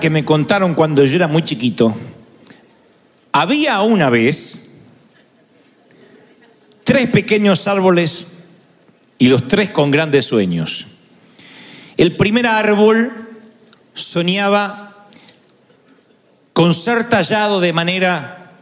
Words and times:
que 0.00 0.08
me 0.08 0.24
contaron 0.24 0.74
cuando 0.74 1.04
yo 1.04 1.16
era 1.16 1.28
muy 1.28 1.42
chiquito, 1.42 1.94
había 3.30 3.82
una 3.82 4.08
vez 4.08 4.70
tres 6.82 7.10
pequeños 7.10 7.68
árboles 7.68 8.26
y 9.18 9.28
los 9.28 9.46
tres 9.48 9.68
con 9.70 9.90
grandes 9.90 10.24
sueños. 10.24 10.86
El 11.98 12.16
primer 12.16 12.46
árbol 12.46 13.28
soñaba 13.92 15.06
con 16.54 16.72
ser 16.72 17.10
tallado 17.10 17.60
de 17.60 17.74
manera 17.74 18.52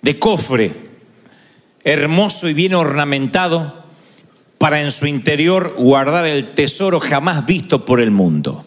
de 0.00 0.18
cofre, 0.18 0.72
hermoso 1.84 2.48
y 2.48 2.54
bien 2.54 2.72
ornamentado, 2.72 3.84
para 4.56 4.80
en 4.80 4.92
su 4.92 5.06
interior 5.06 5.74
guardar 5.76 6.24
el 6.24 6.52
tesoro 6.52 7.00
jamás 7.00 7.44
visto 7.44 7.84
por 7.84 8.00
el 8.00 8.10
mundo. 8.10 8.64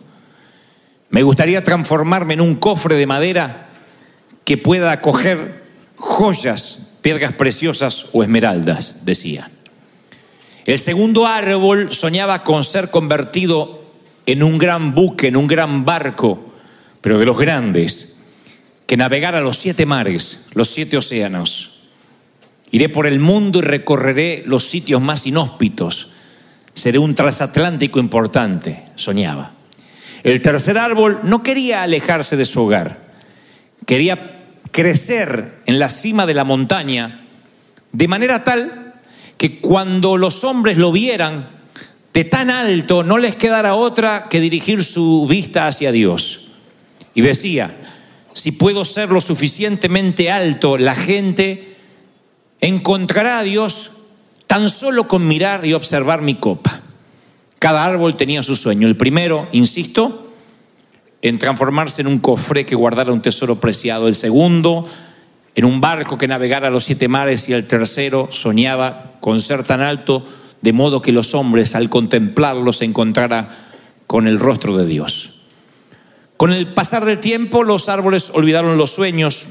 Me 1.09 1.23
gustaría 1.23 1.63
transformarme 1.63 2.33
en 2.33 2.41
un 2.41 2.55
cofre 2.55 2.95
de 2.95 3.07
madera 3.07 3.69
que 4.43 4.57
pueda 4.57 4.91
acoger 4.91 5.63
joyas, 5.95 6.91
piedras 7.01 7.33
preciosas 7.33 8.07
o 8.13 8.23
esmeraldas, 8.23 9.05
decía. 9.05 9.49
El 10.65 10.79
segundo 10.79 11.27
árbol 11.27 11.93
soñaba 11.93 12.43
con 12.43 12.63
ser 12.63 12.89
convertido 12.89 13.83
en 14.25 14.41
un 14.41 14.57
gran 14.57 14.95
buque, 14.95 15.27
en 15.27 15.37
un 15.37 15.47
gran 15.47 15.85
barco, 15.85 16.53
pero 17.01 17.19
de 17.19 17.25
los 17.25 17.37
grandes, 17.37 18.17
que 18.87 18.97
navegara 18.97 19.41
los 19.41 19.57
siete 19.57 19.85
mares, 19.85 20.47
los 20.53 20.69
siete 20.69 20.97
océanos. 20.97 21.83
Iré 22.71 22.89
por 22.89 23.07
el 23.07 23.19
mundo 23.19 23.59
y 23.59 23.61
recorreré 23.61 24.43
los 24.45 24.67
sitios 24.67 25.01
más 25.01 25.25
inhóspitos. 25.27 26.09
Seré 26.73 26.97
un 26.97 27.15
transatlántico 27.15 27.99
importante, 27.99 28.83
soñaba. 28.95 29.54
El 30.25 30.41
tercer 30.41 30.79
árbol 30.79 31.19
no 31.21 31.43
quería 31.43 31.83
alejarse 31.83 32.35
de 32.35 32.45
su 32.45 32.59
hogar. 32.63 32.97
Quería 33.85 34.41
crecer 34.71 35.59
en 35.67 35.77
la 35.77 35.87
cima 35.87 36.25
de 36.25 36.33
la 36.33 36.43
montaña 36.43 37.27
de 37.91 38.07
manera 38.07 38.43
tal 38.43 38.95
que 39.37 39.59
cuando 39.59 40.17
los 40.17 40.43
hombres 40.43 40.79
lo 40.79 40.91
vieran 40.91 41.47
de 42.11 42.23
tan 42.23 42.49
alto 42.49 43.03
no 43.03 43.19
les 43.19 43.35
quedara 43.35 43.75
otra 43.75 44.25
que 44.27 44.39
dirigir 44.39 44.83
su 44.83 45.27
vista 45.29 45.67
hacia 45.67 45.91
Dios. 45.91 46.47
Y 47.13 47.21
decía, 47.21 47.75
si 48.33 48.51
puedo 48.51 48.83
ser 48.83 49.11
lo 49.11 49.21
suficientemente 49.21 50.31
alto, 50.31 50.79
la 50.79 50.95
gente 50.95 51.75
encontrará 52.61 53.37
a 53.37 53.43
Dios 53.43 53.91
tan 54.47 54.71
solo 54.71 55.07
con 55.07 55.27
mirar 55.27 55.67
y 55.67 55.73
observar 55.73 56.23
mi 56.23 56.33
copa. 56.33 56.81
Cada 57.65 57.83
árbol 57.83 58.15
tenía 58.15 58.43
su 58.43 58.55
sueño. 58.55 58.87
El 58.87 58.95
primero, 58.95 59.47
insisto, 59.51 60.29
en 61.23 61.39
transformarse 61.39 62.01
en 62.01 62.05
un 62.05 62.19
cofre 62.19 62.63
que 62.63 62.75
guardara 62.75 63.11
un 63.11 63.23
tesoro 63.23 63.59
preciado. 63.59 64.07
El 64.07 64.13
segundo, 64.13 64.87
en 65.55 65.65
un 65.65 65.81
barco 65.81 66.15
que 66.15 66.27
navegara 66.27 66.69
los 66.69 66.83
siete 66.83 67.07
mares. 67.07 67.49
Y 67.49 67.53
el 67.53 67.65
tercero, 67.65 68.27
soñaba 68.29 69.13
con 69.19 69.39
ser 69.39 69.63
tan 69.63 69.81
alto 69.81 70.23
de 70.61 70.73
modo 70.73 71.01
que 71.01 71.11
los 71.11 71.33
hombres 71.33 71.73
al 71.73 71.89
contemplarlo 71.89 72.71
se 72.71 72.85
encontrara 72.85 73.49
con 74.05 74.27
el 74.27 74.37
rostro 74.37 74.77
de 74.77 74.85
Dios. 74.85 75.31
Con 76.37 76.53
el 76.53 76.71
pasar 76.71 77.03
del 77.03 77.19
tiempo 77.19 77.63
los 77.63 77.89
árboles 77.89 78.29
olvidaron 78.31 78.77
los 78.77 78.91
sueños, 78.91 79.47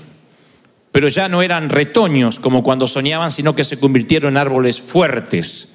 pero 0.92 1.08
ya 1.08 1.28
no 1.28 1.42
eran 1.42 1.68
retoños 1.68 2.38
como 2.38 2.62
cuando 2.62 2.86
soñaban, 2.86 3.32
sino 3.32 3.56
que 3.56 3.64
se 3.64 3.80
convirtieron 3.80 4.34
en 4.34 4.36
árboles 4.36 4.80
fuertes. 4.80 5.73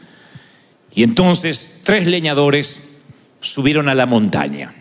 Y 0.93 1.03
entonces 1.03 1.81
tres 1.83 2.07
leñadores 2.07 2.89
subieron 3.39 3.89
a 3.89 3.95
la 3.95 4.05
montaña. 4.05 4.73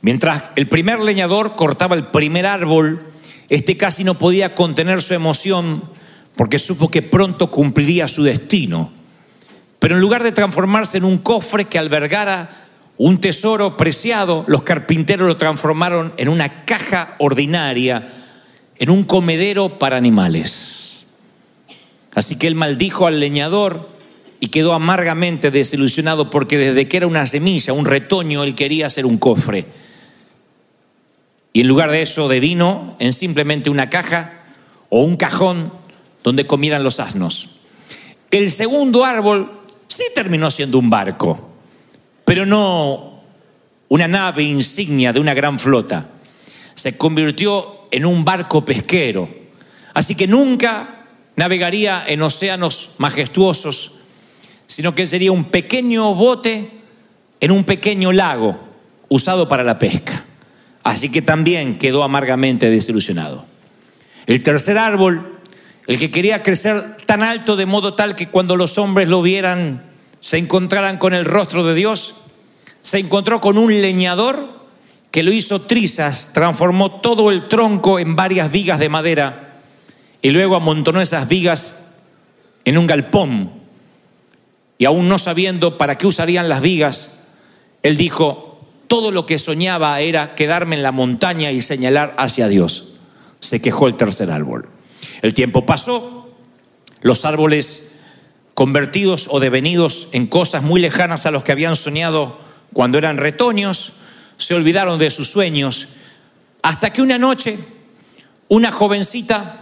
Mientras 0.00 0.50
el 0.56 0.68
primer 0.68 1.00
leñador 1.00 1.56
cortaba 1.56 1.96
el 1.96 2.06
primer 2.06 2.46
árbol, 2.46 3.12
este 3.48 3.76
casi 3.76 4.04
no 4.04 4.18
podía 4.18 4.54
contener 4.54 5.02
su 5.02 5.14
emoción 5.14 5.82
porque 6.36 6.58
supo 6.58 6.90
que 6.90 7.02
pronto 7.02 7.50
cumpliría 7.50 8.08
su 8.08 8.22
destino. 8.22 8.92
Pero 9.78 9.94
en 9.94 10.00
lugar 10.00 10.22
de 10.22 10.32
transformarse 10.32 10.98
en 10.98 11.04
un 11.04 11.18
cofre 11.18 11.66
que 11.66 11.78
albergara 11.78 12.50
un 12.96 13.18
tesoro 13.20 13.76
preciado, 13.76 14.44
los 14.46 14.62
carpinteros 14.62 15.26
lo 15.26 15.36
transformaron 15.36 16.12
en 16.16 16.28
una 16.28 16.64
caja 16.64 17.16
ordinaria, 17.18 18.08
en 18.78 18.90
un 18.90 19.04
comedero 19.04 19.78
para 19.78 19.96
animales. 19.96 21.06
Así 22.14 22.36
que 22.36 22.46
él 22.46 22.54
maldijo 22.54 23.06
al 23.06 23.20
leñador 23.20 23.88
y 24.44 24.48
quedó 24.48 24.74
amargamente 24.74 25.50
desilusionado 25.50 26.28
porque 26.28 26.58
desde 26.58 26.86
que 26.86 26.98
era 26.98 27.06
una 27.06 27.24
semilla, 27.24 27.72
un 27.72 27.86
retoño, 27.86 28.42
él 28.42 28.54
quería 28.54 28.88
hacer 28.88 29.06
un 29.06 29.16
cofre. 29.16 29.64
Y 31.54 31.62
en 31.62 31.66
lugar 31.66 31.90
de 31.90 32.02
eso 32.02 32.28
devino 32.28 32.94
en 32.98 33.14
simplemente 33.14 33.70
una 33.70 33.88
caja 33.88 34.42
o 34.90 35.02
un 35.02 35.16
cajón 35.16 35.72
donde 36.22 36.46
comieran 36.46 36.84
los 36.84 37.00
asnos. 37.00 37.48
El 38.30 38.50
segundo 38.50 39.06
árbol 39.06 39.50
sí 39.88 40.04
terminó 40.14 40.50
siendo 40.50 40.78
un 40.78 40.90
barco, 40.90 41.48
pero 42.26 42.44
no 42.44 43.22
una 43.88 44.08
nave 44.08 44.42
insignia 44.42 45.14
de 45.14 45.20
una 45.20 45.32
gran 45.32 45.58
flota. 45.58 46.06
Se 46.74 46.98
convirtió 46.98 47.88
en 47.90 48.04
un 48.04 48.26
barco 48.26 48.62
pesquero. 48.62 49.26
Así 49.94 50.14
que 50.14 50.26
nunca 50.26 51.06
navegaría 51.34 52.04
en 52.06 52.20
océanos 52.20 52.90
majestuosos, 52.98 53.92
sino 54.66 54.94
que 54.94 55.06
sería 55.06 55.32
un 55.32 55.44
pequeño 55.44 56.14
bote 56.14 56.70
en 57.40 57.50
un 57.50 57.64
pequeño 57.64 58.12
lago 58.12 58.58
usado 59.08 59.48
para 59.48 59.64
la 59.64 59.78
pesca. 59.78 60.24
Así 60.82 61.10
que 61.10 61.22
también 61.22 61.78
quedó 61.78 62.02
amargamente 62.02 62.70
desilusionado. 62.70 63.46
El 64.26 64.42
tercer 64.42 64.78
árbol, 64.78 65.38
el 65.86 65.98
que 65.98 66.10
quería 66.10 66.42
crecer 66.42 66.96
tan 67.06 67.22
alto 67.22 67.56
de 67.56 67.66
modo 67.66 67.94
tal 67.94 68.16
que 68.16 68.28
cuando 68.28 68.56
los 68.56 68.78
hombres 68.78 69.08
lo 69.08 69.22
vieran 69.22 69.82
se 70.20 70.38
encontraran 70.38 70.98
con 70.98 71.12
el 71.12 71.24
rostro 71.24 71.64
de 71.64 71.74
Dios, 71.74 72.14
se 72.82 72.98
encontró 72.98 73.40
con 73.40 73.58
un 73.58 73.70
leñador 73.80 74.64
que 75.10 75.22
lo 75.22 75.32
hizo 75.32 75.60
trizas, 75.60 76.32
transformó 76.32 77.00
todo 77.00 77.30
el 77.30 77.48
tronco 77.48 77.98
en 77.98 78.16
varias 78.16 78.50
vigas 78.50 78.78
de 78.80 78.88
madera 78.88 79.60
y 80.20 80.30
luego 80.30 80.56
amontonó 80.56 81.00
esas 81.00 81.28
vigas 81.28 81.84
en 82.64 82.78
un 82.78 82.86
galpón. 82.86 83.63
Y 84.84 84.86
aún 84.86 85.08
no 85.08 85.18
sabiendo 85.18 85.78
para 85.78 85.96
qué 85.96 86.06
usarían 86.06 86.50
las 86.50 86.60
vigas, 86.60 87.20
él 87.82 87.96
dijo, 87.96 88.60
todo 88.86 89.12
lo 89.12 89.24
que 89.24 89.38
soñaba 89.38 89.98
era 90.00 90.34
quedarme 90.34 90.76
en 90.76 90.82
la 90.82 90.92
montaña 90.92 91.50
y 91.52 91.62
señalar 91.62 92.14
hacia 92.18 92.48
Dios. 92.48 92.88
Se 93.40 93.62
quejó 93.62 93.86
el 93.86 93.94
tercer 93.94 94.30
árbol. 94.30 94.68
El 95.22 95.32
tiempo 95.32 95.64
pasó, 95.64 96.28
los 97.00 97.24
árboles 97.24 97.92
convertidos 98.52 99.26
o 99.30 99.40
devenidos 99.40 100.08
en 100.12 100.26
cosas 100.26 100.62
muy 100.62 100.82
lejanas 100.82 101.24
a 101.24 101.30
los 101.30 101.44
que 101.44 101.52
habían 101.52 101.76
soñado 101.76 102.38
cuando 102.74 102.98
eran 102.98 103.16
retoños, 103.16 103.94
se 104.36 104.52
olvidaron 104.52 104.98
de 104.98 105.10
sus 105.10 105.30
sueños, 105.30 105.88
hasta 106.60 106.92
que 106.92 107.00
una 107.00 107.16
noche 107.16 107.56
una 108.48 108.70
jovencita 108.70 109.60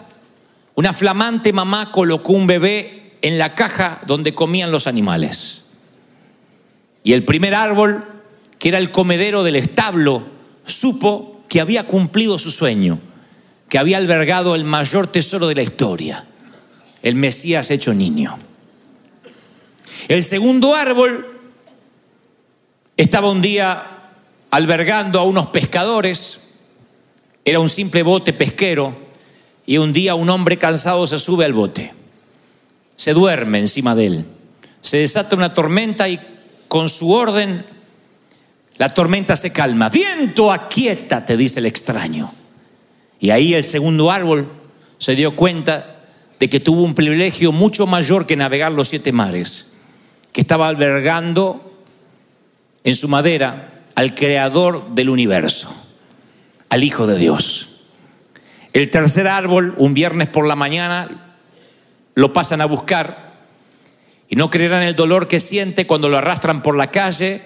una 0.75 0.93
flamante 0.93 1.53
mamá 1.53 1.93
colocó 1.93 2.33
un 2.33 2.49
bebé 2.49 3.01
en 3.23 3.39
la 3.39 3.55
caja 3.55 4.01
donde 4.07 4.35
comían 4.35 4.71
los 4.71 4.87
animales. 4.87 5.63
Y 7.05 7.15
el 7.15 7.25
primer 7.25 7.55
árbol, 7.55 8.05
que 8.59 8.69
era 8.69 8.79
el 8.79 8.91
comedero 8.91 9.43
del 9.43 9.57
establo, 9.57 10.25
supo 10.65 11.43
que 11.49 11.61
había 11.61 11.85
cumplido 11.87 12.39
su 12.39 12.51
sueño, 12.51 12.99
que 13.69 13.79
había 13.79 13.97
albergado 13.97 14.55
el 14.55 14.65
mayor 14.65 15.07
tesoro 15.07 15.49
de 15.49 15.55
la 15.55 15.63
historia, 15.63 16.27
el 17.03 17.15
Mesías 17.15 17.71
hecho 17.71 17.95
niño. 17.95 18.39
El 20.09 20.25
segundo 20.25 20.75
árbol 20.75 21.27
estaba 22.97 23.31
un 23.31 23.41
día 23.41 23.87
albergando 24.51 25.19
a 25.19 25.25
unos 25.25 25.49
pescadores, 25.49 26.41
era 27.45 27.59
un 27.59 27.69
simple 27.69 28.03
bote 28.03 28.33
pesquero, 28.33 28.95
y 29.65 29.79
un 29.79 29.93
día 29.93 30.15
un 30.15 30.29
hombre 30.29 30.59
cansado 30.59 31.07
se 31.07 31.19
sube 31.19 31.45
al 31.45 31.53
bote, 31.53 31.93
se 32.97 33.12
duerme 33.12 33.59
encima 33.59 33.94
de 33.94 34.06
él, 34.06 34.25
se 34.81 34.99
desata 34.99 35.37
una 35.37 35.55
tormenta 35.55 36.09
y 36.09 36.19
con 36.69 36.89
su 36.89 37.12
orden 37.12 37.65
la 38.77 38.89
tormenta 38.89 39.37
se 39.37 39.53
calma. 39.53 39.89
Viento, 39.89 40.50
aquietate, 40.50 41.37
dice 41.37 41.61
el 41.61 41.67
extraño. 41.67 42.33
Y 43.21 43.31
ahí 43.31 43.55
el 43.55 43.65
segundo 43.65 44.11
árbol 44.11 44.49
se 44.99 45.15
dio 45.15 45.37
cuenta 45.37 46.00
de 46.41 46.49
que 46.50 46.59
tuvo 46.59 46.83
un 46.83 46.94
privilegio 46.94 47.53
mucho 47.53 47.87
mayor 47.87 48.27
que 48.27 48.37
navegar 48.37 48.73
los 48.73 48.89
siete 48.89 49.12
mares, 49.12 49.75
que 50.33 50.41
estaba 50.41 50.67
albergando 50.67 51.81
en 52.83 52.97
su 52.97 53.06
madera 53.06 53.85
al 53.95 54.15
creador 54.15 54.95
del 54.95 55.11
universo, 55.11 55.73
al 56.69 56.83
Hijo 56.83 57.06
de 57.06 57.19
Dios. 57.19 57.69
El 58.73 58.91
tercer 58.91 59.29
árbol, 59.29 59.75
un 59.77 59.95
viernes 59.95 60.27
por 60.27 60.47
la 60.47 60.56
mañana, 60.56 61.31
lo 62.14 62.32
pasan 62.32 62.61
a 62.61 62.67
buscar 62.67 63.32
y 64.29 64.37
no 64.37 64.50
creerán 64.50 64.82
el 64.82 64.94
dolor 64.94 65.29
que 65.29 65.41
siente 65.41 65.87
cuando 65.87 66.09
lo 66.09 66.19
arrastran 66.19 66.62
por 66.62 66.76
la 66.76 66.91
calle 66.91 67.43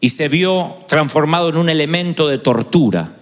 y 0.00 0.10
se 0.10 0.28
vio 0.28 0.84
transformado 0.88 1.48
en 1.48 1.56
un 1.56 1.68
elemento 1.68 2.28
de 2.28 2.38
tortura. 2.38 3.12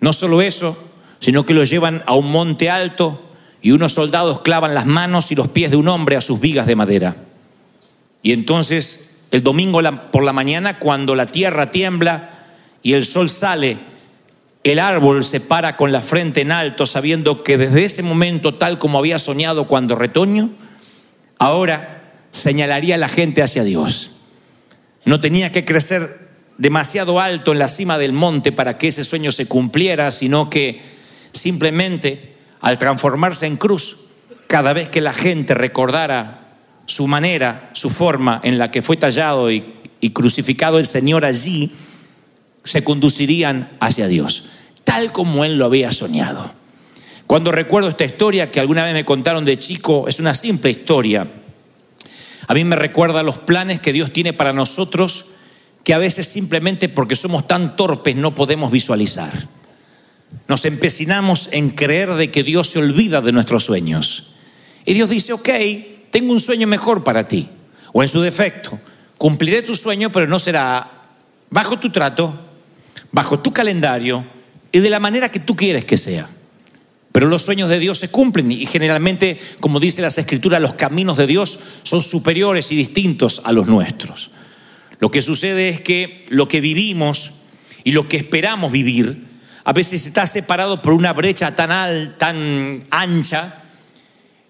No 0.00 0.12
solo 0.12 0.42
eso, 0.42 0.76
sino 1.18 1.46
que 1.46 1.54
lo 1.54 1.64
llevan 1.64 2.02
a 2.06 2.14
un 2.14 2.30
monte 2.30 2.70
alto 2.70 3.22
y 3.62 3.72
unos 3.72 3.92
soldados 3.92 4.40
clavan 4.40 4.74
las 4.74 4.86
manos 4.86 5.32
y 5.32 5.34
los 5.34 5.48
pies 5.48 5.70
de 5.70 5.76
un 5.76 5.88
hombre 5.88 6.16
a 6.16 6.20
sus 6.20 6.40
vigas 6.40 6.66
de 6.66 6.76
madera. 6.76 7.16
Y 8.22 8.32
entonces, 8.32 9.16
el 9.30 9.42
domingo 9.42 9.80
por 10.12 10.24
la 10.24 10.32
mañana, 10.32 10.78
cuando 10.78 11.14
la 11.14 11.26
tierra 11.26 11.70
tiembla 11.70 12.30
y 12.82 12.92
el 12.92 13.04
sol 13.04 13.30
sale, 13.30 13.78
el 14.72 14.78
árbol 14.78 15.24
se 15.24 15.40
para 15.40 15.74
con 15.74 15.92
la 15.92 16.00
frente 16.00 16.40
en 16.40 16.50
alto, 16.50 16.86
sabiendo 16.86 17.44
que 17.44 17.56
desde 17.56 17.84
ese 17.84 18.02
momento, 18.02 18.54
tal 18.54 18.78
como 18.78 18.98
había 18.98 19.18
soñado 19.18 19.68
cuando 19.68 19.94
retoño, 19.94 20.50
ahora 21.38 22.12
señalaría 22.32 22.96
a 22.96 22.98
la 22.98 23.08
gente 23.08 23.42
hacia 23.42 23.64
Dios. 23.64 24.10
No 25.04 25.20
tenía 25.20 25.52
que 25.52 25.64
crecer 25.64 26.26
demasiado 26.58 27.20
alto 27.20 27.52
en 27.52 27.58
la 27.58 27.68
cima 27.68 27.98
del 27.98 28.12
monte 28.12 28.50
para 28.50 28.74
que 28.74 28.88
ese 28.88 29.04
sueño 29.04 29.30
se 29.30 29.46
cumpliera, 29.46 30.10
sino 30.10 30.50
que 30.50 30.80
simplemente 31.32 32.34
al 32.60 32.78
transformarse 32.78 33.46
en 33.46 33.56
cruz, 33.56 33.98
cada 34.48 34.72
vez 34.72 34.88
que 34.88 35.00
la 35.00 35.12
gente 35.12 35.54
recordara 35.54 36.40
su 36.86 37.06
manera, 37.06 37.70
su 37.72 37.90
forma 37.90 38.40
en 38.42 38.58
la 38.58 38.70
que 38.70 38.82
fue 38.82 38.96
tallado 38.96 39.50
y, 39.50 39.74
y 40.00 40.10
crucificado 40.10 40.78
el 40.78 40.86
Señor 40.86 41.24
allí, 41.24 41.72
se 42.64 42.82
conducirían 42.82 43.70
hacia 43.80 44.08
Dios, 44.08 44.44
tal 44.86 45.12
como 45.12 45.44
Él 45.44 45.58
lo 45.58 45.66
había 45.66 45.90
soñado. 45.90 46.52
Cuando 47.26 47.50
recuerdo 47.50 47.88
esta 47.88 48.04
historia 48.04 48.52
que 48.52 48.60
alguna 48.60 48.84
vez 48.84 48.94
me 48.94 49.04
contaron 49.04 49.44
de 49.44 49.58
chico, 49.58 50.06
es 50.06 50.20
una 50.20 50.32
simple 50.32 50.70
historia, 50.70 51.26
a 52.46 52.54
mí 52.54 52.64
me 52.64 52.76
recuerda 52.76 53.24
los 53.24 53.38
planes 53.38 53.80
que 53.80 53.92
Dios 53.92 54.12
tiene 54.12 54.32
para 54.32 54.52
nosotros 54.52 55.26
que 55.82 55.92
a 55.92 55.98
veces 55.98 56.28
simplemente 56.28 56.88
porque 56.88 57.16
somos 57.16 57.48
tan 57.48 57.74
torpes 57.74 58.14
no 58.14 58.34
podemos 58.34 58.70
visualizar. 58.70 59.32
Nos 60.46 60.64
empecinamos 60.64 61.48
en 61.50 61.70
creer 61.70 62.14
de 62.14 62.30
que 62.30 62.44
Dios 62.44 62.68
se 62.68 62.78
olvida 62.78 63.20
de 63.20 63.32
nuestros 63.32 63.64
sueños. 63.64 64.32
Y 64.84 64.94
Dios 64.94 65.10
dice, 65.10 65.32
ok, 65.32 65.48
tengo 66.12 66.32
un 66.32 66.40
sueño 66.40 66.68
mejor 66.68 67.02
para 67.02 67.26
ti. 67.26 67.48
O 67.92 68.02
en 68.02 68.08
su 68.08 68.20
defecto, 68.20 68.78
cumpliré 69.18 69.62
tu 69.62 69.74
sueño, 69.74 70.12
pero 70.12 70.28
no 70.28 70.38
será 70.38 71.02
bajo 71.50 71.80
tu 71.80 71.90
trato, 71.90 72.32
bajo 73.10 73.40
tu 73.40 73.52
calendario 73.52 74.35
y 74.72 74.80
de 74.80 74.90
la 74.90 75.00
manera 75.00 75.30
que 75.30 75.40
tú 75.40 75.56
quieres 75.56 75.84
que 75.84 75.96
sea. 75.96 76.28
Pero 77.12 77.28
los 77.28 77.42
sueños 77.42 77.70
de 77.70 77.78
Dios 77.78 77.98
se 77.98 78.10
cumplen 78.10 78.52
y 78.52 78.66
generalmente, 78.66 79.40
como 79.60 79.80
dice 79.80 80.02
las 80.02 80.18
escrituras, 80.18 80.60
los 80.60 80.74
caminos 80.74 81.16
de 81.16 81.26
Dios 81.26 81.58
son 81.82 82.02
superiores 82.02 82.70
y 82.72 82.76
distintos 82.76 83.40
a 83.44 83.52
los 83.52 83.66
nuestros. 83.66 84.30
Lo 84.98 85.10
que 85.10 85.22
sucede 85.22 85.70
es 85.70 85.80
que 85.80 86.26
lo 86.28 86.46
que 86.46 86.60
vivimos 86.60 87.32
y 87.84 87.92
lo 87.92 88.06
que 88.08 88.18
esperamos 88.18 88.70
vivir 88.70 89.24
a 89.64 89.72
veces 89.72 90.06
está 90.06 90.26
separado 90.26 90.80
por 90.80 90.92
una 90.92 91.12
brecha 91.12 91.56
tan, 91.56 91.72
alta, 91.72 92.18
tan 92.18 92.84
ancha. 92.90 93.62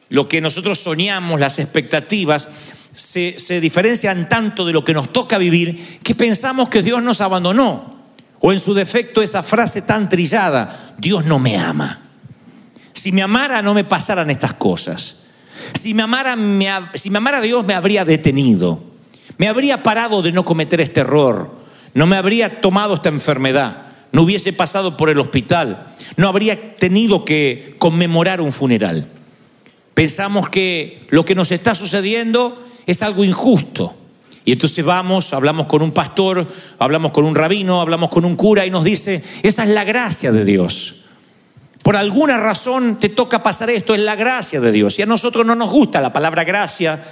Lo 0.09 0.29
que 0.29 0.41
nosotros 0.41 0.79
soñamos, 0.79 1.41
las 1.41 1.59
expectativas, 1.59 2.49
se, 2.93 3.39
se 3.39 3.61
diferencian 3.61 4.29
tanto 4.29 4.65
de 4.65 4.73
lo 4.73 4.85
que 4.85 4.93
nos 4.93 5.13
toca 5.13 5.39
vivir 5.39 6.01
que 6.03 6.15
pensamos 6.15 6.69
que 6.69 6.83
Dios 6.83 7.03
nos 7.03 7.21
abandonó. 7.21 7.96
O 8.41 8.53
en 8.53 8.59
su 8.59 8.75
defecto 8.75 9.23
esa 9.23 9.43
frase 9.43 9.83
tan 9.83 10.09
trillada, 10.09 10.95
Dios 10.99 11.25
no 11.25 11.39
me 11.39 11.57
ama. 11.57 12.01
Si 12.93 13.13
me 13.13 13.23
amara 13.23 13.63
no 13.63 13.75
me 13.75 13.85
pasaran 13.85 14.31
estas 14.31 14.55
cosas. 14.55 15.17
Si 15.75 15.95
me 15.95 16.03
amara, 16.03 16.37
si 16.95 17.11
me 17.11 17.19
amara 17.19 17.41
Dios 17.41 17.65
me 17.65 17.75
habría 17.75 18.05
detenido. 18.05 18.83
Me 19.39 19.49
habría 19.49 19.83
parado 19.83 20.23
de 20.23 20.33
no 20.33 20.45
cometer 20.45 20.81
este 20.81 21.01
error. 21.01 21.51
No 21.95 22.07
me 22.07 22.17
habría 22.17 22.61
tomado 22.61 22.95
esta 22.95 23.09
enfermedad. 23.09 23.87
No 24.13 24.23
hubiese 24.23 24.53
pasado 24.53 24.97
por 24.97 25.11
el 25.11 25.19
hospital. 25.19 25.89
No 26.17 26.29
habría 26.29 26.77
tenido 26.77 27.25
que 27.25 27.75
conmemorar 27.79 28.41
un 28.41 28.53
funeral. 28.53 29.09
Pensamos 29.95 30.49
que 30.49 31.07
lo 31.11 31.25
que 31.25 31.35
nos 31.35 31.53
está 31.53 31.75
sucediendo 31.75 32.63
es 32.87 33.03
algo 33.03 33.25
injusto. 33.25 33.97
Y 34.47 34.53
entonces 34.53 34.85
vamos, 34.85 35.33
hablamos 35.33 35.67
con 35.67 35.83
un 35.83 35.91
pastor, 35.91 36.47
hablamos 36.79 37.11
con 37.11 37.25
un 37.25 37.35
rabino, 37.35 37.81
hablamos 37.81 38.11
con 38.11 38.25
un 38.25 38.37
cura 38.37 38.65
y 38.65 38.71
nos 38.71 38.85
dice, 38.85 39.21
esa 39.43 39.65
es 39.65 39.71
la 39.71 39.83
gracia 39.83 40.31
de 40.31 40.45
Dios. 40.45 41.03
Por 41.83 41.97
alguna 41.97 42.39
razón 42.39 43.01
te 43.01 43.09
toca 43.09 43.43
pasar 43.43 43.71
esto, 43.71 43.93
es 43.93 44.01
la 44.01 44.15
gracia 44.15 44.61
de 44.61 44.71
Dios. 44.71 45.01
Y 45.01 45.03
a 45.03 45.07
nosotros 45.07 45.45
no 45.45 45.57
nos 45.57 45.73
gusta 45.73 46.01
la 46.01 46.13
palabra 46.13 46.45
gracia 46.45 47.03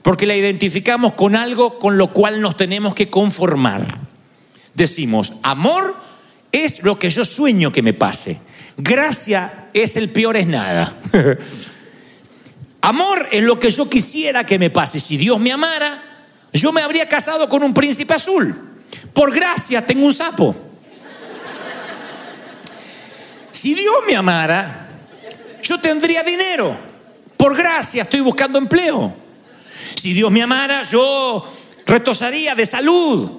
porque 0.00 0.24
la 0.24 0.34
identificamos 0.34 1.12
con 1.12 1.36
algo 1.36 1.78
con 1.78 1.98
lo 1.98 2.14
cual 2.14 2.40
nos 2.40 2.56
tenemos 2.56 2.94
que 2.94 3.10
conformar. 3.10 3.86
Decimos, 4.72 5.34
amor 5.42 5.94
es 6.50 6.82
lo 6.82 6.98
que 6.98 7.10
yo 7.10 7.26
sueño 7.26 7.72
que 7.72 7.82
me 7.82 7.92
pase. 7.92 8.40
Gracia 8.78 9.68
es 9.74 9.96
el 9.96 10.08
peor 10.08 10.38
es 10.38 10.46
nada. 10.46 10.94
amor 12.80 13.26
es 13.30 13.42
lo 13.42 13.60
que 13.60 13.70
yo 13.70 13.90
quisiera 13.90 14.46
que 14.46 14.58
me 14.58 14.70
pase. 14.70 14.98
Si 14.98 15.18
Dios 15.18 15.38
me 15.38 15.52
amara, 15.52 16.09
yo 16.58 16.72
me 16.72 16.82
habría 16.82 17.08
casado 17.08 17.48
con 17.48 17.62
un 17.62 17.72
príncipe 17.72 18.14
azul. 18.14 18.54
Por 19.12 19.32
gracia 19.32 19.84
tengo 19.84 20.06
un 20.06 20.12
sapo. 20.12 20.54
Si 23.50 23.74
Dios 23.74 23.94
me 24.06 24.16
amara, 24.16 24.88
yo 25.62 25.78
tendría 25.80 26.22
dinero. 26.22 26.76
Por 27.36 27.56
gracia 27.56 28.02
estoy 28.02 28.20
buscando 28.20 28.58
empleo. 28.58 29.14
Si 29.94 30.12
Dios 30.12 30.30
me 30.30 30.42
amara, 30.42 30.82
yo 30.82 31.44
retosaría 31.86 32.54
de 32.54 32.66
salud. 32.66 33.30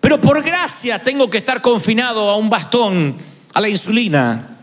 Pero 0.00 0.20
por 0.20 0.42
gracia 0.42 1.02
tengo 1.02 1.28
que 1.28 1.38
estar 1.38 1.60
confinado 1.60 2.30
a 2.30 2.36
un 2.36 2.48
bastón, 2.48 3.16
a 3.52 3.60
la 3.60 3.68
insulina. 3.68 4.58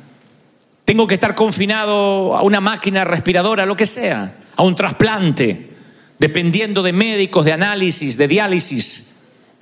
Tengo 0.84 1.06
que 1.06 1.16
estar 1.16 1.36
confinado 1.36 2.36
a 2.36 2.42
una 2.42 2.62
máquina 2.62 3.04
respiradora, 3.04 3.66
lo 3.66 3.76
que 3.76 3.86
sea, 3.86 4.38
a 4.56 4.64
un 4.64 4.74
trasplante, 4.74 5.77
dependiendo 6.20 6.84
de 6.84 6.94
médicos, 6.94 7.46
de 7.46 7.54
análisis, 7.54 8.18
de 8.18 8.28
diálisis, 8.28 9.08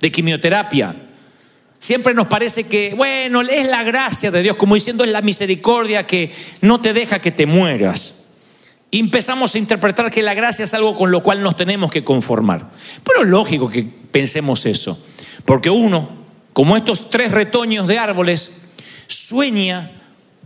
de 0.00 0.10
quimioterapia. 0.10 0.96
Siempre 1.78 2.14
nos 2.14 2.26
parece 2.26 2.64
que, 2.64 2.94
bueno, 2.94 3.42
es 3.42 3.66
la 3.68 3.82
gracia 3.82 4.30
de 4.30 4.42
Dios, 4.42 4.56
como 4.56 4.74
diciendo 4.74 5.04
es 5.04 5.10
la 5.10 5.20
misericordia 5.20 6.06
que 6.06 6.32
no 6.62 6.80
te 6.80 6.92
deja 6.92 7.20
que 7.20 7.30
te 7.30 7.46
mueras. 7.46 8.24
Empezamos 8.90 9.54
a 9.54 9.58
interpretar 9.58 10.10
que 10.10 10.22
la 10.22 10.34
gracia 10.34 10.64
es 10.64 10.72
algo 10.72 10.96
con 10.96 11.10
lo 11.10 11.22
cual 11.22 11.42
nos 11.42 11.56
tenemos 11.56 11.90
que 11.90 12.04
conformar. 12.04 12.70
Pero 13.04 13.22
es 13.22 13.28
lógico 13.28 13.68
que 13.68 13.84
pensemos 13.84 14.64
eso, 14.64 14.98
porque 15.44 15.68
uno, 15.68 16.08
como 16.52 16.76
estos 16.76 17.10
tres 17.10 17.30
retoños 17.30 17.86
de 17.86 17.98
árboles, 17.98 18.62
sueña 19.06 19.92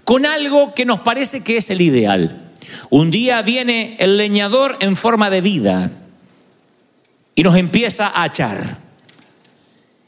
con 0.05 0.27
algo 0.27 0.75
que 0.75 0.85
nos 0.85 1.01
parece 1.01 1.45
que 1.45 1.59
es 1.59 1.71
el 1.71 1.81
ideal. 1.81 2.51
Un 2.89 3.11
día 3.11 3.43
viene 3.43 3.97
el 4.01 4.17
leñador 4.17 4.77
en 4.81 4.97
forma 4.97 5.31
de 5.31 5.41
vida 5.41 5.93
y 7.35 7.43
nos 7.43 7.57
empieza 7.57 8.09
a 8.09 8.25
achar. 8.25 8.79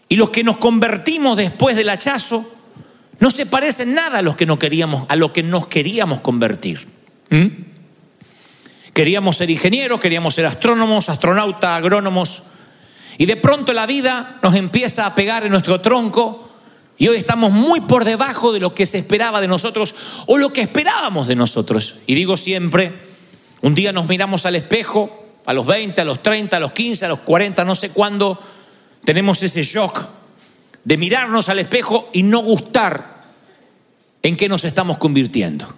Y 0.09 0.17
los 0.17 0.31
que 0.31 0.45
nos 0.45 0.59
convertimos 0.59 1.37
después 1.37 1.77
del 1.77 1.89
hachazo, 1.89 2.51
no 3.19 3.31
se 3.31 3.47
parecen 3.47 3.95
nada 3.95 4.19
a, 4.19 4.23
los 4.23 4.37
que 4.37 4.47
no 4.47 4.59
queríamos, 4.59 5.07
a 5.09 5.17
lo 5.17 5.33
que 5.33 5.43
nos 5.43 5.69
queríamos 5.69 6.21
convertir. 6.21 6.87
¿Mm? 7.31 7.47
Queríamos 8.93 9.37
ser 9.37 9.51
ingenieros, 9.51 10.01
queríamos 10.01 10.35
ser 10.35 10.45
astrónomos, 10.45 11.09
astronautas, 11.09 11.71
agrónomos, 11.71 12.43
y 13.19 13.27
de 13.27 13.37
pronto 13.37 13.73
la 13.73 13.87
vida 13.87 14.39
nos 14.43 14.55
empieza 14.55 15.07
a 15.07 15.15
pegar 15.15 15.45
en 15.45 15.53
nuestro 15.53 15.81
tronco 15.81 16.51
y 16.99 17.09
hoy 17.09 17.17
estamos 17.17 17.53
muy 17.53 17.81
por 17.81 18.05
debajo 18.05 18.53
de 18.53 18.61
lo 18.61 18.75
que 18.75 18.87
se 18.87 18.99
esperaba 18.99 19.41
de 19.41 19.49
nosotros 19.49 19.95
o 20.27 20.39
lo 20.39 20.53
que 20.53 20.61
esperábamos 20.61 21.29
de 21.29 21.37
nosotros. 21.37 21.97
Y 22.07 22.15
digo 22.15 22.37
siempre, 22.37 22.93
un 23.61 23.75
día 23.75 23.93
nos 23.93 24.09
miramos 24.09 24.47
al 24.47 24.57
espejo, 24.57 25.22
a 25.45 25.53
los 25.53 25.67
20, 25.67 26.01
a 26.01 26.05
los 26.05 26.23
30, 26.23 26.57
a 26.57 26.61
los 26.61 26.73
15, 26.73 27.05
a 27.05 27.09
los 27.09 27.21
40, 27.21 27.65
no 27.65 27.75
sé 27.75 27.91
cuándo, 27.91 28.39
tenemos 29.05 29.43
ese 29.43 29.63
shock 29.63 30.01
de 30.85 30.97
mirarnos 30.97 31.49
al 31.49 31.59
espejo 31.59 32.11
y 32.13 32.23
no 32.23 32.43
gustar 32.43 33.23
en 34.23 34.37
qué 34.37 34.49
nos 34.49 34.65
estamos 34.65 34.99
convirtiendo. 34.99 35.75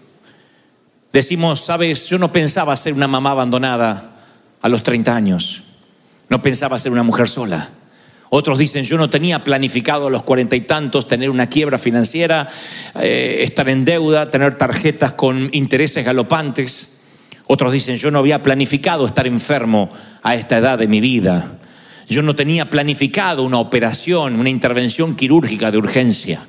Decimos, 1.12 1.60
sabes, 1.60 2.06
yo 2.06 2.18
no 2.18 2.32
pensaba 2.32 2.74
ser 2.76 2.92
una 2.92 3.08
mamá 3.08 3.30
abandonada 3.30 4.16
a 4.60 4.68
los 4.68 4.82
30 4.82 5.14
años, 5.14 5.62
no 6.28 6.42
pensaba 6.42 6.78
ser 6.78 6.92
una 6.92 7.02
mujer 7.02 7.28
sola. 7.28 7.70
Otros 8.30 8.58
dicen, 8.58 8.82
yo 8.82 8.98
no 8.98 9.08
tenía 9.08 9.44
planificado 9.44 10.08
a 10.08 10.10
los 10.10 10.24
cuarenta 10.24 10.56
y 10.56 10.62
tantos 10.62 11.06
tener 11.06 11.30
una 11.30 11.48
quiebra 11.48 11.78
financiera, 11.78 12.48
eh, 13.00 13.42
estar 13.42 13.68
en 13.68 13.84
deuda, 13.84 14.28
tener 14.28 14.58
tarjetas 14.58 15.12
con 15.12 15.50
intereses 15.52 16.04
galopantes. 16.04 16.93
Otros 17.46 17.72
dicen, 17.72 17.96
yo 17.96 18.10
no 18.10 18.20
había 18.20 18.42
planificado 18.42 19.06
estar 19.06 19.26
enfermo 19.26 19.90
a 20.22 20.34
esta 20.34 20.58
edad 20.58 20.78
de 20.78 20.88
mi 20.88 21.00
vida. 21.00 21.58
Yo 22.08 22.22
no 22.22 22.34
tenía 22.34 22.70
planificado 22.70 23.44
una 23.44 23.58
operación, 23.58 24.38
una 24.38 24.50
intervención 24.50 25.14
quirúrgica 25.14 25.70
de 25.70 25.78
urgencia. 25.78 26.40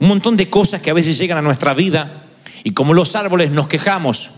Un 0.00 0.08
montón 0.08 0.36
de 0.36 0.50
cosas 0.50 0.80
que 0.82 0.90
a 0.90 0.94
veces 0.94 1.16
llegan 1.18 1.38
a 1.38 1.42
nuestra 1.42 1.74
vida 1.74 2.24
y 2.64 2.72
como 2.72 2.94
los 2.94 3.14
árboles 3.14 3.50
nos 3.50 3.68
quejamos. 3.68 4.30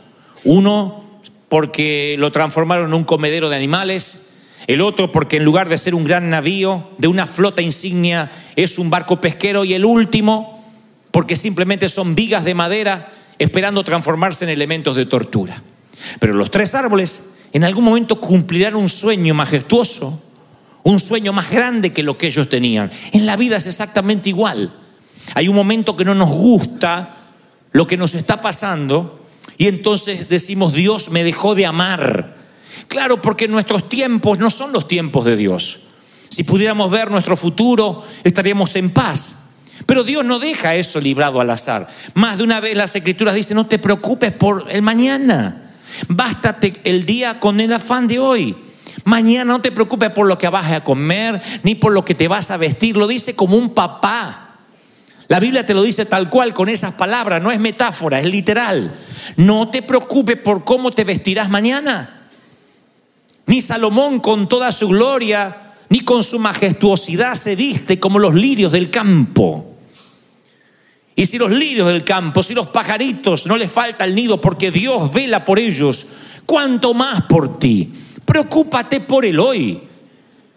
Uno 0.45 1.05
porque 1.49 2.17
lo 2.19 2.31
transformaron 2.31 2.89
en 2.89 2.95
un 2.95 3.05
comedero 3.05 3.49
de 3.49 3.57
animales, 3.57 4.27
el 4.67 4.83
otro 4.83 5.11
porque 5.11 5.39
en 5.39 5.45
lugar 5.45 5.69
de 5.69 5.79
ser 5.79 5.95
un 5.95 6.05
gran 6.05 6.29
navío, 6.29 6.91
de 6.99 7.09
una 7.09 7.27
flota 7.27 7.63
insignia, 7.63 8.31
es 8.55 8.79
un 8.79 8.91
barco 8.91 9.21
pesquero, 9.21 9.65
y 9.65 9.73
el 9.73 9.87
último 9.87 10.63
porque 11.11 11.37
simplemente 11.37 11.89
son 11.89 12.15
vigas 12.15 12.45
de 12.45 12.55
madera 12.55 13.09
esperando 13.39 13.83
transformarse 13.83 14.45
en 14.45 14.51
elementos 14.51 14.95
de 14.95 15.07
tortura. 15.07 15.63
Pero 16.19 16.35
los 16.35 16.51
tres 16.51 16.75
árboles 16.75 17.25
en 17.53 17.65
algún 17.65 17.85
momento 17.85 18.21
cumplirán 18.21 18.77
un 18.77 18.89
sueño 18.89 19.35
majestuoso, 19.35 20.23
un 20.83 21.01
sueño 21.01 21.33
más 21.33 21.51
grande 21.51 21.93
que 21.93 22.03
lo 22.03 22.19
que 22.19 22.29
ellos 22.29 22.49
tenían. 22.49 22.91
En 23.13 23.27
la 23.27 23.37
vida 23.37 23.57
es 23.57 23.67
exactamente 23.67 24.29
igual. 24.29 24.73
Hay 25.35 25.49
un 25.49 25.57
momento 25.57 25.97
que 25.97 26.05
no 26.05 26.15
nos 26.15 26.31
gusta 26.31 27.17
lo 27.73 27.87
que 27.87 27.97
nos 27.97 28.15
está 28.15 28.41
pasando 28.41 29.27
y 29.57 29.67
entonces 29.67 30.29
decimos, 30.29 30.75
Dios 30.75 31.11
me 31.11 31.25
dejó 31.25 31.55
de 31.55 31.67
amar. 31.67 32.37
Claro, 32.87 33.21
porque 33.21 33.49
nuestros 33.49 33.89
tiempos 33.89 34.39
no 34.39 34.51
son 34.51 34.73
los 34.73 34.87
tiempos 34.89 35.25
de 35.25 35.37
Dios. 35.37 35.81
Si 36.29 36.45
pudiéramos 36.45 36.91
ver 36.91 37.11
nuestro 37.11 37.37
futuro, 37.37 38.05
estaríamos 38.23 38.77
en 38.77 38.91
paz. 38.91 39.33
Pero 39.87 40.05
Dios 40.05 40.25
no 40.25 40.39
deja 40.39 40.75
eso 40.75 41.01
librado 41.01 41.41
al 41.41 41.51
azar. 41.51 41.89
Más 42.15 42.39
de 42.39 42.45
una 42.45 42.61
vez 42.61 42.77
las 42.77 42.95
escrituras 42.95 43.35
dicen, 43.35 43.57
no 43.57 43.67
te 43.67 43.79
preocupes 43.79 44.33
por 44.33 44.67
el 44.71 44.83
mañana. 44.83 45.68
Bástate 46.07 46.75
el 46.85 47.05
día 47.05 47.41
con 47.41 47.61
el 47.61 47.73
afán 47.73 48.07
de 48.07 48.19
hoy. 48.19 48.55
Mañana 49.05 49.45
no 49.45 49.61
te 49.61 49.73
preocupes 49.73 50.11
por 50.11 50.27
lo 50.27 50.39
que 50.39 50.49
vas 50.49 50.71
a 50.71 50.85
comer, 50.85 51.41
ni 51.63 51.75
por 51.75 51.93
lo 51.93 52.05
que 52.05 52.15
te 52.15 52.29
vas 52.29 52.51
a 52.51 52.57
vestir. 52.57 52.97
Lo 52.97 53.07
dice 53.07 53.35
como 53.35 53.57
un 53.57 53.75
papá. 53.75 54.57
La 55.29 55.41
Biblia 55.41 55.67
te 55.67 55.75
lo 55.75 55.83
dice 55.83 56.07
tal 56.07 56.31
cual 56.31 56.55
con 56.55 56.69
esas 56.69 56.95
palabras, 56.95 57.43
no 57.43 57.51
es 57.51 57.61
metáfora, 57.61 58.21
es 58.21 58.27
literal. 58.27 58.95
No 59.37 59.69
te 59.69 59.83
preocupes 59.83 60.37
por 60.39 60.65
cómo 60.65 60.91
te 60.91 61.05
vestirás 61.05 61.51
mañana. 61.51 62.29
Ni 63.47 63.61
Salomón 63.61 64.21
con 64.21 64.49
toda 64.49 64.73
su 64.73 64.89
gloria, 64.89 65.75
ni 65.89 66.01
con 66.01 66.23
su 66.23 66.39
majestuosidad 66.39 67.35
se 67.35 67.57
viste 67.57 67.99
como 67.99 68.19
los 68.19 68.35
lirios 68.35 68.73
del 68.73 68.91
campo. 68.91 69.68
Y 71.19 71.27
si 71.27 71.37
los 71.37 71.51
lirios 71.51 71.89
del 71.89 72.05
campo, 72.05 72.45
si 72.45 72.55
los 72.55 72.69
pajaritos 72.69 73.45
no 73.47 73.57
les 73.57 73.73
falta 73.73 74.05
el 74.05 74.15
nido 74.15 74.41
porque 74.41 74.71
Dios 74.71 75.13
vela 75.13 75.45
por 75.45 75.59
ellos, 75.59 76.07
¿cuánto 76.47 76.95
más 76.95 77.23
por 77.23 77.59
ti? 77.59 77.93
Preocúpate 78.25 79.01
por 79.01 79.25
el 79.25 79.41
hoy. 79.41 79.81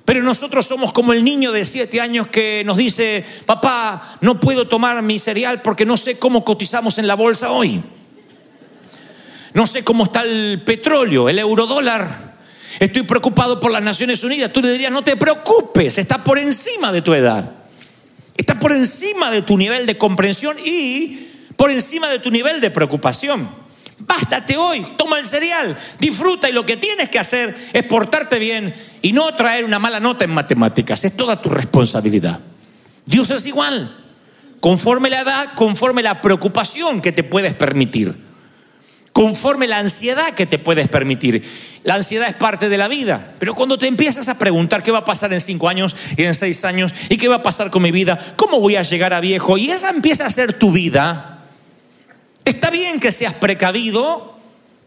Pero 0.06 0.22
nosotros 0.22 0.68
somos 0.68 0.94
como 0.94 1.13
el 1.13 1.24
niño 1.24 1.51
de 1.51 1.65
siete 1.65 2.00
años 2.00 2.27
que 2.27 2.62
nos 2.63 2.77
dice, 2.77 3.25
papá, 3.48 4.18
no 4.22 4.39
puedo 4.39 4.68
tomar 4.68 5.01
mi 5.01 5.18
cereal 5.18 5.63
porque 5.63 5.84
no 5.84 5.98
sé 5.98 6.20
cómo 6.20 6.46
cotizamos 6.46 7.00
en 7.00 7.08
la 7.08 7.15
bolsa 7.15 7.50
hoy. 7.50 7.82
No 9.56 9.65
sé 9.65 9.84
cómo 9.84 10.03
está 10.03 10.22
el 10.22 10.62
petróleo, 10.63 11.27
el 11.27 11.39
eurodólar. 11.39 12.36
Estoy 12.80 13.01
preocupado 13.01 13.60
por 13.60 13.72
las 13.72 13.82
Naciones 13.82 14.24
Unidas. 14.24 14.53
Tú 14.53 14.62
le 14.62 14.74
dirías, 14.74 14.91
no 14.91 15.03
te 15.03 15.18
preocupes, 15.18 15.98
está 15.98 16.24
por 16.24 16.38
encima 16.38 16.91
de 16.91 17.01
tu 17.01 17.15
edad. 17.15 17.61
Está 18.38 18.60
por 18.60 18.72
encima 18.72 19.30
de 19.32 19.42
tu 19.42 19.58
nivel 19.58 19.86
de 19.86 19.98
comprensión 19.98 20.58
y 20.64 21.28
por 21.56 21.72
encima 21.72 22.10
de 22.10 22.20
tu 22.20 22.32
nivel 22.32 22.62
de 22.62 22.72
preocupación. 22.72 23.50
Bástate 24.00 24.58
hoy, 24.58 24.86
toma 24.98 25.20
el 25.20 25.26
cereal, 25.26 25.78
disfruta 26.00 26.50
y 26.50 26.54
lo 26.54 26.66
que 26.66 26.78
tienes 26.78 27.10
que 27.10 27.20
hacer 27.20 27.56
es 27.72 27.84
portarte 27.84 28.40
bien 28.40 28.74
y 29.02 29.14
no 29.14 29.36
traer 29.36 29.64
una 29.64 29.78
mala 29.78 30.00
nota 30.00 30.24
en 30.24 30.32
matemáticas. 30.32 31.04
Es 31.04 31.16
toda 31.16 31.42
tu 31.42 31.50
responsabilidad. 31.50 32.40
Dios 33.06 33.30
es 33.30 33.46
igual, 33.46 33.96
conforme 34.60 35.10
la 35.10 35.22
edad, 35.22 35.54
conforme 35.54 36.02
la 36.02 36.22
preocupación 36.22 37.02
que 37.02 37.12
te 37.12 37.24
puedes 37.24 37.54
permitir 37.54 38.31
conforme 39.13 39.68
la 39.68 39.80
ansiedad 39.80 40.34
que 40.34 40.46
te 40.46 40.60
puedes 40.60 40.88
permitir. 40.88 41.44
La 41.84 41.96
ansiedad 41.96 42.30
es 42.30 42.36
parte 42.36 42.70
de 42.70 42.77
la 42.77 42.88
vida, 42.88 43.34
pero 43.39 43.56
cuando 43.56 43.77
te 43.77 43.88
empiezas 43.88 44.27
a 44.27 44.38
preguntar 44.38 44.84
qué 44.84 44.91
va 44.91 45.00
a 45.00 45.06
pasar 45.06 45.34
en 45.34 45.41
cinco 45.41 45.68
años 45.68 45.96
y 46.15 46.24
en 46.24 46.36
seis 46.36 46.63
años 46.63 46.94
y 47.10 47.18
qué 47.18 47.27
va 47.27 47.38
a 47.38 47.44
pasar 47.44 47.72
con 47.72 47.82
mi 47.82 47.91
vida, 47.91 48.34
cómo 48.36 48.60
voy 48.60 48.75
a 48.75 48.84
llegar 48.84 49.13
a 49.13 49.20
viejo, 49.20 49.58
y 49.58 49.72
esa 49.72 49.89
empieza 49.89 50.25
a 50.25 50.30
ser 50.30 50.53
tu 50.53 50.72
vida, 50.72 51.39
está 52.46 52.70
bien 52.70 53.00
que 53.00 53.12
seas 53.12 53.34
precavido, 53.34 54.38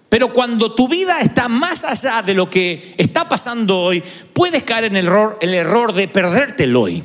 pero 0.08 0.32
cuando 0.32 0.72
tu 0.72 0.88
vida 0.88 1.20
está 1.20 1.48
más 1.48 1.82
allá 1.82 2.22
de 2.22 2.34
lo 2.34 2.48
que 2.48 2.94
está 2.96 3.28
pasando 3.28 3.80
hoy, 3.80 4.02
puedes 4.32 4.62
caer 4.62 4.84
en 4.84 4.96
el 4.96 5.06
error, 5.06 5.38
el 5.40 5.52
error 5.54 5.92
de 5.92 6.06
perderte 6.06 6.64
el 6.64 6.76
hoy. 6.76 7.02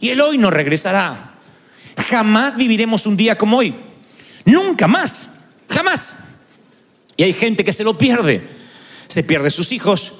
Y 0.00 0.08
el 0.08 0.20
hoy 0.22 0.38
no 0.38 0.50
regresará. 0.50 1.34
Jamás 2.08 2.56
viviremos 2.56 3.04
un 3.04 3.16
día 3.16 3.36
como 3.36 3.58
hoy. 3.58 3.74
Nunca 4.46 4.86
más. 4.86 5.30
Jamás. 5.68 6.16
Y 7.16 7.22
hay 7.22 7.32
gente 7.32 7.64
que 7.64 7.72
se 7.72 7.84
lo 7.84 7.96
pierde. 7.96 8.42
Se 9.08 9.22
pierde 9.22 9.50
sus 9.50 9.72
hijos, 9.72 10.12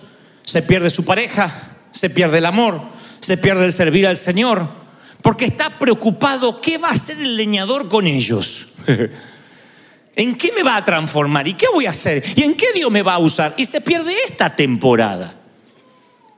se 0.45 0.63
pierde 0.63 0.91
su 0.91 1.05
pareja, 1.05 1.77
se 1.93 2.09
pierde 2.09 2.39
el 2.39 2.47
amor, 2.47 2.81
se 3.21 3.37
pierde 3.37 3.67
el 3.67 3.73
servir 3.73 4.07
al 4.07 4.17
Señor, 4.17 4.69
porque 5.23 5.47
está 5.47 5.79
preocupado 5.79 6.61
qué 6.61 6.79
va 6.79 6.89
a 6.89 6.93
hacer 6.93 7.19
el 7.19 7.37
leñador 7.37 7.89
con 7.89 8.07
ellos. 8.07 8.69
¿En 10.17 10.37
qué 10.37 10.53
me 10.53 10.63
va 10.63 10.77
a 10.77 10.85
transformar? 10.85 11.47
¿Y 11.47 11.55
qué 11.55 11.67
voy 11.73 11.87
a 11.87 11.91
hacer? 11.91 12.25
¿Y 12.37 12.43
en 12.43 12.55
qué 12.55 12.69
Dios 12.75 12.91
me 12.91 13.03
va 13.03 13.15
a 13.15 13.19
usar? 13.19 13.55
Y 13.59 13.67
se 13.67 13.83
pierde 13.83 14.15
esta 14.25 14.55
temporada. 14.57 15.37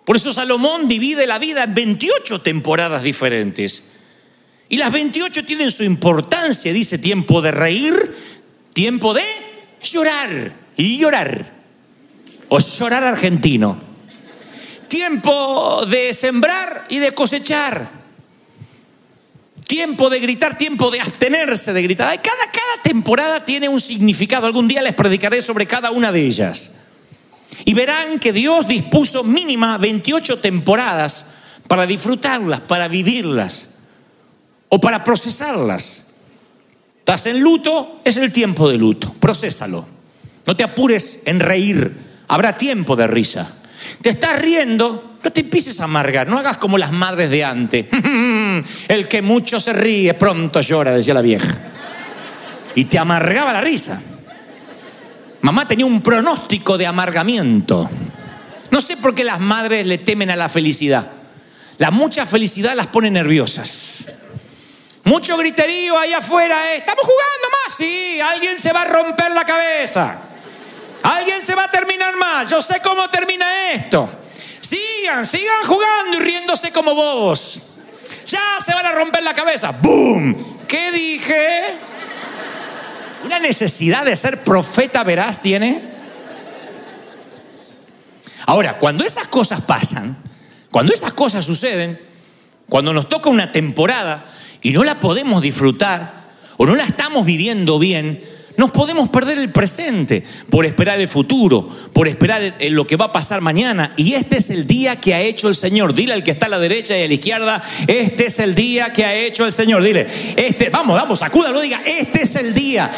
Por 0.04 0.16
eso 0.16 0.32
Salomón 0.32 0.88
divide 0.88 1.26
la 1.26 1.38
vida 1.38 1.64
en 1.64 1.74
28 1.74 2.40
temporadas 2.40 3.02
diferentes. 3.02 3.84
Y 4.68 4.78
las 4.78 4.90
28 4.90 5.44
tienen 5.44 5.70
su 5.70 5.84
importancia. 5.84 6.72
Dice 6.72 6.98
tiempo 6.98 7.40
de 7.40 7.52
reír, 7.52 8.16
tiempo 8.72 9.14
de 9.14 9.22
llorar 9.82 10.52
y 10.76 10.98
llorar. 10.98 11.52
O 12.48 12.58
llorar 12.58 13.04
argentino. 13.04 13.78
Tiempo 14.88 15.84
de 15.86 16.14
sembrar 16.14 16.86
y 16.88 16.98
de 16.98 17.12
cosechar. 17.12 17.88
Tiempo 19.66 20.08
de 20.08 20.18
gritar, 20.20 20.56
tiempo 20.56 20.90
de 20.90 21.00
abstenerse 21.00 21.74
de 21.74 21.82
gritar. 21.82 22.08
Cada, 22.22 22.50
cada 22.50 22.82
temporada 22.82 23.44
tiene 23.44 23.68
un 23.68 23.80
significado. 23.80 24.46
Algún 24.46 24.66
día 24.66 24.80
les 24.80 24.94
predicaré 24.94 25.42
sobre 25.42 25.66
cada 25.66 25.90
una 25.90 26.10
de 26.10 26.24
ellas. 26.24 26.76
Y 27.66 27.74
verán 27.74 28.18
que 28.18 28.32
Dios 28.32 28.66
dispuso 28.66 29.24
mínima 29.24 29.76
28 29.76 30.38
temporadas 30.38 31.26
para 31.66 31.86
disfrutarlas, 31.86 32.60
para 32.62 32.88
vivirlas 32.88 33.68
o 34.70 34.80
para 34.80 35.04
procesarlas. 35.04 36.07
Estás 37.08 37.24
en 37.24 37.40
luto, 37.40 38.02
es 38.04 38.18
el 38.18 38.30
tiempo 38.30 38.68
de 38.68 38.76
luto, 38.76 39.10
procésalo. 39.18 39.82
No 40.46 40.54
te 40.54 40.62
apures 40.62 41.22
en 41.24 41.40
reír, 41.40 41.90
habrá 42.28 42.58
tiempo 42.58 42.96
de 42.96 43.06
risa. 43.06 43.50
Te 44.02 44.10
estás 44.10 44.38
riendo, 44.38 45.16
no 45.24 45.32
te 45.32 45.40
empieces 45.40 45.80
a 45.80 45.84
amargar, 45.84 46.28
no 46.28 46.38
hagas 46.38 46.58
como 46.58 46.76
las 46.76 46.92
madres 46.92 47.30
de 47.30 47.42
antes. 47.42 47.86
El 48.88 49.08
que 49.08 49.22
mucho 49.22 49.58
se 49.58 49.72
ríe, 49.72 50.12
pronto 50.12 50.60
llora, 50.60 50.90
decía 50.90 51.14
la 51.14 51.22
vieja. 51.22 51.48
Y 52.74 52.84
te 52.84 52.98
amargaba 52.98 53.54
la 53.54 53.62
risa. 53.62 54.02
Mamá 55.40 55.66
tenía 55.66 55.86
un 55.86 56.02
pronóstico 56.02 56.76
de 56.76 56.86
amargamiento. 56.88 57.88
No 58.70 58.82
sé 58.82 58.98
por 58.98 59.14
qué 59.14 59.24
las 59.24 59.40
madres 59.40 59.86
le 59.86 59.96
temen 59.96 60.28
a 60.28 60.36
la 60.36 60.50
felicidad. 60.50 61.10
La 61.78 61.90
mucha 61.90 62.26
felicidad 62.26 62.76
las 62.76 62.88
pone 62.88 63.10
nerviosas. 63.10 64.04
Mucho 65.08 65.38
griterío 65.38 65.98
ahí 65.98 66.12
afuera. 66.12 66.74
¿eh? 66.74 66.76
Estamos 66.76 67.02
jugando 67.02 67.48
más. 67.50 67.74
Sí, 67.74 68.20
alguien 68.20 68.60
se 68.60 68.72
va 68.74 68.82
a 68.82 68.84
romper 68.84 69.30
la 69.30 69.42
cabeza. 69.42 70.18
Alguien 71.02 71.40
se 71.40 71.54
va 71.54 71.64
a 71.64 71.70
terminar 71.70 72.14
mal. 72.16 72.46
Yo 72.46 72.60
sé 72.60 72.80
cómo 72.82 73.08
termina 73.08 73.72
esto. 73.72 74.06
Sigan, 74.60 75.24
sigan 75.24 75.64
jugando 75.64 76.18
y 76.18 76.20
riéndose 76.20 76.70
como 76.72 76.94
bobos. 76.94 77.58
Ya 78.26 78.58
se 78.62 78.74
van 78.74 78.84
a 78.84 78.92
romper 78.92 79.22
la 79.22 79.32
cabeza. 79.32 79.70
¡Boom! 79.70 80.66
¿Qué 80.68 80.92
dije? 80.92 81.64
¿Una 83.24 83.38
necesidad 83.38 84.04
de 84.04 84.14
ser 84.14 84.44
profeta 84.44 85.02
veraz 85.04 85.40
tiene? 85.40 85.80
Ahora, 88.44 88.78
cuando 88.78 89.06
esas 89.06 89.26
cosas 89.28 89.62
pasan, 89.62 90.18
cuando 90.70 90.92
esas 90.92 91.14
cosas 91.14 91.46
suceden, 91.46 91.98
cuando 92.68 92.92
nos 92.92 93.08
toca 93.08 93.30
una 93.30 93.50
temporada 93.50 94.26
y 94.62 94.72
no 94.72 94.84
la 94.84 95.00
podemos 95.00 95.42
disfrutar 95.42 96.18
o 96.56 96.66
no 96.66 96.74
la 96.74 96.84
estamos 96.84 97.24
viviendo 97.24 97.78
bien, 97.78 98.20
nos 98.58 98.72
podemos 98.72 99.08
perder 99.08 99.38
el 99.38 99.52
presente 99.52 100.24
por 100.50 100.66
esperar 100.66 101.00
el 101.00 101.08
futuro, 101.08 101.68
por 101.92 102.08
esperar 102.08 102.56
en 102.58 102.74
lo 102.74 102.88
que 102.88 102.96
va 102.96 103.06
a 103.06 103.12
pasar 103.12 103.40
mañana. 103.40 103.94
Y 103.96 104.14
este 104.14 104.38
es 104.38 104.50
el 104.50 104.66
día 104.66 104.96
que 104.96 105.14
ha 105.14 105.20
hecho 105.20 105.48
el 105.48 105.54
Señor. 105.54 105.94
Dile 105.94 106.12
al 106.12 106.24
que 106.24 106.32
está 106.32 106.46
a 106.46 106.48
la 106.48 106.58
derecha 106.58 106.98
y 106.98 107.04
a 107.04 107.06
la 107.06 107.14
izquierda, 107.14 107.62
este 107.86 108.26
es 108.26 108.40
el 108.40 108.56
día 108.56 108.92
que 108.92 109.04
ha 109.04 109.14
hecho 109.14 109.46
el 109.46 109.52
Señor. 109.52 109.84
Dile, 109.84 110.08
este, 110.34 110.70
vamos, 110.70 111.00
vamos, 111.00 111.20
sacúdalo, 111.20 111.60
diga, 111.60 111.82
este 111.86 112.22
es 112.22 112.34
el 112.34 112.52
día. 112.52 112.90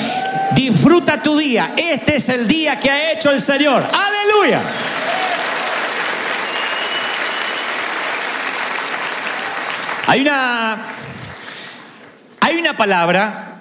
Disfruta 0.55 1.23
tu 1.23 1.37
día. 1.37 1.75
Este 1.77 2.17
es 2.17 2.31
el 2.31 2.49
día 2.49 2.81
que 2.81 2.91
ha 2.91 3.13
hecho 3.13 3.31
el 3.31 3.43
Señor. 3.43 3.87
Aleluya. 3.93 4.63
Hay 10.07 10.23
una, 10.23 11.00
hay 12.41 12.57
una 12.57 12.77
palabra 12.77 13.61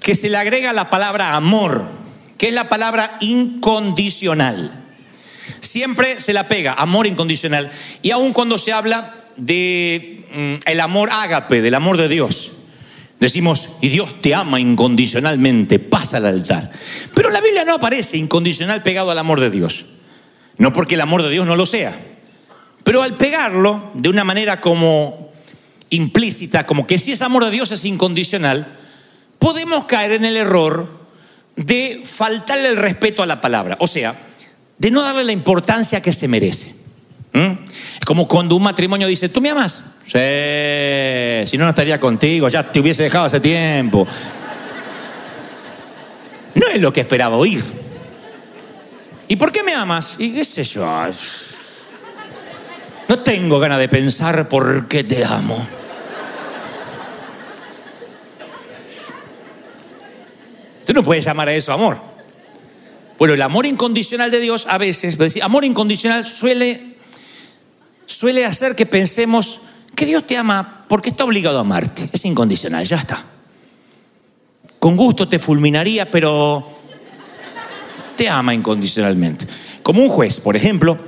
que 0.00 0.14
se 0.14 0.28
le 0.28 0.36
agrega 0.36 0.70
a 0.70 0.72
la 0.72 0.90
palabra 0.90 1.34
amor, 1.36 1.84
que 2.38 2.48
es 2.48 2.54
la 2.54 2.68
palabra 2.68 3.18
incondicional. 3.20 4.84
Siempre 5.60 6.20
se 6.20 6.32
la 6.32 6.48
pega, 6.48 6.74
amor 6.74 7.06
incondicional. 7.06 7.70
Y 8.02 8.10
aun 8.12 8.32
cuando 8.32 8.56
se 8.56 8.72
habla 8.72 9.14
de 9.36 10.24
mm, 10.32 10.68
el 10.68 10.80
amor 10.80 11.10
ágape, 11.12 11.60
del 11.60 11.74
amor 11.74 11.96
de 11.96 12.08
Dios, 12.08 12.52
decimos, 13.18 13.68
y 13.80 13.88
Dios 13.88 14.20
te 14.22 14.34
ama 14.34 14.60
incondicionalmente, 14.60 15.78
pasa 15.78 16.16
al 16.18 16.26
altar. 16.26 16.70
Pero 17.14 17.30
la 17.30 17.40
Biblia 17.40 17.64
no 17.64 17.74
aparece 17.74 18.16
incondicional 18.16 18.82
pegado 18.82 19.10
al 19.10 19.18
amor 19.18 19.40
de 19.40 19.50
Dios. 19.50 19.86
No 20.56 20.72
porque 20.72 20.94
el 20.94 21.00
amor 21.00 21.22
de 21.22 21.30
Dios 21.30 21.46
no 21.46 21.56
lo 21.56 21.66
sea. 21.66 21.98
Pero 22.84 23.02
al 23.02 23.16
pegarlo 23.16 23.90
de 23.94 24.08
una 24.08 24.24
manera 24.24 24.60
como 24.60 25.29
implícita, 25.90 26.66
como 26.66 26.86
que 26.86 26.98
si 26.98 27.12
ese 27.12 27.24
amor 27.24 27.44
de 27.44 27.50
Dios 27.50 27.70
es 27.72 27.84
incondicional, 27.84 28.66
podemos 29.38 29.84
caer 29.84 30.12
en 30.12 30.24
el 30.24 30.36
error 30.36 31.00
de 31.56 32.00
faltarle 32.04 32.68
el 32.68 32.76
respeto 32.76 33.22
a 33.22 33.26
la 33.26 33.40
palabra, 33.40 33.76
o 33.80 33.86
sea, 33.86 34.14
de 34.78 34.90
no 34.90 35.02
darle 35.02 35.24
la 35.24 35.32
importancia 35.32 36.00
que 36.00 36.12
se 36.12 36.28
merece. 36.28 36.74
¿Mm? 37.32 37.64
Es 37.98 38.04
como 38.06 38.26
cuando 38.26 38.56
un 38.56 38.62
matrimonio 38.62 39.06
dice, 39.06 39.28
¿tú 39.28 39.40
me 39.40 39.50
amas? 39.50 39.82
Sí, 40.06 41.50
si 41.50 41.58
no, 41.58 41.64
no 41.64 41.70
estaría 41.70 42.00
contigo, 42.00 42.48
ya 42.48 42.70
te 42.70 42.80
hubiese 42.80 43.02
dejado 43.04 43.26
hace 43.26 43.40
tiempo. 43.40 44.06
No 46.54 46.66
es 46.68 46.80
lo 46.80 46.92
que 46.92 47.00
esperaba 47.00 47.36
oír. 47.36 47.62
¿Y 49.28 49.36
por 49.36 49.52
qué 49.52 49.62
me 49.62 49.72
amas? 49.72 50.16
Y 50.18 50.34
qué 50.34 50.44
sé 50.44 50.64
yo. 50.64 50.84
No 53.08 53.18
tengo 53.20 53.60
ganas 53.60 53.78
de 53.78 53.88
pensar 53.88 54.48
por 54.48 54.88
qué 54.88 55.04
te 55.04 55.24
amo. 55.24 55.64
Usted 60.90 60.98
no 60.98 61.04
puede 61.04 61.20
llamar 61.20 61.48
a 61.48 61.54
eso 61.54 61.72
amor. 61.72 62.00
Bueno, 63.16 63.34
el 63.34 63.42
amor 63.42 63.64
incondicional 63.64 64.32
de 64.32 64.40
Dios 64.40 64.66
a 64.68 64.76
veces, 64.76 65.16
amor 65.40 65.64
incondicional 65.64 66.26
suele, 66.26 66.96
suele 68.06 68.44
hacer 68.44 68.74
que 68.74 68.86
pensemos 68.86 69.60
que 69.94 70.04
Dios 70.04 70.26
te 70.26 70.36
ama 70.36 70.86
porque 70.88 71.10
está 71.10 71.22
obligado 71.22 71.58
a 71.58 71.60
amarte. 71.60 72.10
Es 72.12 72.24
incondicional, 72.24 72.84
ya 72.84 72.96
está. 72.96 73.22
Con 74.80 74.96
gusto 74.96 75.28
te 75.28 75.38
fulminaría, 75.38 76.10
pero 76.10 76.66
te 78.16 78.28
ama 78.28 78.52
incondicionalmente. 78.52 79.46
Como 79.84 80.02
un 80.02 80.08
juez, 80.08 80.40
por 80.40 80.56
ejemplo, 80.56 80.98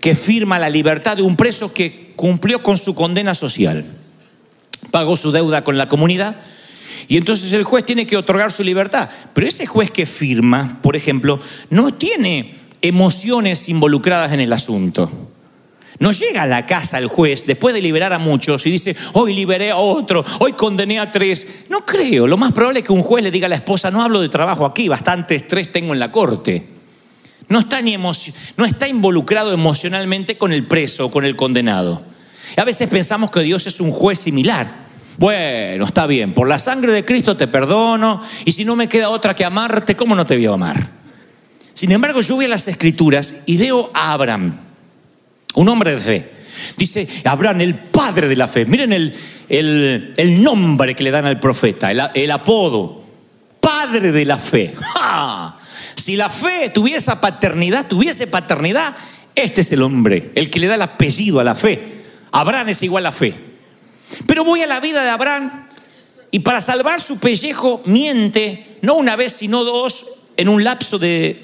que 0.00 0.14
firma 0.14 0.58
la 0.58 0.70
libertad 0.70 1.14
de 1.14 1.22
un 1.22 1.36
preso 1.36 1.74
que 1.74 2.14
cumplió 2.16 2.62
con 2.62 2.78
su 2.78 2.94
condena 2.94 3.34
social, 3.34 3.84
pagó 4.90 5.14
su 5.14 5.30
deuda 5.30 5.62
con 5.62 5.76
la 5.76 5.90
comunidad 5.90 6.36
y 7.08 7.16
entonces 7.16 7.52
el 7.52 7.64
juez 7.64 7.84
tiene 7.84 8.06
que 8.06 8.16
otorgar 8.16 8.52
su 8.52 8.62
libertad. 8.62 9.08
Pero 9.32 9.46
ese 9.46 9.66
juez 9.66 9.90
que 9.90 10.06
firma, 10.06 10.78
por 10.82 10.96
ejemplo, 10.96 11.40
no 11.70 11.94
tiene 11.94 12.54
emociones 12.82 13.68
involucradas 13.68 14.32
en 14.32 14.40
el 14.40 14.52
asunto. 14.52 15.10
No 15.98 16.12
llega 16.12 16.42
a 16.42 16.46
la 16.46 16.66
casa 16.66 16.98
el 16.98 17.06
juez 17.06 17.46
después 17.46 17.74
de 17.74 17.80
liberar 17.80 18.12
a 18.12 18.18
muchos 18.18 18.66
y 18.66 18.70
dice, 18.70 18.94
hoy 19.14 19.34
liberé 19.34 19.70
a 19.70 19.76
otro, 19.76 20.24
hoy 20.40 20.52
condené 20.52 20.98
a 20.98 21.10
tres. 21.10 21.64
No 21.70 21.86
creo. 21.86 22.26
Lo 22.26 22.36
más 22.36 22.52
probable 22.52 22.80
es 22.80 22.86
que 22.86 22.92
un 22.92 23.02
juez 23.02 23.24
le 23.24 23.30
diga 23.30 23.46
a 23.46 23.48
la 23.48 23.56
esposa, 23.56 23.90
no 23.90 24.02
hablo 24.02 24.20
de 24.20 24.28
trabajo 24.28 24.66
aquí, 24.66 24.88
bastante 24.88 25.36
estrés 25.36 25.72
tengo 25.72 25.94
en 25.94 26.00
la 26.00 26.12
corte. 26.12 26.66
No 27.48 27.60
está, 27.60 27.80
ni 27.80 27.96
no 27.96 28.64
está 28.64 28.88
involucrado 28.88 29.52
emocionalmente 29.52 30.36
con 30.36 30.52
el 30.52 30.66
preso 30.66 31.10
con 31.10 31.24
el 31.24 31.36
condenado. 31.36 32.02
A 32.56 32.64
veces 32.64 32.88
pensamos 32.88 33.30
que 33.30 33.40
Dios 33.40 33.66
es 33.66 33.80
un 33.80 33.92
juez 33.92 34.18
similar. 34.18 34.85
Bueno, 35.18 35.86
está 35.86 36.06
bien, 36.06 36.34
por 36.34 36.46
la 36.46 36.58
sangre 36.58 36.92
de 36.92 37.04
Cristo 37.04 37.36
te 37.36 37.48
perdono 37.48 38.22
y 38.44 38.52
si 38.52 38.64
no 38.64 38.76
me 38.76 38.88
queda 38.88 39.08
otra 39.08 39.34
que 39.34 39.44
amarte, 39.44 39.96
¿cómo 39.96 40.14
no 40.14 40.26
te 40.26 40.36
voy 40.36 40.46
a 40.46 40.52
amar? 40.52 40.90
Sin 41.72 41.92
embargo, 41.92 42.20
yo 42.20 42.36
voy 42.36 42.46
a 42.46 42.48
las 42.48 42.68
escrituras 42.68 43.34
y 43.46 43.56
veo 43.56 43.90
a 43.94 44.12
Abraham, 44.12 44.58
un 45.54 45.68
hombre 45.68 45.94
de 45.94 46.00
fe. 46.00 46.30
Dice 46.76 47.06
Abraham, 47.24 47.60
el 47.60 47.74
padre 47.74 48.28
de 48.28 48.36
la 48.36 48.48
fe. 48.48 48.64
Miren 48.64 48.92
el, 48.92 49.14
el, 49.48 50.42
nombre 50.42 50.94
que 50.94 51.04
le 51.04 51.10
dan 51.10 51.26
al 51.26 51.38
profeta, 51.38 51.90
el, 51.90 52.30
apodo, 52.30 53.02
padre 53.60 54.12
de 54.12 54.24
la 54.24 54.38
fe. 54.38 54.74
Si 55.94 56.16
la 56.16 56.30
fe 56.30 56.70
tuviese 56.72 57.14
paternidad, 57.16 57.86
tuviese 57.86 58.26
paternidad, 58.26 58.94
este 59.34 59.60
es 59.62 59.72
el 59.72 59.82
hombre, 59.82 60.30
el 60.34 60.50
que 60.50 60.60
le 60.60 60.66
da 60.66 60.76
el 60.76 60.82
apellido 60.82 61.40
a 61.40 61.44
la 61.44 61.54
fe. 61.54 61.96
Abraham 62.32 62.70
es 62.70 62.82
igual 62.82 63.06
a 63.06 63.12
fe. 63.12 63.34
Pero 64.26 64.44
voy 64.44 64.62
a 64.62 64.66
la 64.66 64.80
vida 64.80 65.02
de 65.02 65.10
Abraham 65.10 65.66
y 66.30 66.40
para 66.40 66.60
salvar 66.60 67.00
su 67.00 67.18
pellejo 67.18 67.82
miente, 67.86 68.78
no 68.82 68.94
una 68.94 69.16
vez, 69.16 69.32
sino 69.32 69.64
dos, 69.64 70.06
en 70.36 70.48
un 70.48 70.64
lapso 70.64 70.98
de, 70.98 71.42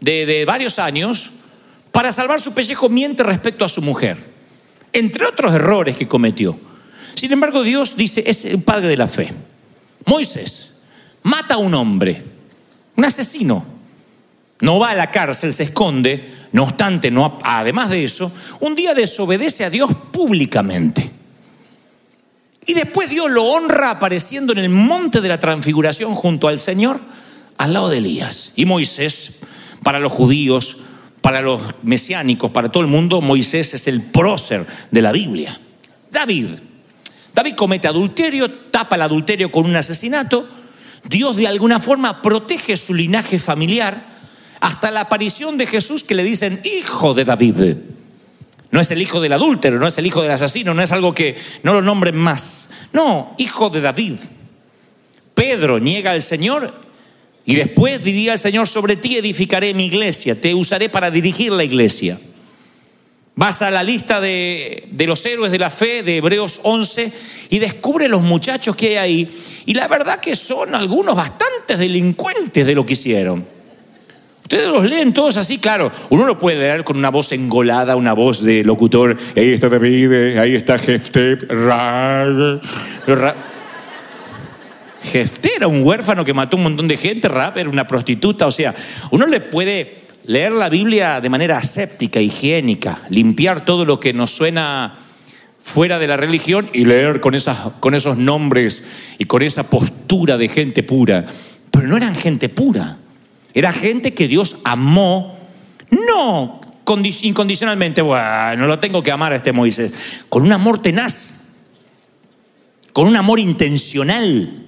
de, 0.00 0.44
varios 0.44 0.78
años, 0.78 1.32
para 1.92 2.12
salvar 2.12 2.40
su 2.40 2.52
pellejo 2.52 2.88
miente 2.88 3.22
respecto 3.22 3.64
a 3.64 3.68
su 3.68 3.82
mujer, 3.82 4.16
entre 4.92 5.26
otros 5.26 5.54
errores 5.54 5.96
que 5.96 6.08
cometió. 6.08 6.58
Sin 7.14 7.32
embargo, 7.32 7.62
Dios 7.62 7.96
dice, 7.96 8.22
es 8.26 8.44
el 8.44 8.62
padre 8.62 8.88
de 8.88 8.96
la 8.96 9.06
fe. 9.06 9.32
Moisés 10.04 10.76
mata 11.22 11.54
a 11.54 11.58
un 11.58 11.74
hombre, 11.74 12.22
un 12.96 13.04
asesino. 13.04 13.64
No 14.60 14.78
va 14.78 14.90
a 14.90 14.94
la 14.94 15.10
cárcel, 15.10 15.52
se 15.52 15.64
esconde. 15.64 16.36
No 16.50 16.64
obstante, 16.64 17.10
no, 17.10 17.38
además 17.42 17.90
de 17.90 18.04
eso, 18.04 18.32
un 18.60 18.74
día 18.74 18.94
desobedece 18.94 19.64
a 19.64 19.70
Dios 19.70 19.90
públicamente. 20.10 21.17
Y 22.68 22.74
después 22.74 23.08
Dios 23.08 23.30
lo 23.30 23.44
honra 23.46 23.92
apareciendo 23.92 24.52
en 24.52 24.58
el 24.58 24.68
monte 24.68 25.22
de 25.22 25.28
la 25.28 25.40
transfiguración 25.40 26.14
junto 26.14 26.48
al 26.48 26.58
Señor, 26.58 27.00
al 27.56 27.72
lado 27.72 27.88
de 27.88 27.96
Elías. 27.96 28.52
Y 28.56 28.66
Moisés, 28.66 29.38
para 29.82 29.98
los 29.98 30.12
judíos, 30.12 30.76
para 31.22 31.40
los 31.40 31.62
mesiánicos, 31.82 32.50
para 32.50 32.70
todo 32.70 32.82
el 32.82 32.90
mundo, 32.90 33.22
Moisés 33.22 33.72
es 33.72 33.88
el 33.88 34.02
prócer 34.02 34.66
de 34.90 35.00
la 35.00 35.12
Biblia. 35.12 35.58
David. 36.12 36.48
David 37.32 37.54
comete 37.54 37.88
adulterio, 37.88 38.50
tapa 38.50 38.96
el 38.96 39.02
adulterio 39.02 39.50
con 39.50 39.64
un 39.64 39.74
asesinato. 39.74 40.46
Dios 41.08 41.36
de 41.36 41.48
alguna 41.48 41.80
forma 41.80 42.20
protege 42.20 42.76
su 42.76 42.92
linaje 42.92 43.38
familiar 43.38 44.04
hasta 44.60 44.90
la 44.90 45.00
aparición 45.00 45.56
de 45.56 45.66
Jesús 45.66 46.04
que 46.04 46.14
le 46.14 46.22
dicen 46.22 46.60
hijo 46.64 47.14
de 47.14 47.24
David. 47.24 47.76
No 48.70 48.80
es 48.80 48.90
el 48.90 49.00
hijo 49.00 49.20
del 49.20 49.32
adúltero, 49.32 49.78
no 49.78 49.86
es 49.86 49.96
el 49.98 50.06
hijo 50.06 50.22
del 50.22 50.30
asesino, 50.30 50.74
no 50.74 50.82
es 50.82 50.92
algo 50.92 51.14
que 51.14 51.36
no 51.62 51.72
lo 51.72 51.82
nombren 51.82 52.16
más. 52.16 52.70
No, 52.92 53.34
hijo 53.38 53.70
de 53.70 53.80
David. 53.80 54.14
Pedro 55.34 55.78
niega 55.78 56.10
al 56.10 56.22
Señor 56.22 56.74
y 57.46 57.54
después 57.54 58.02
diría 58.02 58.32
al 58.32 58.38
Señor, 58.38 58.68
sobre 58.68 58.96
ti 58.96 59.16
edificaré 59.16 59.72
mi 59.72 59.86
iglesia, 59.86 60.38
te 60.38 60.54
usaré 60.54 60.90
para 60.90 61.10
dirigir 61.10 61.52
la 61.52 61.64
iglesia. 61.64 62.18
Vas 63.36 63.62
a 63.62 63.70
la 63.70 63.82
lista 63.82 64.20
de, 64.20 64.88
de, 64.90 65.06
los 65.06 65.24
héroes 65.24 65.52
de 65.52 65.60
la 65.60 65.70
fe 65.70 66.02
de 66.02 66.16
Hebreos 66.16 66.60
11 66.64 67.12
y 67.50 67.58
descubre 67.60 68.08
los 68.08 68.20
muchachos 68.20 68.74
que 68.74 68.88
hay 68.88 68.96
ahí. 68.96 69.30
Y 69.64 69.74
la 69.74 69.86
verdad 69.86 70.18
que 70.18 70.34
son 70.34 70.74
algunos 70.74 71.14
bastantes 71.14 71.78
delincuentes 71.78 72.66
de 72.66 72.74
lo 72.74 72.84
que 72.84 72.94
hicieron. 72.94 73.57
Ustedes 74.48 74.68
los 74.68 74.86
leen 74.86 75.12
todos 75.12 75.36
así, 75.36 75.58
claro. 75.58 75.92
Uno 76.08 76.24
lo 76.24 76.38
puede 76.38 76.56
leer 76.56 76.82
con 76.82 76.96
una 76.96 77.10
voz 77.10 77.32
engolada, 77.32 77.96
una 77.96 78.14
voz 78.14 78.42
de 78.42 78.64
locutor. 78.64 79.14
Ahí 79.36 79.52
está 79.52 79.68
David, 79.68 80.38
ahí 80.38 80.54
está 80.54 80.78
Jefte. 80.78 81.36
Jefté 85.02 85.50
era 85.56 85.68
un 85.68 85.82
huérfano 85.84 86.24
que 86.24 86.32
mató 86.32 86.56
un 86.56 86.62
montón 86.62 86.88
de 86.88 86.96
gente, 86.96 87.28
Rap 87.28 87.58
era 87.58 87.68
una 87.68 87.86
prostituta, 87.86 88.46
o 88.46 88.50
sea, 88.50 88.74
uno 89.10 89.26
le 89.26 89.40
puede 89.40 89.96
leer 90.24 90.52
la 90.52 90.70
Biblia 90.70 91.20
de 91.20 91.28
manera 91.28 91.58
aséptica, 91.58 92.18
higiénica, 92.18 93.02
limpiar 93.10 93.66
todo 93.66 93.84
lo 93.84 94.00
que 94.00 94.14
nos 94.14 94.30
suena 94.30 94.96
fuera 95.60 95.98
de 95.98 96.08
la 96.08 96.16
religión 96.16 96.70
y 96.72 96.86
leer 96.86 97.20
con, 97.20 97.34
esas, 97.34 97.58
con 97.80 97.94
esos 97.94 98.16
nombres 98.16 98.82
y 99.18 99.26
con 99.26 99.42
esa 99.42 99.64
postura 99.68 100.38
de 100.38 100.48
gente 100.48 100.82
pura. 100.82 101.26
Pero 101.70 101.86
no 101.86 101.98
eran 101.98 102.14
gente 102.14 102.48
pura, 102.48 102.96
era 103.54 103.72
gente 103.72 104.14
que 104.14 104.28
Dios 104.28 104.56
amó, 104.64 105.38
no 105.90 106.60
condi- 106.84 107.18
incondicionalmente, 107.22 108.02
bueno, 108.02 108.66
lo 108.66 108.78
tengo 108.78 109.02
que 109.02 109.10
amar 109.10 109.32
a 109.32 109.36
este 109.36 109.52
Moisés, 109.52 109.92
con 110.28 110.42
un 110.42 110.52
amor 110.52 110.80
tenaz, 110.80 111.54
con 112.92 113.06
un 113.06 113.16
amor 113.16 113.40
intencional. 113.40 114.64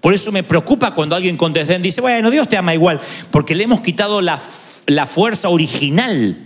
Por 0.00 0.14
eso 0.14 0.30
me 0.30 0.42
preocupa 0.42 0.94
cuando 0.94 1.16
alguien 1.16 1.36
con 1.36 1.52
desdén 1.52 1.82
dice, 1.82 2.00
bueno, 2.00 2.30
Dios 2.30 2.48
te 2.48 2.56
ama 2.56 2.74
igual, 2.74 3.00
porque 3.30 3.54
le 3.54 3.64
hemos 3.64 3.80
quitado 3.80 4.20
la, 4.20 4.40
la 4.86 5.06
fuerza 5.06 5.48
original 5.48 6.36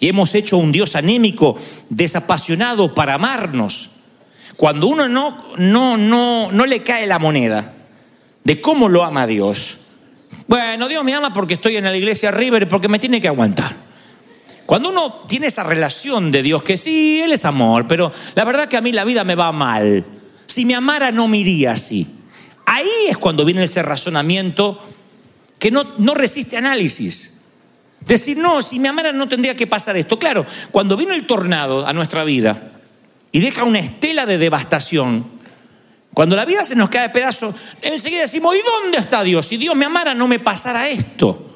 y 0.00 0.08
hemos 0.08 0.34
hecho 0.34 0.56
un 0.58 0.72
Dios 0.72 0.94
anémico, 0.96 1.56
desapasionado 1.90 2.94
para 2.94 3.14
amarnos. 3.14 3.90
Cuando 4.56 4.88
uno 4.88 5.08
no, 5.08 5.38
no, 5.56 5.96
no, 5.96 6.50
no 6.50 6.66
le 6.66 6.82
cae 6.82 7.06
la 7.06 7.20
moneda 7.20 7.74
de 8.42 8.60
cómo 8.60 8.88
lo 8.88 9.04
ama 9.04 9.26
Dios. 9.28 9.78
Bueno, 10.48 10.88
Dios 10.88 11.04
me 11.04 11.12
ama 11.12 11.32
porque 11.32 11.54
estoy 11.54 11.76
en 11.76 11.84
la 11.84 11.94
iglesia 11.94 12.30
River 12.30 12.62
y 12.62 12.66
porque 12.66 12.88
me 12.88 12.98
tiene 12.98 13.20
que 13.20 13.28
aguantar. 13.28 13.76
Cuando 14.64 14.88
uno 14.88 15.24
tiene 15.28 15.46
esa 15.46 15.62
relación 15.62 16.32
de 16.32 16.42
Dios, 16.42 16.62
que 16.62 16.78
sí, 16.78 17.20
Él 17.22 17.32
es 17.32 17.44
amor, 17.44 17.86
pero 17.86 18.10
la 18.34 18.44
verdad 18.44 18.66
que 18.66 18.78
a 18.78 18.80
mí 18.80 18.90
la 18.90 19.04
vida 19.04 19.24
me 19.24 19.34
va 19.34 19.52
mal. 19.52 20.06
Si 20.46 20.64
me 20.64 20.74
amara 20.74 21.12
no 21.12 21.28
me 21.28 21.36
iría 21.36 21.72
así. 21.72 22.06
Ahí 22.64 22.88
es 23.10 23.18
cuando 23.18 23.44
viene 23.44 23.62
ese 23.64 23.82
razonamiento 23.82 24.82
que 25.58 25.70
no, 25.70 25.84
no 25.98 26.14
resiste 26.14 26.56
análisis. 26.56 27.42
Decir, 28.00 28.38
no, 28.38 28.62
si 28.62 28.78
me 28.78 28.88
amara 28.88 29.12
no 29.12 29.28
tendría 29.28 29.54
que 29.54 29.66
pasar 29.66 29.98
esto. 29.98 30.18
Claro, 30.18 30.46
cuando 30.70 30.96
vino 30.96 31.12
el 31.12 31.26
tornado 31.26 31.86
a 31.86 31.92
nuestra 31.92 32.24
vida 32.24 32.72
y 33.32 33.40
deja 33.40 33.64
una 33.64 33.80
estela 33.80 34.24
de 34.24 34.38
devastación, 34.38 35.37
cuando 36.18 36.34
la 36.34 36.44
vida 36.44 36.64
se 36.64 36.74
nos 36.74 36.88
cae 36.88 37.02
de 37.02 37.08
pedazos, 37.10 37.54
enseguida 37.80 38.22
decimos, 38.22 38.56
¿y 38.56 38.58
dónde 38.60 38.98
está 38.98 39.22
Dios? 39.22 39.46
Si 39.46 39.56
Dios 39.56 39.76
me 39.76 39.84
amara 39.84 40.14
no 40.14 40.26
me 40.26 40.40
pasara 40.40 40.88
esto. 40.88 41.46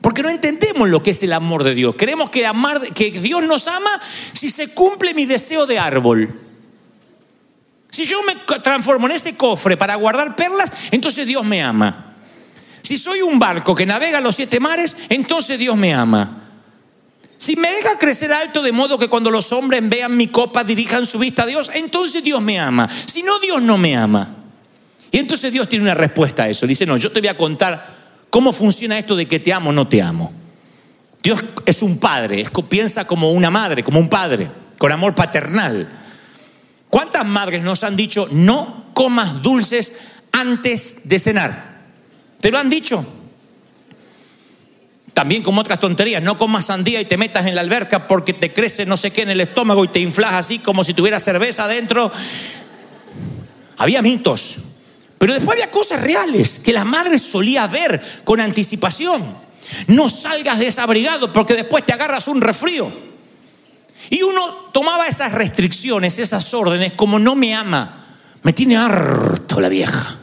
Porque 0.00 0.22
no 0.22 0.28
entendemos 0.28 0.88
lo 0.88 1.02
que 1.02 1.10
es 1.10 1.20
el 1.24 1.32
amor 1.32 1.64
de 1.64 1.74
Dios. 1.74 1.96
Creemos 1.98 2.30
que, 2.30 2.46
amar, 2.46 2.80
que 2.92 3.10
Dios 3.10 3.42
nos 3.42 3.66
ama 3.66 3.90
si 4.32 4.48
se 4.48 4.68
cumple 4.68 5.12
mi 5.12 5.26
deseo 5.26 5.66
de 5.66 5.80
árbol. 5.80 6.40
Si 7.90 8.06
yo 8.06 8.22
me 8.22 8.36
transformo 8.60 9.08
en 9.08 9.14
ese 9.14 9.36
cofre 9.36 9.76
para 9.76 9.96
guardar 9.96 10.36
perlas, 10.36 10.72
entonces 10.92 11.26
Dios 11.26 11.44
me 11.44 11.60
ama. 11.60 12.14
Si 12.82 12.96
soy 12.96 13.22
un 13.22 13.40
barco 13.40 13.74
que 13.74 13.86
navega 13.86 14.20
los 14.20 14.36
siete 14.36 14.60
mares, 14.60 14.96
entonces 15.08 15.58
Dios 15.58 15.76
me 15.76 15.92
ama. 15.92 16.39
Si 17.40 17.56
me 17.56 17.70
deja 17.70 17.96
crecer 17.96 18.34
alto 18.34 18.60
de 18.60 18.70
modo 18.70 18.98
que 18.98 19.08
cuando 19.08 19.30
los 19.30 19.50
hombres 19.52 19.80
vean 19.88 20.14
mi 20.14 20.26
copa 20.26 20.62
dirijan 20.62 21.06
su 21.06 21.18
vista 21.18 21.44
a 21.44 21.46
Dios, 21.46 21.70
entonces 21.72 22.22
Dios 22.22 22.42
me 22.42 22.60
ama. 22.60 22.86
Si 23.06 23.22
no, 23.22 23.38
Dios 23.38 23.62
no 23.62 23.78
me 23.78 23.96
ama. 23.96 24.36
Y 25.10 25.16
entonces 25.16 25.50
Dios 25.50 25.66
tiene 25.66 25.86
una 25.86 25.94
respuesta 25.94 26.42
a 26.42 26.48
eso. 26.50 26.66
Dice, 26.66 26.84
no, 26.84 26.98
yo 26.98 27.10
te 27.10 27.20
voy 27.20 27.28
a 27.28 27.38
contar 27.38 27.96
cómo 28.28 28.52
funciona 28.52 28.98
esto 28.98 29.16
de 29.16 29.26
que 29.26 29.40
te 29.40 29.54
amo 29.54 29.70
o 29.70 29.72
no 29.72 29.88
te 29.88 30.02
amo. 30.02 30.34
Dios 31.22 31.42
es 31.64 31.80
un 31.80 31.96
padre, 31.96 32.46
piensa 32.68 33.06
como 33.06 33.32
una 33.32 33.50
madre, 33.50 33.82
como 33.82 34.00
un 34.00 34.10
padre, 34.10 34.50
con 34.76 34.92
amor 34.92 35.14
paternal. 35.14 35.88
¿Cuántas 36.90 37.24
madres 37.24 37.62
nos 37.62 37.82
han 37.84 37.96
dicho 37.96 38.28
no 38.30 38.90
comas 38.92 39.42
dulces 39.42 39.98
antes 40.30 40.96
de 41.04 41.18
cenar? 41.18 41.80
¿Te 42.38 42.50
lo 42.50 42.58
han 42.58 42.68
dicho? 42.68 43.02
También 45.20 45.42
como 45.42 45.60
otras 45.60 45.78
tonterías, 45.78 46.22
no 46.22 46.38
comas 46.38 46.64
sandía 46.64 46.98
y 46.98 47.04
te 47.04 47.18
metas 47.18 47.44
en 47.44 47.54
la 47.54 47.60
alberca 47.60 48.06
porque 48.06 48.32
te 48.32 48.54
crece 48.54 48.86
no 48.86 48.96
sé 48.96 49.10
qué 49.10 49.20
en 49.20 49.28
el 49.28 49.42
estómago 49.42 49.84
y 49.84 49.88
te 49.88 50.00
inflas 50.00 50.32
así 50.32 50.60
como 50.60 50.82
si 50.82 50.94
tuviera 50.94 51.20
cerveza 51.20 51.64
adentro. 51.64 52.10
Había 53.76 54.00
mitos, 54.00 54.56
pero 55.18 55.34
después 55.34 55.56
había 55.56 55.70
cosas 55.70 56.00
reales 56.00 56.58
que 56.58 56.72
la 56.72 56.86
madre 56.86 57.18
solía 57.18 57.66
ver 57.66 58.00
con 58.24 58.40
anticipación. 58.40 59.36
No 59.88 60.08
salgas 60.08 60.58
desabrigado 60.58 61.30
porque 61.34 61.52
después 61.52 61.84
te 61.84 61.92
agarras 61.92 62.26
un 62.26 62.40
resfrío. 62.40 62.90
Y 64.08 64.22
uno 64.22 64.70
tomaba 64.72 65.06
esas 65.06 65.32
restricciones, 65.32 66.18
esas 66.18 66.54
órdenes, 66.54 66.94
como 66.94 67.18
no 67.18 67.34
me 67.34 67.54
ama. 67.54 68.06
Me 68.42 68.54
tiene 68.54 68.78
harto 68.78 69.60
la 69.60 69.68
vieja. 69.68 70.16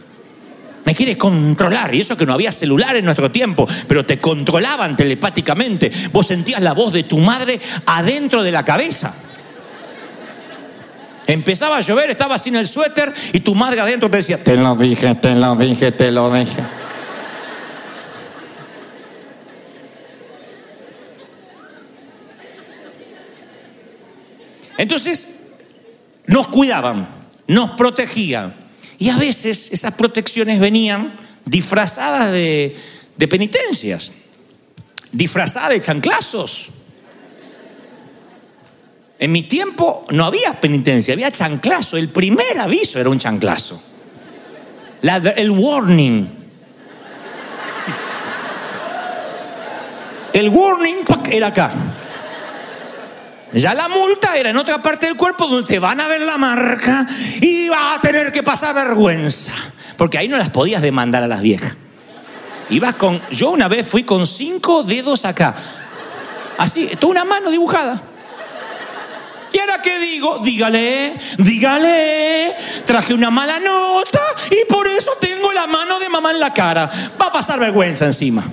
Me 0.88 0.96
quiere 0.96 1.18
controlar. 1.18 1.94
Y 1.94 2.00
eso 2.00 2.16
que 2.16 2.26
no 2.26 2.32
había 2.32 2.50
celular 2.50 2.96
en 2.96 3.04
nuestro 3.04 3.30
tiempo, 3.30 3.68
pero 3.90 4.06
te 4.06 4.20
controlaban 4.20 4.96
telepáticamente. 4.96 5.92
Vos 6.14 6.28
sentías 6.28 6.62
la 6.62 6.72
voz 6.72 6.94
de 6.94 7.04
tu 7.04 7.18
madre 7.18 7.60
adentro 7.86 8.42
de 8.42 8.52
la 8.54 8.64
cabeza. 8.64 9.14
Empezaba 11.28 11.76
a 11.76 11.82
llover, 11.82 12.10
estaba 12.10 12.38
sin 12.38 12.56
el 12.56 12.70
suéter 12.70 13.14
y 13.34 13.42
tu 13.42 13.54
madre 13.54 13.82
adentro 13.82 14.10
te 14.10 14.16
decía, 14.16 14.42
te 14.42 14.56
lo 14.56 14.78
dije, 14.78 15.14
te 15.16 15.36
lo 15.36 15.58
dije, 15.58 15.92
te 15.92 16.10
lo 16.10 16.34
dije. 16.34 16.64
Entonces, 24.78 25.50
nos 26.28 26.48
cuidaban, 26.48 27.10
nos 27.46 27.72
protegían. 27.72 28.67
Y 28.98 29.10
a 29.10 29.18
veces 29.18 29.72
esas 29.72 29.94
protecciones 29.94 30.60
venían 30.60 31.14
disfrazadas 31.46 32.32
de, 32.32 32.76
penitencias, 33.30 34.12
disfrazadas 35.12 35.70
de 35.70 35.82
chanclazos. 35.82 36.70
En 39.20 39.32
mi 39.32 39.44
tiempo 39.44 40.06
no 40.12 40.26
había 40.26 40.60
penitencia, 40.60 41.14
había 41.14 41.32
chanclazo. 41.32 41.98
El 41.98 42.10
primer 42.10 42.58
aviso 42.60 43.00
era 43.00 43.10
un 43.10 43.18
chanclazo. 43.20 43.82
La- 45.02 45.18
el 45.18 45.52
warning. 45.52 46.28
El 50.34 50.50
warning 50.50 50.98
era 51.32 51.48
acá. 51.48 51.72
Ya 53.54 53.74
la 53.74 53.88
multa 53.88 54.36
era 54.38 54.50
en 54.50 54.58
otra 54.58 54.82
parte 54.82 55.06
del 55.06 55.16
cuerpo 55.16 55.48
donde 55.48 55.68
te 55.68 55.80
van 55.80 56.00
a 56.02 56.08
ver 56.08 56.22
la 56.22 56.38
marca 56.38 57.08
y 57.42 57.70
vas 57.70 57.98
a 57.98 58.02
tener 58.02 58.32
que 58.32 58.44
pasar 58.44 58.76
vergüenza. 58.76 59.54
Porque 59.96 60.18
ahí 60.18 60.28
no 60.28 60.38
las 60.38 60.50
podías 60.50 60.82
demandar 60.82 61.24
a 61.24 61.28
las 61.28 61.42
viejas. 61.42 61.76
Ibas 62.70 62.96
con. 62.96 63.22
Yo 63.32 63.52
una 63.52 63.68
vez 63.68 63.88
fui 63.88 64.04
con 64.04 64.28
cinco 64.28 64.84
dedos 64.84 65.24
acá. 65.26 65.56
Así, 66.58 66.88
toda 67.00 67.12
una 67.12 67.26
mano 67.26 67.50
dibujada. 67.50 68.02
¿Y 69.54 69.60
ahora 69.60 69.82
qué 69.82 69.98
digo? 70.00 70.40
Dígale, 70.40 71.14
dígale, 71.38 72.56
traje 72.86 73.14
una 73.14 73.32
mala 73.32 73.60
nota 73.60 74.20
y 74.52 74.72
por 74.72 74.88
eso 74.88 75.12
tengo 75.22 75.54
la 75.54 75.66
mano 75.68 76.00
de 76.00 76.10
mamá 76.10 76.32
en 76.32 76.40
la 76.42 76.54
cara. 76.54 76.90
Va 77.20 77.28
a 77.28 77.32
pasar 77.32 77.60
vergüenza 77.60 78.06
encima. 78.06 78.44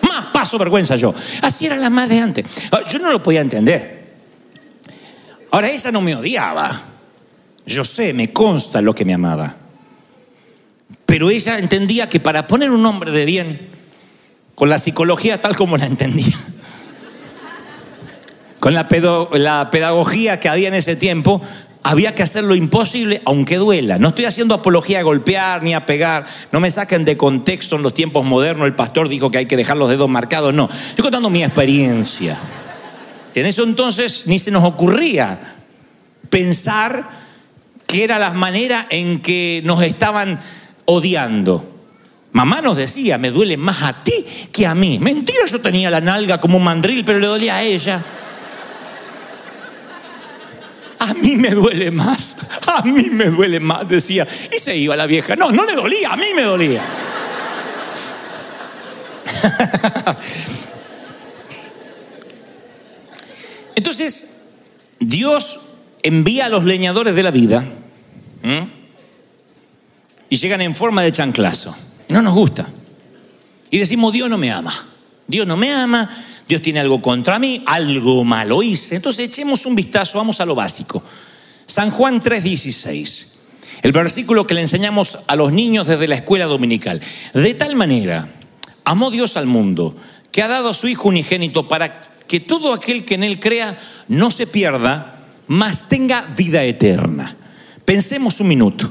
Más 0.00 0.26
paso 0.26 0.56
vergüenza 0.58 0.96
yo. 0.96 1.14
Así 1.42 1.66
era 1.66 1.76
la 1.76 1.90
madre 1.90 2.18
antes. 2.18 2.46
Ah, 2.72 2.80
Yo 2.88 2.98
no 2.98 3.12
lo 3.12 3.22
podía 3.22 3.42
entender. 3.42 4.05
Ahora 5.50 5.70
ella 5.70 5.92
no 5.92 6.00
me 6.00 6.14
odiaba. 6.14 6.80
Yo 7.66 7.84
sé, 7.84 8.12
me 8.12 8.32
consta 8.32 8.80
lo 8.80 8.94
que 8.94 9.04
me 9.04 9.14
amaba. 9.14 9.56
Pero 11.04 11.30
ella 11.30 11.58
entendía 11.58 12.08
que 12.08 12.20
para 12.20 12.46
poner 12.46 12.70
un 12.70 12.84
hombre 12.86 13.10
de 13.10 13.24
bien, 13.24 13.68
con 14.54 14.68
la 14.68 14.78
psicología 14.78 15.40
tal 15.40 15.56
como 15.56 15.76
la 15.76 15.86
entendía, 15.86 16.36
con 18.60 18.74
la, 18.74 18.88
pedo- 18.88 19.30
la 19.32 19.70
pedagogía 19.70 20.40
que 20.40 20.48
había 20.48 20.68
en 20.68 20.74
ese 20.74 20.96
tiempo, 20.96 21.40
había 21.82 22.14
que 22.14 22.22
hacer 22.24 22.42
lo 22.42 22.56
imposible, 22.56 23.22
aunque 23.24 23.56
duela. 23.56 23.98
No 23.98 24.08
estoy 24.08 24.24
haciendo 24.24 24.54
apología 24.54 25.00
a 25.00 25.02
golpear 25.02 25.62
ni 25.62 25.72
a 25.74 25.86
pegar. 25.86 26.24
No 26.50 26.58
me 26.58 26.70
saquen 26.70 27.04
de 27.04 27.16
contexto 27.16 27.76
en 27.76 27.82
los 27.82 27.94
tiempos 27.94 28.24
modernos. 28.24 28.66
El 28.66 28.74
pastor 28.74 29.08
dijo 29.08 29.30
que 29.30 29.38
hay 29.38 29.46
que 29.46 29.56
dejar 29.56 29.76
los 29.76 29.88
dedos 29.88 30.08
marcados. 30.08 30.52
No, 30.52 30.68
estoy 30.88 31.02
contando 31.04 31.30
mi 31.30 31.44
experiencia. 31.44 32.38
En 33.36 33.44
eso 33.44 33.62
entonces 33.64 34.26
ni 34.26 34.38
se 34.38 34.50
nos 34.50 34.64
ocurría 34.64 35.38
pensar 36.30 37.04
que 37.86 38.02
era 38.02 38.18
la 38.18 38.30
manera 38.30 38.86
en 38.88 39.20
que 39.20 39.60
nos 39.62 39.82
estaban 39.82 40.40
odiando. 40.86 41.62
Mamá 42.32 42.62
nos 42.62 42.78
decía, 42.78 43.18
me 43.18 43.30
duele 43.30 43.58
más 43.58 43.82
a 43.82 44.02
ti 44.02 44.24
que 44.50 44.66
a 44.66 44.74
mí. 44.74 44.98
Mentira, 44.98 45.44
yo 45.46 45.60
tenía 45.60 45.90
la 45.90 46.00
nalga 46.00 46.40
como 46.40 46.56
un 46.56 46.64
mandril, 46.64 47.04
pero 47.04 47.18
le 47.18 47.26
dolía 47.26 47.56
a 47.56 47.62
ella. 47.62 48.02
A 50.98 51.12
mí 51.12 51.36
me 51.36 51.50
duele 51.50 51.90
más, 51.90 52.38
a 52.66 52.80
mí 52.84 53.10
me 53.10 53.26
duele 53.26 53.60
más, 53.60 53.86
decía. 53.86 54.26
Y 54.50 54.58
se 54.58 54.74
iba 54.74 54.96
la 54.96 55.04
vieja. 55.04 55.36
No, 55.36 55.52
no 55.52 55.66
le 55.66 55.74
dolía, 55.74 56.14
a 56.14 56.16
mí 56.16 56.28
me 56.34 56.42
dolía. 56.42 56.82
Entonces, 63.76 64.38
Dios 64.98 65.60
envía 66.02 66.46
a 66.46 66.48
los 66.48 66.64
leñadores 66.64 67.14
de 67.14 67.22
la 67.22 67.30
vida 67.30 67.64
y 70.28 70.36
llegan 70.36 70.60
en 70.62 70.74
forma 70.74 71.02
de 71.02 71.12
chanclazo. 71.12 71.76
Y 72.08 72.12
no 72.12 72.22
nos 72.22 72.34
gusta. 72.34 72.66
Y 73.70 73.78
decimos, 73.78 74.12
Dios 74.12 74.28
no 74.28 74.38
me 74.38 74.50
ama. 74.50 74.72
Dios 75.28 75.46
no 75.46 75.56
me 75.56 75.72
ama, 75.72 76.08
Dios 76.48 76.62
tiene 76.62 76.80
algo 76.80 77.02
contra 77.02 77.38
mí, 77.38 77.62
algo 77.66 78.24
malo 78.24 78.62
hice. 78.62 78.96
Entonces 78.96 79.26
echemos 79.26 79.66
un 79.66 79.74
vistazo, 79.74 80.18
vamos 80.18 80.40
a 80.40 80.46
lo 80.46 80.54
básico. 80.54 81.02
San 81.66 81.90
Juan 81.90 82.22
3:16, 82.22 83.26
el 83.82 83.92
versículo 83.92 84.46
que 84.46 84.54
le 84.54 84.60
enseñamos 84.60 85.18
a 85.26 85.34
los 85.34 85.52
niños 85.52 85.88
desde 85.88 86.06
la 86.06 86.14
escuela 86.14 86.46
dominical. 86.46 87.00
De 87.34 87.54
tal 87.54 87.74
manera, 87.74 88.28
amó 88.84 89.10
Dios 89.10 89.36
al 89.36 89.46
mundo, 89.46 89.96
que 90.30 90.42
ha 90.42 90.48
dado 90.48 90.70
a 90.70 90.74
su 90.74 90.86
Hijo 90.86 91.08
unigénito 91.08 91.66
para 91.66 92.15
que 92.26 92.40
todo 92.40 92.72
aquel 92.72 93.04
que 93.04 93.14
en 93.14 93.24
él 93.24 93.40
crea 93.40 93.78
no 94.08 94.30
se 94.30 94.46
pierda, 94.46 95.24
mas 95.46 95.88
tenga 95.88 96.22
vida 96.36 96.64
eterna. 96.64 97.36
Pensemos 97.84 98.40
un 98.40 98.48
minuto, 98.48 98.90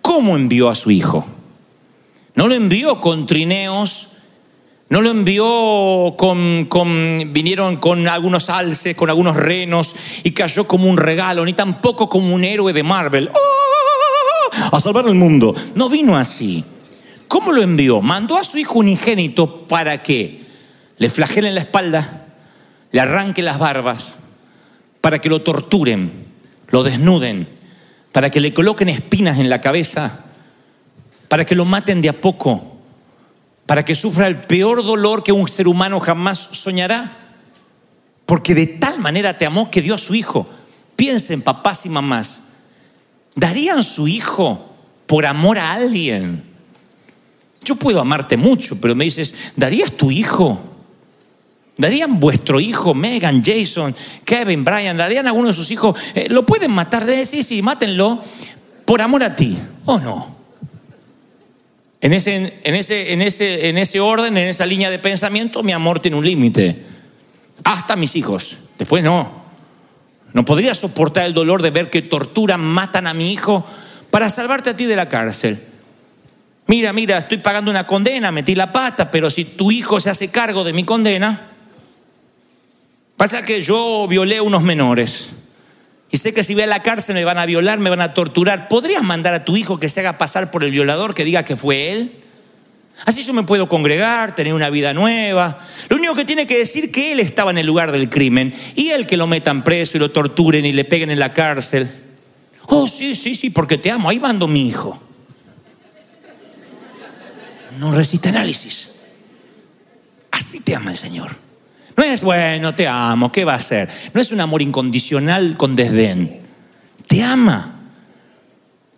¿cómo 0.00 0.36
envió 0.36 0.68
a 0.68 0.74
su 0.74 0.90
Hijo? 0.90 1.26
No 2.34 2.46
lo 2.46 2.54
envió 2.54 3.00
con 3.00 3.26
trineos, 3.26 4.08
no 4.90 5.02
lo 5.02 5.10
envió 5.10 6.14
con, 6.16 7.32
vinieron 7.32 7.76
con 7.76 8.08
algunos 8.08 8.48
alces, 8.48 8.96
con 8.96 9.10
algunos 9.10 9.36
renos 9.36 9.94
y 10.24 10.30
cayó 10.30 10.66
como 10.66 10.88
un 10.88 10.96
regalo, 10.96 11.44
ni 11.44 11.52
tampoco 11.52 12.08
como 12.08 12.34
un 12.34 12.44
héroe 12.44 12.72
de 12.72 12.82
Marvel. 12.82 13.30
¡Oh! 13.34 14.76
A 14.76 14.80
salvar 14.80 15.06
el 15.06 15.14
mundo. 15.14 15.54
No 15.74 15.88
vino 15.90 16.16
así. 16.16 16.64
¿Cómo 17.28 17.52
lo 17.52 17.60
envió? 17.60 18.00
Mandó 18.00 18.38
a 18.38 18.44
su 18.44 18.56
hijo 18.56 18.78
unigénito 18.78 19.66
para 19.68 20.02
que 20.02 20.46
le 20.96 21.10
flagelen 21.10 21.54
la 21.54 21.60
espalda, 21.60 22.17
le 22.90 23.00
arranquen 23.00 23.44
las 23.44 23.58
barbas, 23.58 24.16
para 25.00 25.20
que 25.20 25.28
lo 25.28 25.42
torturen, 25.42 26.12
lo 26.68 26.82
desnuden, 26.82 27.48
para 28.12 28.30
que 28.30 28.40
le 28.40 28.54
coloquen 28.54 28.88
espinas 28.88 29.38
en 29.38 29.48
la 29.48 29.60
cabeza, 29.60 30.24
para 31.28 31.44
que 31.44 31.54
lo 31.54 31.64
maten 31.64 32.00
de 32.00 32.08
a 32.08 32.20
poco 32.20 32.78
para 33.68 33.84
que 33.84 33.94
sufra 33.94 34.28
el 34.28 34.40
peor 34.40 34.82
dolor 34.82 35.22
que 35.22 35.30
un 35.30 35.46
ser 35.46 35.68
humano 35.68 36.00
jamás 36.00 36.48
soñará. 36.52 37.18
Porque 38.24 38.54
de 38.54 38.66
tal 38.66 38.98
manera 38.98 39.36
te 39.36 39.44
amó 39.44 39.70
que 39.70 39.82
dio 39.82 39.94
a 39.94 39.98
su 39.98 40.14
hijo. 40.14 40.48
Piensen, 40.96 41.42
papás 41.42 41.84
y 41.84 41.90
mamás, 41.90 42.44
¿darían 43.34 43.84
su 43.84 44.08
hijo 44.08 44.74
por 45.06 45.26
amor 45.26 45.58
a 45.58 45.74
alguien? 45.74 46.44
Yo 47.62 47.76
puedo 47.76 48.00
amarte 48.00 48.38
mucho, 48.38 48.80
pero 48.80 48.94
me 48.94 49.04
dices, 49.04 49.34
¿darías 49.54 49.92
tu 49.92 50.10
hijo? 50.10 50.58
¿Darían 51.78 52.18
vuestro 52.18 52.58
hijo, 52.58 52.92
Megan, 52.92 53.40
Jason, 53.42 53.94
Kevin, 54.24 54.64
Brian, 54.64 54.96
darían 54.96 55.26
a 55.26 55.30
alguno 55.30 55.48
de 55.48 55.54
sus 55.54 55.70
hijos? 55.70 55.96
Eh, 56.12 56.26
¿Lo 56.28 56.44
pueden 56.44 56.72
matar? 56.72 57.06
De 57.06 57.24
sí, 57.24 57.44
sí, 57.44 57.62
mátenlo 57.62 58.20
por 58.84 59.00
amor 59.00 59.22
a 59.22 59.36
ti. 59.36 59.56
¿O 59.84 60.00
no? 60.00 60.36
En 62.00 62.12
ese, 62.12 62.58
en, 62.64 62.74
ese, 62.74 63.12
en, 63.12 63.22
ese, 63.22 63.68
en 63.68 63.78
ese 63.78 64.00
orden, 64.00 64.36
en 64.36 64.48
esa 64.48 64.66
línea 64.66 64.90
de 64.90 64.98
pensamiento, 64.98 65.62
mi 65.62 65.70
amor 65.70 66.00
tiene 66.00 66.16
un 66.16 66.24
límite. 66.24 66.84
Hasta 67.62 67.94
mis 67.94 68.16
hijos. 68.16 68.58
Después 68.76 69.04
no. 69.04 69.38
No 70.32 70.44
podría 70.44 70.74
soportar 70.74 71.26
el 71.26 71.32
dolor 71.32 71.62
de 71.62 71.70
ver 71.70 71.90
que 71.90 72.02
torturan, 72.02 72.60
matan 72.60 73.06
a 73.06 73.14
mi 73.14 73.32
hijo 73.32 73.64
para 74.10 74.30
salvarte 74.30 74.70
a 74.70 74.76
ti 74.76 74.84
de 74.86 74.96
la 74.96 75.08
cárcel. 75.08 75.62
Mira, 76.66 76.92
mira, 76.92 77.18
estoy 77.18 77.38
pagando 77.38 77.70
una 77.70 77.86
condena, 77.86 78.32
metí 78.32 78.56
la 78.56 78.72
pata, 78.72 79.12
pero 79.12 79.30
si 79.30 79.44
tu 79.44 79.70
hijo 79.70 80.00
se 80.00 80.10
hace 80.10 80.28
cargo 80.28 80.64
de 80.64 80.72
mi 80.72 80.82
condena, 80.82 81.48
pasa 83.18 83.44
que 83.44 83.60
yo 83.60 84.06
violé 84.08 84.38
a 84.38 84.42
unos 84.42 84.62
menores. 84.62 85.28
Y 86.10 86.16
sé 86.16 86.32
que 86.32 86.42
si 86.42 86.54
voy 86.54 86.62
a 86.62 86.66
la 86.66 86.82
cárcel 86.82 87.16
me 87.16 87.24
van 87.24 87.36
a 87.36 87.44
violar, 87.44 87.78
me 87.78 87.90
van 87.90 88.00
a 88.00 88.14
torturar. 88.14 88.68
¿Podrías 88.68 89.02
mandar 89.02 89.34
a 89.34 89.44
tu 89.44 89.58
hijo 89.58 89.78
que 89.78 89.90
se 89.90 90.00
haga 90.00 90.16
pasar 90.16 90.50
por 90.50 90.64
el 90.64 90.70
violador, 90.70 91.12
que 91.12 91.24
diga 91.24 91.44
que 91.44 91.56
fue 91.56 91.92
él? 91.92 92.12
Así 93.04 93.22
yo 93.22 93.32
me 93.32 93.42
puedo 93.42 93.68
congregar, 93.68 94.34
tener 94.34 94.54
una 94.54 94.70
vida 94.70 94.94
nueva. 94.94 95.58
Lo 95.88 95.96
único 95.96 96.14
que 96.14 96.24
tiene 96.24 96.46
que 96.46 96.58
decir 96.58 96.90
que 96.90 97.12
él 97.12 97.20
estaba 97.20 97.50
en 97.50 97.58
el 97.58 97.66
lugar 97.66 97.92
del 97.92 98.08
crimen 98.08 98.54
y 98.74 98.90
él 98.90 99.06
que 99.06 99.16
lo 99.16 99.26
metan 99.26 99.62
preso 99.62 99.96
y 99.96 100.00
lo 100.00 100.10
torturen 100.10 100.64
y 100.64 100.72
le 100.72 100.84
peguen 100.84 101.10
en 101.10 101.18
la 101.18 101.34
cárcel. 101.34 101.88
Oh, 102.66 102.88
sí, 102.88 103.14
sí, 103.14 103.34
sí, 103.34 103.50
porque 103.50 103.78
te 103.78 103.90
amo. 103.90 104.08
Ahí 104.08 104.18
mando 104.18 104.48
mi 104.48 104.66
hijo. 104.66 105.00
No 107.78 107.92
resiste 107.92 108.30
análisis. 108.30 108.90
Así 110.30 110.60
te 110.60 110.74
ama 110.74 110.90
el 110.90 110.96
Señor. 110.96 111.47
No 111.98 112.04
es, 112.04 112.22
bueno, 112.22 112.76
te 112.76 112.86
amo, 112.86 113.32
¿qué 113.32 113.44
va 113.44 113.54
a 113.54 113.56
hacer? 113.56 113.88
No 114.14 114.20
es 114.20 114.30
un 114.30 114.40
amor 114.40 114.62
incondicional 114.62 115.56
con 115.56 115.74
desdén. 115.74 116.42
Te 117.08 117.24
ama. 117.24 117.80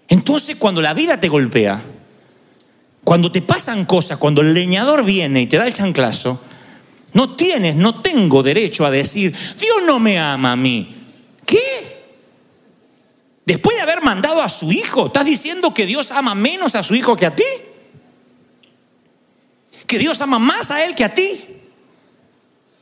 Entonces 0.07 0.57
cuando 0.57 0.83
la 0.83 0.93
vida 0.93 1.19
te 1.19 1.29
golpea, 1.29 1.83
cuando 3.03 3.33
te 3.33 3.41
pasan 3.41 3.87
cosas, 3.87 4.19
cuando 4.19 4.43
el 4.43 4.53
leñador 4.53 5.03
viene 5.03 5.41
y 5.41 5.47
te 5.47 5.57
da 5.57 5.67
el 5.67 5.73
chanclazo, 5.73 6.43
no 7.15 7.37
tienes, 7.37 7.75
no 7.75 8.03
tengo 8.03 8.43
derecho 8.43 8.85
a 8.85 8.91
decir, 8.91 9.35
Dios 9.59 9.79
no 9.87 9.99
me 9.99 10.19
ama 10.19 10.53
a 10.53 10.57
mí. 10.57 10.95
¿Qué? 11.47 12.03
Después 13.47 13.79
de 13.79 13.83
haber 13.83 14.03
mandado 14.03 14.43
a 14.43 14.49
su 14.51 14.71
hijo, 14.73 15.07
¿estás 15.07 15.25
diciendo 15.25 15.73
que 15.73 15.87
Dios 15.87 16.13
ama 16.13 16.35
menos 16.35 16.75
a 16.75 16.83
su 16.83 16.95
hijo 16.95 17.17
que 17.17 17.25
a 17.25 17.35
ti? 17.35 17.45
¿Que 19.87 19.99
Dios 19.99 20.21
ama 20.21 20.39
más 20.39 20.71
a 20.71 20.85
él 20.85 20.95
que 20.95 21.05
a 21.05 21.15
ti? 21.15 21.60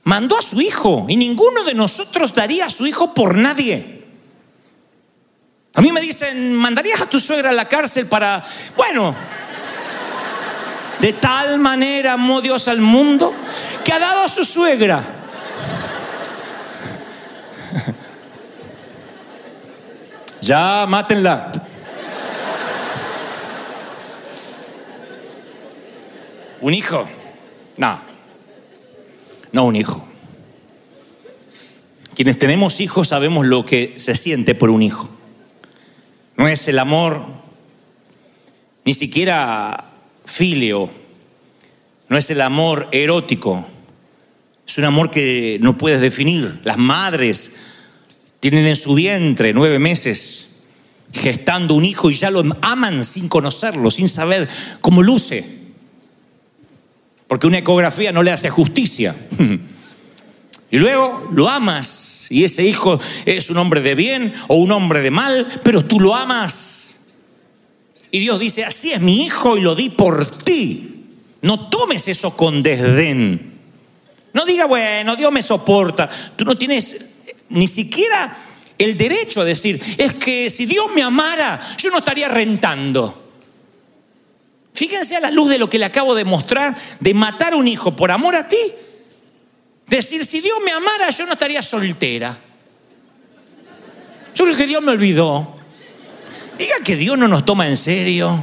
Mandó 0.04 0.38
a 0.38 0.42
su 0.42 0.60
hijo 0.60 1.06
y 1.08 1.16
ninguno 1.16 1.64
de 1.64 1.74
nosotros 1.74 2.34
daría 2.34 2.66
a 2.66 2.70
su 2.70 2.86
hijo 2.86 3.14
por 3.14 3.36
nadie. 3.36 4.04
A 5.74 5.80
mí 5.80 5.92
me 5.92 6.00
dicen, 6.00 6.54
¿mandarías 6.54 7.00
a 7.00 7.06
tu 7.06 7.20
suegra 7.20 7.50
a 7.50 7.52
la 7.52 7.68
cárcel 7.68 8.06
para... 8.06 8.44
Bueno, 8.76 9.14
de 10.98 11.12
tal 11.12 11.60
manera 11.60 12.14
amó 12.14 12.40
Dios 12.40 12.66
al 12.66 12.80
mundo 12.80 13.32
que 13.84 13.92
ha 13.92 13.98
dado 13.98 14.24
a 14.24 14.28
su 14.28 14.44
suegra. 14.44 15.02
Ya, 20.40 20.86
mátenla. 20.88 21.50
Un 26.60 26.74
hijo. 26.74 27.08
No 27.76 28.07
un 29.62 29.76
hijo. 29.76 30.04
Quienes 32.14 32.38
tenemos 32.38 32.80
hijos 32.80 33.08
sabemos 33.08 33.46
lo 33.46 33.64
que 33.64 33.94
se 33.98 34.14
siente 34.14 34.54
por 34.54 34.70
un 34.70 34.82
hijo. 34.82 35.08
No 36.36 36.48
es 36.48 36.66
el 36.68 36.78
amor, 36.78 37.24
ni 38.84 38.94
siquiera 38.94 39.92
filio, 40.24 40.90
no 42.08 42.18
es 42.18 42.30
el 42.30 42.40
amor 42.40 42.88
erótico, 42.90 43.66
es 44.66 44.78
un 44.78 44.84
amor 44.84 45.10
que 45.10 45.58
no 45.60 45.76
puedes 45.78 46.00
definir. 46.00 46.60
Las 46.64 46.78
madres 46.78 47.56
tienen 48.40 48.66
en 48.66 48.76
su 48.76 48.94
vientre 48.94 49.52
nueve 49.52 49.78
meses 49.78 50.46
gestando 51.12 51.74
un 51.74 51.84
hijo 51.84 52.10
y 52.10 52.14
ya 52.14 52.30
lo 52.30 52.44
aman 52.62 53.02
sin 53.04 53.28
conocerlo, 53.28 53.90
sin 53.90 54.08
saber 54.08 54.48
cómo 54.80 55.02
luce 55.02 55.57
porque 57.28 57.46
una 57.46 57.58
ecografía 57.58 58.10
no 58.10 58.22
le 58.22 58.32
hace 58.32 58.50
justicia. 58.50 59.14
Y 60.70 60.76
luego 60.76 61.28
lo 61.32 61.48
amas 61.48 62.26
y 62.30 62.44
ese 62.44 62.64
hijo 62.64 63.00
es 63.24 63.48
un 63.48 63.56
hombre 63.56 63.80
de 63.80 63.94
bien 63.94 64.34
o 64.48 64.56
un 64.56 64.70
hombre 64.70 65.00
de 65.00 65.10
mal, 65.10 65.46
pero 65.62 65.84
tú 65.84 65.98
lo 65.98 66.14
amas. 66.14 67.06
Y 68.10 68.18
Dios 68.18 68.38
dice, 68.38 68.64
así 68.64 68.92
es 68.92 69.00
mi 69.00 69.24
hijo 69.24 69.56
y 69.56 69.62
lo 69.62 69.74
di 69.74 69.90
por 69.90 70.38
ti. 70.38 71.06
No 71.40 71.68
tomes 71.68 72.08
eso 72.08 72.36
con 72.36 72.62
desdén. 72.62 73.52
No 74.34 74.44
diga, 74.44 74.66
bueno, 74.66 75.16
Dios 75.16 75.32
me 75.32 75.42
soporta. 75.42 76.08
Tú 76.36 76.44
no 76.44 76.56
tienes 76.56 77.06
ni 77.48 77.66
siquiera 77.66 78.36
el 78.76 78.96
derecho 78.96 79.40
a 79.40 79.44
decir, 79.44 79.80
es 79.96 80.14
que 80.14 80.50
si 80.50 80.66
Dios 80.66 80.86
me 80.94 81.02
amara, 81.02 81.76
yo 81.78 81.90
no 81.90 81.98
estaría 81.98 82.28
rentando. 82.28 83.27
Fíjense 84.78 85.16
a 85.16 85.20
la 85.20 85.32
luz 85.32 85.50
de 85.50 85.58
lo 85.58 85.68
que 85.68 85.76
le 85.76 85.86
acabo 85.86 86.14
de 86.14 86.24
mostrar, 86.24 86.72
de 87.00 87.12
matar 87.12 87.52
a 87.52 87.56
un 87.56 87.66
hijo 87.66 87.96
por 87.96 88.12
amor 88.12 88.36
a 88.36 88.46
ti. 88.46 88.56
Decir, 89.88 90.24
si 90.24 90.40
Dios 90.40 90.56
me 90.64 90.70
amara, 90.70 91.10
yo 91.10 91.26
no 91.26 91.32
estaría 91.32 91.60
soltera. 91.62 92.38
Yo 94.36 94.44
creo 94.44 94.56
que 94.56 94.68
Dios 94.68 94.80
me 94.80 94.92
olvidó. 94.92 95.56
Diga 96.56 96.76
que 96.84 96.94
Dios 96.94 97.18
no 97.18 97.26
nos 97.26 97.44
toma 97.44 97.66
en 97.66 97.76
serio. 97.76 98.40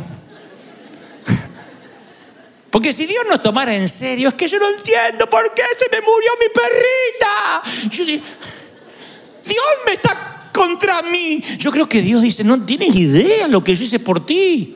Porque 2.70 2.92
si 2.92 3.06
Dios 3.06 3.24
nos 3.30 3.42
tomara 3.42 3.74
en 3.74 3.88
serio, 3.88 4.28
es 4.28 4.34
que 4.34 4.50
yo 4.50 4.60
no 4.60 4.72
entiendo 4.72 5.30
por 5.30 5.54
qué 5.54 5.64
se 5.80 5.88
me 5.90 6.02
murió 6.02 6.32
mi 6.38 6.48
perrita. 6.54 7.90
Yo 7.96 8.04
Dios 8.04 9.66
me 9.86 9.94
está 9.94 10.50
contra 10.52 11.02
mí. 11.02 11.42
Yo 11.58 11.72
creo 11.72 11.88
que 11.88 12.02
Dios 12.02 12.22
dice, 12.22 12.44
no 12.44 12.62
tienes 12.66 12.94
idea 12.94 13.48
lo 13.48 13.64
que 13.64 13.74
yo 13.74 13.86
hice 13.86 14.00
por 14.00 14.26
ti. 14.26 14.75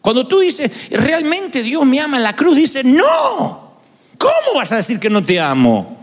Cuando 0.00 0.26
tú 0.26 0.40
dices, 0.40 0.70
realmente 0.90 1.62
Dios 1.62 1.84
me 1.84 2.00
ama 2.00 2.16
en 2.16 2.22
la 2.22 2.34
cruz, 2.36 2.56
dice, 2.56 2.82
no. 2.82 3.70
¿Cómo 4.16 4.54
vas 4.56 4.72
a 4.72 4.76
decir 4.76 4.98
que 4.98 5.10
no 5.10 5.24
te 5.24 5.40
amo? 5.40 5.98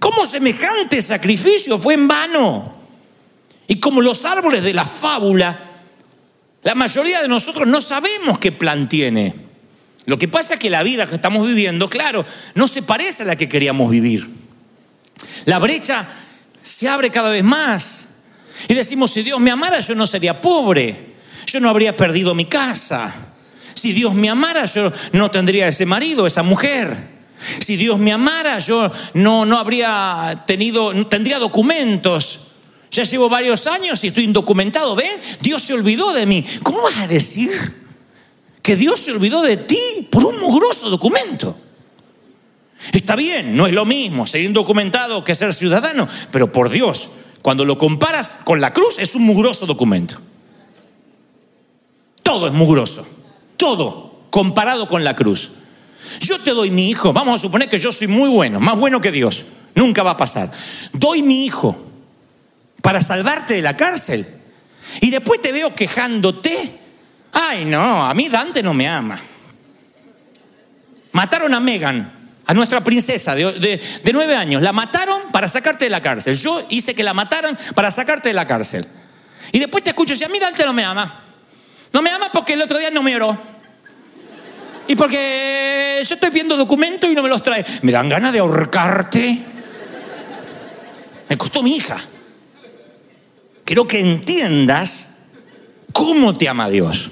¿Cómo 0.00 0.26
semejante 0.26 1.00
sacrificio 1.00 1.78
fue 1.78 1.94
en 1.94 2.06
vano? 2.06 2.72
Y 3.66 3.80
como 3.80 4.00
los 4.00 4.24
árboles 4.24 4.62
de 4.62 4.74
la 4.74 4.84
fábula, 4.84 5.60
La 6.66 6.74
mayoría 6.74 7.22
de 7.22 7.28
nosotros 7.28 7.68
no 7.68 7.80
sabemos 7.80 8.40
qué 8.40 8.50
plan 8.50 8.88
tiene. 8.88 9.32
Lo 10.04 10.18
que 10.18 10.26
pasa 10.26 10.54
es 10.54 10.58
que 10.58 10.68
la 10.68 10.82
vida 10.82 11.06
que 11.06 11.14
estamos 11.14 11.46
viviendo, 11.46 11.88
claro, 11.88 12.26
no 12.54 12.66
se 12.66 12.82
parece 12.82 13.22
a 13.22 13.26
la 13.26 13.36
que 13.36 13.48
queríamos 13.48 13.88
vivir. 13.88 14.28
La 15.44 15.60
brecha 15.60 16.08
se 16.64 16.88
abre 16.88 17.10
cada 17.10 17.28
vez 17.28 17.44
más. 17.44 18.08
Y 18.66 18.74
decimos, 18.74 19.12
si 19.12 19.22
Dios 19.22 19.38
me 19.38 19.52
amara, 19.52 19.78
yo 19.78 19.94
no 19.94 20.08
sería 20.08 20.40
pobre. 20.40 21.14
Yo 21.46 21.60
no 21.60 21.70
habría 21.70 21.96
perdido 21.96 22.34
mi 22.34 22.46
casa. 22.46 23.14
Si 23.74 23.92
Dios 23.92 24.14
me 24.14 24.28
amara, 24.28 24.64
yo 24.66 24.92
no 25.12 25.30
tendría 25.30 25.68
ese 25.68 25.86
marido, 25.86 26.26
esa 26.26 26.42
mujer. 26.42 27.16
Si 27.60 27.76
Dios 27.76 27.98
me 27.98 28.12
amara, 28.12 28.58
yo 28.58 28.90
no, 29.14 29.44
no 29.44 29.58
habría 29.58 30.44
tenido, 30.46 31.06
tendría 31.06 31.38
documentos. 31.38 32.40
Ya 32.90 33.02
llevo 33.02 33.28
varios 33.28 33.66
años 33.66 34.02
y 34.02 34.08
estoy 34.08 34.24
indocumentado. 34.24 34.96
¿Ven? 34.96 35.20
Dios 35.40 35.62
se 35.62 35.74
olvidó 35.74 36.12
de 36.12 36.26
mí. 36.26 36.44
¿Cómo 36.62 36.82
vas 36.82 36.96
a 36.96 37.06
decir 37.06 37.52
que 38.62 38.74
Dios 38.74 39.00
se 39.00 39.12
olvidó 39.12 39.42
de 39.42 39.58
ti 39.58 40.08
por 40.10 40.24
un 40.24 40.40
mugroso 40.40 40.88
documento? 40.88 41.56
Está 42.92 43.16
bien, 43.16 43.56
no 43.56 43.66
es 43.66 43.72
lo 43.72 43.84
mismo 43.84 44.26
ser 44.26 44.42
indocumentado 44.42 45.24
que 45.24 45.34
ser 45.34 45.52
ciudadano, 45.52 46.08
pero 46.30 46.52
por 46.52 46.70
Dios, 46.70 47.08
cuando 47.42 47.64
lo 47.64 47.78
comparas 47.78 48.38
con 48.44 48.60
la 48.60 48.72
cruz, 48.72 48.96
es 48.98 49.14
un 49.14 49.22
mugroso 49.22 49.66
documento. 49.66 50.16
Todo 52.26 52.48
es 52.48 52.52
mugroso, 52.52 53.06
todo 53.56 54.26
comparado 54.30 54.88
con 54.88 55.04
la 55.04 55.14
cruz. 55.14 55.48
Yo 56.18 56.40
te 56.40 56.50
doy 56.50 56.72
mi 56.72 56.90
hijo, 56.90 57.12
vamos 57.12 57.36
a 57.36 57.38
suponer 57.38 57.68
que 57.68 57.78
yo 57.78 57.92
soy 57.92 58.08
muy 58.08 58.28
bueno, 58.28 58.58
más 58.58 58.76
bueno 58.76 59.00
que 59.00 59.12
Dios, 59.12 59.44
nunca 59.76 60.02
va 60.02 60.10
a 60.10 60.16
pasar. 60.16 60.50
Doy 60.92 61.22
mi 61.22 61.44
hijo 61.44 61.76
para 62.82 63.00
salvarte 63.00 63.54
de 63.54 63.62
la 63.62 63.76
cárcel 63.76 64.26
y 65.00 65.08
después 65.08 65.40
te 65.40 65.52
veo 65.52 65.72
quejándote. 65.72 66.76
Ay, 67.32 67.64
no, 67.64 68.04
a 68.04 68.12
mí 68.12 68.28
Dante 68.28 68.60
no 68.60 68.74
me 68.74 68.88
ama. 68.88 69.16
Mataron 71.12 71.54
a 71.54 71.60
Megan, 71.60 72.32
a 72.44 72.54
nuestra 72.54 72.82
princesa 72.82 73.36
de, 73.36 73.80
nueve 74.12 74.34
años. 74.34 74.62
La 74.62 74.72
mataron 74.72 75.30
para 75.30 75.46
sacarte 75.46 75.84
de 75.84 75.90
la 75.90 76.02
cárcel. 76.02 76.36
Yo 76.36 76.66
hice 76.70 76.92
que 76.92 77.04
la 77.04 77.14
mataran 77.14 77.56
para 77.76 77.92
sacarte 77.92 78.30
de 78.30 78.34
la 78.34 78.48
cárcel. 78.48 78.84
Y 79.52 79.60
después 79.60 79.84
te 79.84 79.90
escucho 79.90 80.14
y 80.14 80.24
a 80.24 80.28
mí 80.28 80.40
Dante 80.40 80.66
no 80.66 80.72
me 80.72 80.84
ama. 80.84 81.22
No 81.96 82.02
me 82.02 82.10
ama 82.10 82.28
porque 82.30 82.52
el 82.52 82.60
otro 82.60 82.76
día 82.76 82.90
no 82.90 83.02
me 83.02 83.16
oró. 83.16 83.34
Y 84.86 84.94
porque 84.96 86.02
yo 86.06 86.14
estoy 86.14 86.28
viendo 86.28 86.54
documentos 86.54 87.08
y 87.08 87.14
no 87.14 87.22
me 87.22 87.30
los 87.30 87.42
trae. 87.42 87.64
Me 87.80 87.90
dan 87.90 88.06
ganas 88.10 88.34
de 88.34 88.38
ahorcarte. 88.38 89.38
Me 91.26 91.38
costó 91.38 91.62
mi 91.62 91.74
hija. 91.74 91.96
Quiero 93.64 93.88
que 93.88 94.00
entiendas 94.00 95.06
cómo 95.94 96.36
te 96.36 96.50
ama 96.50 96.68
Dios. 96.68 97.08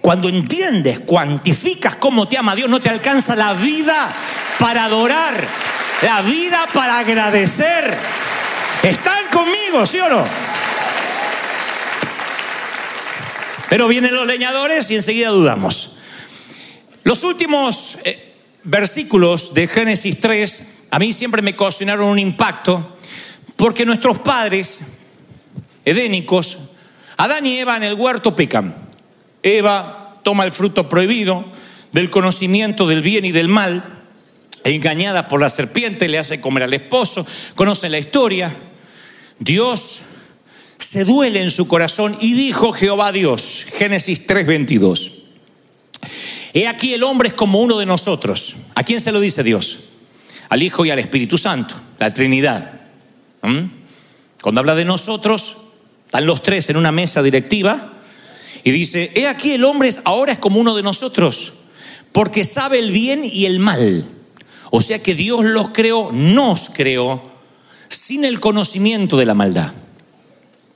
Cuando 0.00 0.28
entiendes, 0.28 0.98
cuantificas 0.98 1.94
cómo 1.94 2.26
te 2.26 2.36
ama 2.36 2.56
Dios, 2.56 2.68
no 2.68 2.80
te 2.80 2.88
alcanza 2.88 3.36
la 3.36 3.54
vida 3.54 4.12
para 4.58 4.86
adorar, 4.86 5.46
la 6.02 6.22
vida 6.22 6.66
para 6.74 6.98
agradecer. 6.98 7.96
¿Están 8.82 9.28
conmigo, 9.32 9.86
sí 9.86 10.00
o 10.00 10.08
no? 10.08 10.52
Pero 13.72 13.88
vienen 13.88 14.14
los 14.14 14.26
leñadores 14.26 14.90
y 14.90 14.96
enseguida 14.96 15.30
dudamos. 15.30 15.92
Los 17.04 17.24
últimos 17.24 17.96
eh, 18.04 18.34
versículos 18.64 19.54
de 19.54 19.66
Génesis 19.66 20.20
3 20.20 20.82
a 20.90 20.98
mí 20.98 21.14
siempre 21.14 21.40
me 21.40 21.52
ocasionaron 21.52 22.06
un 22.06 22.18
impacto 22.18 22.98
porque 23.56 23.86
nuestros 23.86 24.18
padres 24.18 24.80
edénicos, 25.86 26.58
Adán 27.16 27.46
y 27.46 27.60
Eva 27.60 27.78
en 27.78 27.84
el 27.84 27.94
huerto 27.94 28.36
pecan. 28.36 28.74
Eva 29.42 30.18
toma 30.22 30.44
el 30.44 30.52
fruto 30.52 30.90
prohibido 30.90 31.42
del 31.92 32.10
conocimiento 32.10 32.86
del 32.86 33.00
bien 33.00 33.24
y 33.24 33.32
del 33.32 33.48
mal, 33.48 34.02
engañada 34.64 35.28
por 35.28 35.40
la 35.40 35.48
serpiente, 35.48 36.08
le 36.08 36.18
hace 36.18 36.42
comer 36.42 36.64
al 36.64 36.74
esposo, 36.74 37.26
conocen 37.54 37.92
la 37.92 37.98
historia. 37.98 38.54
Dios 39.38 40.02
se 40.82 41.04
duele 41.04 41.42
en 41.42 41.50
su 41.50 41.68
corazón 41.68 42.16
y 42.20 42.34
dijo 42.34 42.72
Jehová 42.72 43.12
Dios, 43.12 43.66
Génesis 43.76 44.26
3:22. 44.26 45.12
He 46.54 46.66
aquí 46.66 46.92
el 46.92 47.02
hombre 47.02 47.28
es 47.28 47.34
como 47.34 47.60
uno 47.60 47.78
de 47.78 47.86
nosotros. 47.86 48.56
¿A 48.74 48.82
quién 48.82 49.00
se 49.00 49.12
lo 49.12 49.20
dice 49.20 49.42
Dios? 49.42 49.80
Al 50.48 50.62
Hijo 50.62 50.84
y 50.84 50.90
al 50.90 50.98
Espíritu 50.98 51.38
Santo, 51.38 51.74
la 51.98 52.12
Trinidad. 52.12 52.80
¿Mm? 53.42 53.70
Cuando 54.42 54.60
habla 54.60 54.74
de 54.74 54.84
nosotros, 54.84 55.56
están 56.06 56.26
los 56.26 56.42
tres 56.42 56.68
en 56.68 56.76
una 56.76 56.92
mesa 56.92 57.22
directiva 57.22 57.94
y 58.64 58.70
dice, 58.70 59.12
he 59.14 59.26
aquí 59.26 59.52
el 59.52 59.64
hombre 59.64 59.90
ahora 60.04 60.32
es 60.32 60.38
como 60.38 60.60
uno 60.60 60.74
de 60.74 60.82
nosotros, 60.82 61.54
porque 62.12 62.44
sabe 62.44 62.78
el 62.80 62.90
bien 62.90 63.22
y 63.24 63.46
el 63.46 63.60
mal. 63.60 64.04
O 64.70 64.82
sea 64.82 65.02
que 65.02 65.14
Dios 65.14 65.44
los 65.44 65.68
creó, 65.68 66.10
nos 66.12 66.68
creó, 66.70 67.30
sin 67.88 68.24
el 68.24 68.40
conocimiento 68.40 69.16
de 69.16 69.26
la 69.26 69.34
maldad. 69.34 69.72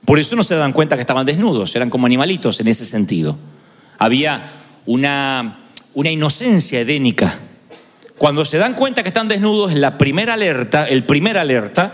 Por 0.07 0.19
eso 0.19 0.37
no 0.37 0.43
se 0.43 0.55
dan 0.55 0.71
cuenta 0.71 0.95
que 0.95 1.01
estaban 1.01 1.25
desnudos, 1.25 1.75
eran 1.75 1.89
como 1.89 2.05
animalitos 2.05 2.61
en 2.61 2.69
ese 2.69 2.85
sentido. 2.85 3.37
Había 3.97 4.49
una, 4.85 5.65
una 5.95 6.09
inocencia 6.09 6.79
edénica. 6.79 7.37
Cuando 8.17 8.45
se 8.45 8.57
dan 8.57 8.73
cuenta 8.73 9.03
que 9.03 9.09
están 9.09 9.27
desnudos, 9.27 9.73
la 9.73 9.97
primera 9.97 10.35
alerta, 10.35 10.87
el 10.87 11.03
primer 11.03 11.37
alerta, 11.37 11.91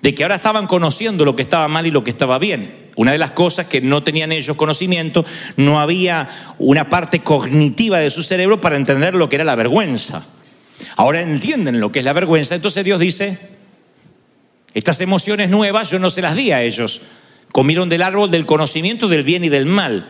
de 0.00 0.14
que 0.14 0.22
ahora 0.22 0.36
estaban 0.36 0.68
conociendo 0.68 1.24
lo 1.24 1.34
que 1.34 1.42
estaba 1.42 1.66
mal 1.66 1.84
y 1.84 1.90
lo 1.90 2.04
que 2.04 2.10
estaba 2.10 2.38
bien. 2.38 2.90
Una 2.94 3.10
de 3.10 3.18
las 3.18 3.32
cosas 3.32 3.66
que 3.66 3.80
no 3.80 4.04
tenían 4.04 4.30
ellos 4.30 4.56
conocimiento, 4.56 5.24
no 5.56 5.80
había 5.80 6.28
una 6.60 6.88
parte 6.88 7.24
cognitiva 7.24 7.98
de 7.98 8.12
su 8.12 8.22
cerebro 8.22 8.60
para 8.60 8.76
entender 8.76 9.16
lo 9.16 9.28
que 9.28 9.34
era 9.34 9.44
la 9.44 9.56
vergüenza. 9.56 10.22
Ahora 10.94 11.20
entienden 11.20 11.80
lo 11.80 11.90
que 11.90 11.98
es 11.98 12.04
la 12.04 12.12
vergüenza, 12.12 12.54
entonces 12.54 12.84
Dios 12.84 13.00
dice, 13.00 13.36
estas 14.74 15.00
emociones 15.00 15.50
nuevas 15.50 15.90
yo 15.90 15.98
no 15.98 16.08
se 16.08 16.22
las 16.22 16.36
di 16.36 16.52
a 16.52 16.62
ellos. 16.62 17.00
Comieron 17.52 17.90
del 17.90 18.02
árbol 18.02 18.30
del 18.30 18.46
conocimiento 18.46 19.08
del 19.08 19.24
bien 19.24 19.44
y 19.44 19.50
del 19.50 19.66
mal. 19.66 20.08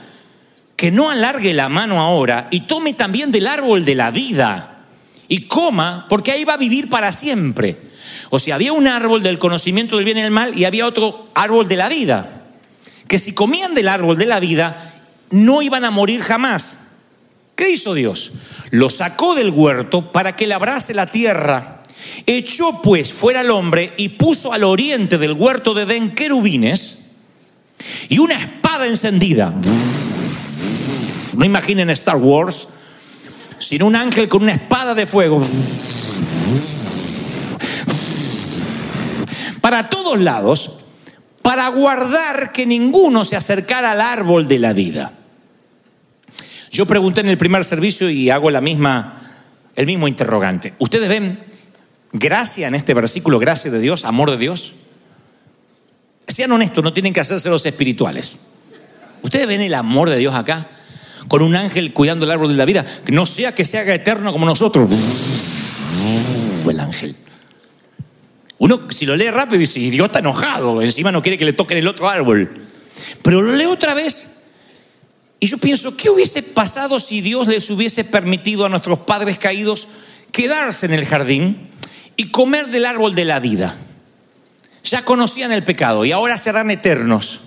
Que 0.76 0.92
no 0.92 1.10
alargue 1.10 1.52
la 1.52 1.68
mano 1.68 2.00
ahora 2.00 2.48
y 2.50 2.60
tome 2.60 2.94
también 2.94 3.32
del 3.32 3.48
árbol 3.48 3.84
de 3.84 3.96
la 3.96 4.10
vida 4.10 4.86
y 5.28 5.42
coma, 5.42 6.06
porque 6.08 6.30
ahí 6.30 6.44
va 6.44 6.54
a 6.54 6.58
vivir 6.58 6.88
para 6.88 7.10
siempre. 7.10 7.76
O 8.30 8.38
sea, 8.38 8.54
había 8.54 8.72
un 8.72 8.86
árbol 8.86 9.22
del 9.22 9.38
conocimiento 9.38 9.96
del 9.96 10.04
bien 10.04 10.18
y 10.18 10.22
del 10.22 10.30
mal 10.30 10.56
y 10.56 10.64
había 10.64 10.86
otro 10.86 11.28
árbol 11.34 11.68
de 11.68 11.76
la 11.76 11.88
vida. 11.88 12.44
Que 13.08 13.18
si 13.18 13.34
comían 13.34 13.74
del 13.74 13.88
árbol 13.88 14.16
de 14.16 14.26
la 14.26 14.40
vida, 14.40 15.02
no 15.30 15.62
iban 15.62 15.84
a 15.84 15.90
morir 15.90 16.22
jamás. 16.22 16.78
¿Qué 17.56 17.70
hizo 17.70 17.94
Dios? 17.94 18.32
Lo 18.70 18.88
sacó 18.88 19.34
del 19.34 19.50
huerto 19.50 20.12
para 20.12 20.36
que 20.36 20.46
labrase 20.46 20.94
la 20.94 21.06
tierra. 21.06 21.82
Echó 22.26 22.80
pues 22.82 23.12
fuera 23.12 23.40
al 23.40 23.50
hombre 23.50 23.92
y 23.96 24.10
puso 24.10 24.52
al 24.52 24.64
oriente 24.64 25.18
del 25.18 25.32
huerto 25.32 25.74
de 25.74 25.82
Edén 25.82 26.14
querubines 26.14 27.01
y 28.08 28.18
una 28.18 28.34
espada 28.34 28.86
encendida. 28.86 29.52
No 31.36 31.44
imaginen 31.44 31.90
Star 31.90 32.16
Wars, 32.16 32.68
sino 33.58 33.86
un 33.86 33.96
ángel 33.96 34.28
con 34.28 34.42
una 34.42 34.52
espada 34.52 34.94
de 34.94 35.06
fuego. 35.06 35.42
Para 39.60 39.88
todos 39.88 40.20
lados, 40.20 40.72
para 41.42 41.68
guardar 41.68 42.52
que 42.52 42.66
ninguno 42.66 43.24
se 43.24 43.36
acercara 43.36 43.92
al 43.92 44.00
árbol 44.00 44.48
de 44.48 44.58
la 44.58 44.72
vida. 44.72 45.12
Yo 46.70 46.86
pregunté 46.86 47.20
en 47.20 47.28
el 47.28 47.38
primer 47.38 47.64
servicio 47.64 48.08
y 48.08 48.30
hago 48.30 48.50
la 48.50 48.60
misma, 48.60 49.20
el 49.76 49.86
mismo 49.86 50.08
interrogante. 50.08 50.74
¿Ustedes 50.78 51.08
ven 51.08 51.38
gracia 52.12 52.68
en 52.68 52.74
este 52.74 52.94
versículo, 52.94 53.38
gracia 53.38 53.70
de 53.70 53.78
Dios, 53.78 54.04
amor 54.04 54.30
de 54.30 54.38
Dios? 54.38 54.74
Sean 56.26 56.52
honestos, 56.52 56.82
no 56.82 56.92
tienen 56.92 57.12
que 57.12 57.20
hacerse 57.20 57.48
los 57.48 57.64
espirituales. 57.66 58.32
¿Ustedes 59.22 59.46
ven 59.46 59.60
el 59.60 59.74
amor 59.74 60.10
de 60.10 60.16
Dios 60.16 60.34
acá? 60.34 60.68
Con 61.28 61.42
un 61.42 61.54
ángel 61.54 61.92
cuidando 61.92 62.24
el 62.24 62.30
árbol 62.30 62.48
de 62.48 62.54
la 62.56 62.64
vida. 62.64 62.84
Que 63.04 63.12
no 63.12 63.26
sea 63.26 63.54
que 63.54 63.64
se 63.64 63.78
haga 63.78 63.94
eterno 63.94 64.32
como 64.32 64.46
nosotros. 64.46 64.88
El 66.68 66.80
ángel. 66.80 67.16
Uno, 68.58 68.88
si 68.90 69.06
lo 69.06 69.16
lee 69.16 69.30
rápido, 69.30 69.58
dice, 69.58 69.88
está 69.88 70.20
enojado. 70.20 70.82
Encima 70.82 71.10
no 71.10 71.22
quiere 71.22 71.38
que 71.38 71.44
le 71.44 71.52
toquen 71.52 71.78
el 71.78 71.88
otro 71.88 72.08
árbol. 72.08 72.62
Pero 73.22 73.42
lo 73.42 73.56
leo 73.56 73.70
otra 73.70 73.94
vez. 73.94 74.32
Y 75.40 75.46
yo 75.46 75.58
pienso, 75.58 75.96
¿qué 75.96 76.08
hubiese 76.10 76.42
pasado 76.42 77.00
si 77.00 77.20
Dios 77.20 77.48
les 77.48 77.68
hubiese 77.70 78.04
permitido 78.04 78.64
a 78.64 78.68
nuestros 78.68 79.00
padres 79.00 79.38
caídos 79.38 79.88
quedarse 80.30 80.86
en 80.86 80.92
el 80.92 81.04
jardín 81.04 81.70
y 82.16 82.30
comer 82.30 82.68
del 82.68 82.86
árbol 82.86 83.16
de 83.16 83.24
la 83.24 83.40
vida? 83.40 83.76
Ya 84.84 85.04
conocían 85.04 85.52
el 85.52 85.64
pecado 85.64 86.04
y 86.04 86.12
ahora 86.12 86.36
serán 86.38 86.70
eternos. 86.70 87.40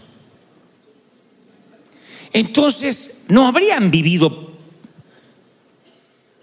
Entonces 2.34 3.24
no 3.28 3.48
habrían 3.48 3.92
vivido 3.92 4.52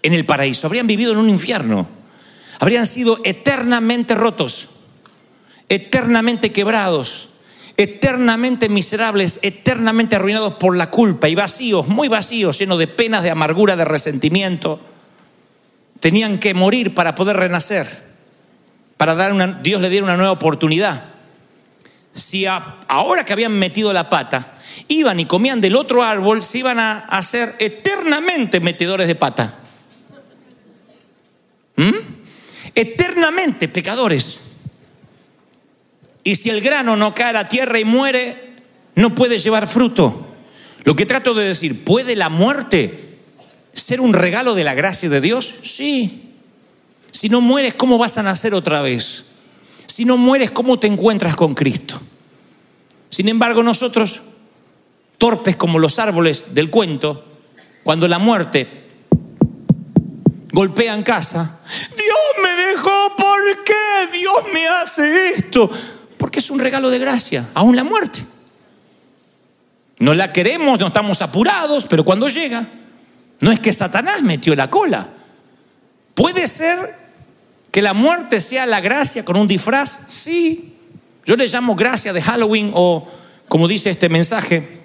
en 0.01 0.13
el 0.13 0.25
paraíso, 0.25 0.67
habrían 0.67 0.87
vivido 0.87 1.11
en 1.11 1.19
un 1.19 1.29
infierno, 1.29 1.87
habrían 2.59 2.85
sido 2.85 3.19
eternamente 3.23 4.15
rotos, 4.15 4.69
eternamente 5.69 6.51
quebrados, 6.51 7.29
eternamente 7.77 8.69
miserables, 8.69 9.39
eternamente 9.41 10.15
arruinados 10.15 10.55
por 10.55 10.75
la 10.75 10.91
culpa 10.91 11.29
y 11.29 11.35
vacíos, 11.35 11.87
muy 11.87 12.07
vacíos, 12.07 12.59
llenos 12.59 12.79
de 12.79 12.87
penas, 12.87 13.23
de 13.23 13.31
amargura, 13.31 13.75
de 13.75 13.85
resentimiento. 13.85 14.79
Tenían 15.99 16.37
que 16.37 16.53
morir 16.53 16.93
para 16.93 17.15
poder 17.15 17.37
renacer, 17.37 18.12
para 18.97 19.15
dar 19.15 19.33
una, 19.33 19.59
Dios 19.61 19.81
le 19.81 19.89
diera 19.89 20.05
una 20.05 20.17
nueva 20.17 20.31
oportunidad. 20.31 21.05
Si 22.13 22.45
ahora 22.45 23.25
que 23.25 23.33
habían 23.33 23.53
metido 23.53 23.91
la 23.91 24.09
pata, 24.09 24.53
iban 24.87 25.19
y 25.19 25.25
comían 25.25 25.61
del 25.61 25.75
otro 25.75 26.03
árbol, 26.03 26.43
se 26.43 26.59
iban 26.59 26.79
a 26.79 26.99
hacer 26.99 27.55
eternamente 27.59 28.59
metedores 28.59 29.07
de 29.07 29.15
pata. 29.15 29.59
¿Mm? 31.75 31.91
Eternamente 32.75 33.67
pecadores. 33.67 34.41
Y 36.23 36.35
si 36.35 36.49
el 36.49 36.61
grano 36.61 36.95
no 36.95 37.13
cae 37.13 37.29
a 37.29 37.33
la 37.33 37.49
tierra 37.49 37.79
y 37.79 37.85
muere, 37.85 38.53
no 38.95 39.15
puede 39.15 39.39
llevar 39.39 39.67
fruto. 39.67 40.27
Lo 40.83 40.95
que 40.95 41.05
trato 41.05 41.33
de 41.33 41.45
decir, 41.45 41.83
¿puede 41.83 42.15
la 42.15 42.29
muerte 42.29 43.17
ser 43.71 44.01
un 44.01 44.13
regalo 44.13 44.53
de 44.53 44.63
la 44.63 44.73
gracia 44.73 45.09
de 45.09 45.21
Dios? 45.21 45.55
Sí. 45.63 46.32
Si 47.13 47.29
no 47.29 47.39
mueres, 47.41 47.75
¿cómo 47.75 47.97
vas 47.97 48.17
a 48.17 48.23
nacer 48.23 48.53
otra 48.55 48.81
vez? 48.81 49.23
Si 49.85 50.03
no 50.03 50.17
mueres, 50.17 50.51
¿cómo 50.51 50.79
te 50.79 50.87
encuentras 50.87 51.35
con 51.35 51.53
Cristo? 51.53 52.01
Sin 53.09 53.29
embargo, 53.29 53.61
nosotros, 53.61 54.21
torpes 55.19 55.55
como 55.55 55.77
los 55.77 55.99
árboles 55.99 56.55
del 56.55 56.71
cuento, 56.71 57.23
cuando 57.83 58.07
la 58.07 58.17
muerte 58.17 58.67
golpea 60.51 60.95
en 60.95 61.03
casa, 61.03 61.59
Dios 61.95 62.43
me 62.43 62.49
dejó, 62.65 63.15
¿por 63.15 63.63
qué 63.63 64.17
Dios 64.17 64.51
me 64.51 64.67
hace 64.67 65.29
esto? 65.35 65.69
Porque 66.17 66.39
es 66.39 66.49
un 66.49 66.59
regalo 66.59 66.89
de 66.89 66.97
gracia, 66.97 67.49
aún 67.53 67.75
la 67.75 67.83
muerte. 67.83 68.25
No 69.99 70.15
la 70.15 70.33
queremos, 70.33 70.79
no 70.79 70.87
estamos 70.87 71.21
apurados, 71.21 71.85
pero 71.87 72.03
cuando 72.03 72.27
llega, 72.27 72.65
no 73.39 73.51
es 73.51 73.59
que 73.59 73.71
Satanás 73.71 74.23
metió 74.23 74.55
la 74.55 74.71
cola. 74.71 75.09
Puede 76.15 76.47
ser 76.47 77.02
que 77.73 77.81
la 77.81 77.95
muerte 77.95 78.39
sea 78.39 78.67
la 78.67 78.81
gracia 78.81 79.25
con 79.25 79.35
un 79.35 79.47
disfraz, 79.47 80.01
sí. 80.07 80.75
Yo 81.25 81.35
le 81.35 81.47
llamo 81.47 81.75
gracia 81.75 82.13
de 82.13 82.21
Halloween 82.21 82.69
o, 82.75 83.07
como 83.47 83.67
dice 83.67 83.89
este 83.89 84.09
mensaje, 84.09 84.77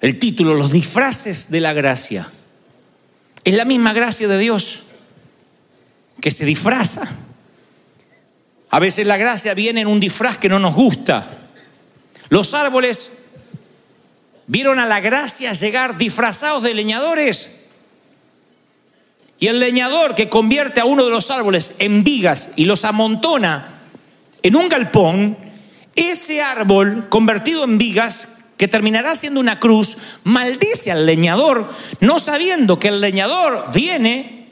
el 0.00 0.18
título, 0.18 0.54
los 0.54 0.72
disfraces 0.72 1.50
de 1.50 1.60
la 1.60 1.74
gracia. 1.74 2.30
Es 3.44 3.52
la 3.52 3.66
misma 3.66 3.92
gracia 3.92 4.26
de 4.26 4.38
Dios 4.38 4.84
que 6.18 6.30
se 6.30 6.46
disfraza. 6.46 7.12
A 8.70 8.78
veces 8.78 9.06
la 9.06 9.18
gracia 9.18 9.52
viene 9.52 9.82
en 9.82 9.88
un 9.88 10.00
disfraz 10.00 10.38
que 10.38 10.48
no 10.48 10.58
nos 10.58 10.74
gusta. 10.74 11.28
Los 12.30 12.54
árboles 12.54 13.18
vieron 14.46 14.78
a 14.78 14.86
la 14.86 15.00
gracia 15.00 15.52
llegar 15.52 15.98
disfrazados 15.98 16.62
de 16.62 16.72
leñadores. 16.72 17.53
Y 19.38 19.48
el 19.48 19.60
leñador 19.60 20.14
que 20.14 20.28
convierte 20.28 20.80
a 20.80 20.84
uno 20.84 21.04
de 21.04 21.10
los 21.10 21.30
árboles 21.30 21.74
en 21.78 22.04
vigas 22.04 22.50
y 22.56 22.64
los 22.64 22.84
amontona 22.84 23.80
en 24.42 24.56
un 24.56 24.68
galpón, 24.68 25.36
ese 25.96 26.42
árbol 26.42 27.08
convertido 27.08 27.64
en 27.64 27.78
vigas, 27.78 28.28
que 28.56 28.68
terminará 28.68 29.16
siendo 29.16 29.40
una 29.40 29.58
cruz, 29.58 29.96
maldice 30.22 30.92
al 30.92 31.06
leñador, 31.06 31.68
no 32.00 32.18
sabiendo 32.18 32.78
que 32.78 32.88
el 32.88 33.00
leñador 33.00 33.66
viene 33.74 34.48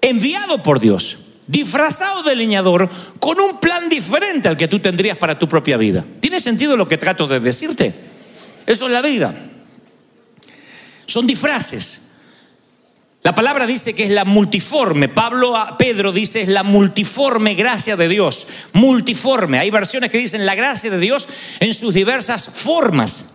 enviado 0.00 0.62
por 0.62 0.80
Dios, 0.80 1.18
disfrazado 1.46 2.22
de 2.22 2.36
leñador, 2.36 2.88
con 3.18 3.40
un 3.40 3.58
plan 3.58 3.88
diferente 3.88 4.48
al 4.48 4.56
que 4.56 4.68
tú 4.68 4.78
tendrías 4.80 5.18
para 5.18 5.38
tu 5.38 5.48
propia 5.48 5.76
vida. 5.76 6.04
¿Tiene 6.20 6.40
sentido 6.40 6.76
lo 6.76 6.88
que 6.88 6.98
trato 6.98 7.26
de 7.26 7.40
decirte? 7.40 7.94
Eso 8.66 8.86
es 8.86 8.92
la 8.92 9.02
vida. 9.02 9.34
Son 11.06 11.26
disfraces. 11.26 12.01
La 13.22 13.34
palabra 13.34 13.66
dice 13.66 13.94
que 13.94 14.04
es 14.04 14.10
la 14.10 14.24
multiforme. 14.24 15.08
Pablo 15.08 15.56
a 15.56 15.78
Pedro 15.78 16.10
dice 16.10 16.42
es 16.42 16.48
la 16.48 16.64
multiforme 16.64 17.54
gracia 17.54 17.96
de 17.96 18.08
Dios. 18.08 18.48
Multiforme. 18.72 19.58
Hay 19.58 19.70
versiones 19.70 20.10
que 20.10 20.18
dicen 20.18 20.44
la 20.44 20.56
gracia 20.56 20.90
de 20.90 20.98
Dios 20.98 21.28
en 21.60 21.72
sus 21.72 21.94
diversas 21.94 22.48
formas. 22.48 23.26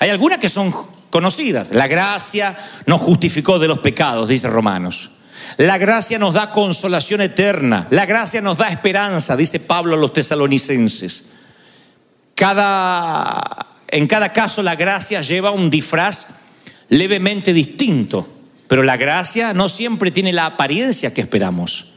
Hay 0.00 0.10
algunas 0.10 0.38
que 0.38 0.48
son 0.48 0.74
conocidas. 1.10 1.70
La 1.70 1.86
gracia 1.86 2.56
nos 2.86 3.00
justificó 3.00 3.60
de 3.60 3.68
los 3.68 3.78
pecados, 3.78 4.28
dice 4.28 4.48
Romanos. 4.48 5.10
La 5.56 5.78
gracia 5.78 6.18
nos 6.18 6.34
da 6.34 6.50
consolación 6.50 7.20
eterna. 7.20 7.86
La 7.90 8.06
gracia 8.06 8.40
nos 8.40 8.58
da 8.58 8.68
esperanza, 8.68 9.36
dice 9.36 9.60
Pablo 9.60 9.94
a 9.94 9.98
los 9.98 10.12
tesalonicenses. 10.12 11.26
Cada, 12.34 13.66
en 13.88 14.06
cada 14.06 14.32
caso 14.32 14.62
la 14.62 14.74
gracia 14.74 15.20
lleva 15.20 15.52
un 15.52 15.70
disfraz 15.70 16.26
levemente 16.88 17.52
distinto, 17.52 18.35
pero 18.68 18.82
la 18.82 18.96
gracia 18.96 19.54
no 19.54 19.68
siempre 19.68 20.10
tiene 20.10 20.32
la 20.32 20.46
apariencia 20.46 21.14
que 21.14 21.20
esperamos. 21.20 21.92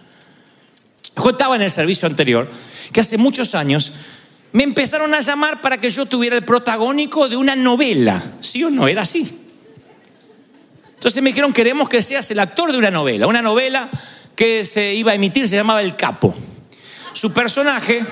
Yo 1.16 1.30
estaba 1.30 1.56
en 1.56 1.64
el 1.64 1.72
servicio 1.72 2.08
anterior 2.08 2.50
que 2.92 3.02
hace 3.02 3.18
muchos 3.18 3.56
años 3.56 3.92
me 4.52 4.64
empezaron 4.64 5.14
a 5.14 5.22
llamar 5.22 5.62
para 5.62 5.78
que 5.78 5.92
yo 5.92 6.06
tuviera 6.06 6.36
el 6.36 6.44
protagónico 6.44 7.30
de 7.30 7.36
una 7.38 7.56
novela. 7.56 8.24
¿Sí 8.42 8.64
o 8.64 8.70
no? 8.70 8.88
Era 8.88 9.04
así. 9.04 9.38
Entonces 10.96 11.22
me 11.22 11.30
dijeron, 11.30 11.54
queremos 11.54 11.88
que 11.88 12.02
seas 12.02 12.30
el 12.32 12.40
actor 12.40 12.72
de 12.72 12.78
una 12.78 12.92
novela. 12.92 13.28
Una 13.28 13.42
novela 13.42 13.90
que 14.36 14.66
se 14.66 14.94
iba 14.94 15.12
a 15.12 15.16
emitir 15.16 15.48
se 15.48 15.56
llamaba 15.56 15.82
El 15.82 15.96
Capo. 15.96 16.36
Su 17.14 17.32
personaje... 17.32 18.04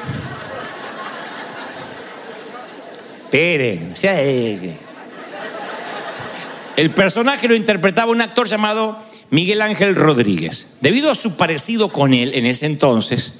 Esperen, 3.25 3.93
sea, 3.93 4.23
eh, 4.23 4.77
el 6.77 6.91
personaje 6.91 7.47
lo 7.47 7.55
interpretaba 7.55 8.11
un 8.11 8.21
actor 8.21 8.47
llamado 8.47 8.97
Miguel 9.31 9.63
Ángel 9.63 9.95
Rodríguez. 9.95 10.67
Debido 10.79 11.09
a 11.09 11.15
su 11.15 11.35
parecido 11.35 11.91
con 11.91 12.13
él 12.13 12.31
en 12.35 12.45
ese 12.45 12.67
entonces, 12.67 13.33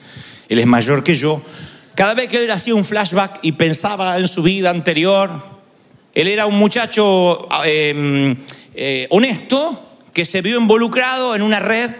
él 0.49 0.57
es 0.57 0.65
mayor 0.65 1.03
que 1.03 1.15
yo, 1.15 1.43
cada 1.93 2.15
vez 2.15 2.29
que 2.29 2.43
él 2.43 2.49
hacía 2.49 2.73
un 2.73 2.83
flashback 2.83 3.39
y 3.43 3.51
pensaba 3.51 4.17
en 4.17 4.27
su 4.27 4.41
vida 4.41 4.71
anterior, 4.71 5.29
él 6.15 6.27
era 6.27 6.47
un 6.47 6.57
muchacho 6.57 7.47
eh, 7.63 8.35
eh, 8.73 9.05
honesto 9.11 9.87
que 10.13 10.25
se 10.25 10.41
vio 10.41 10.59
involucrado 10.59 11.35
en 11.35 11.43
una 11.43 11.59
red 11.59 11.91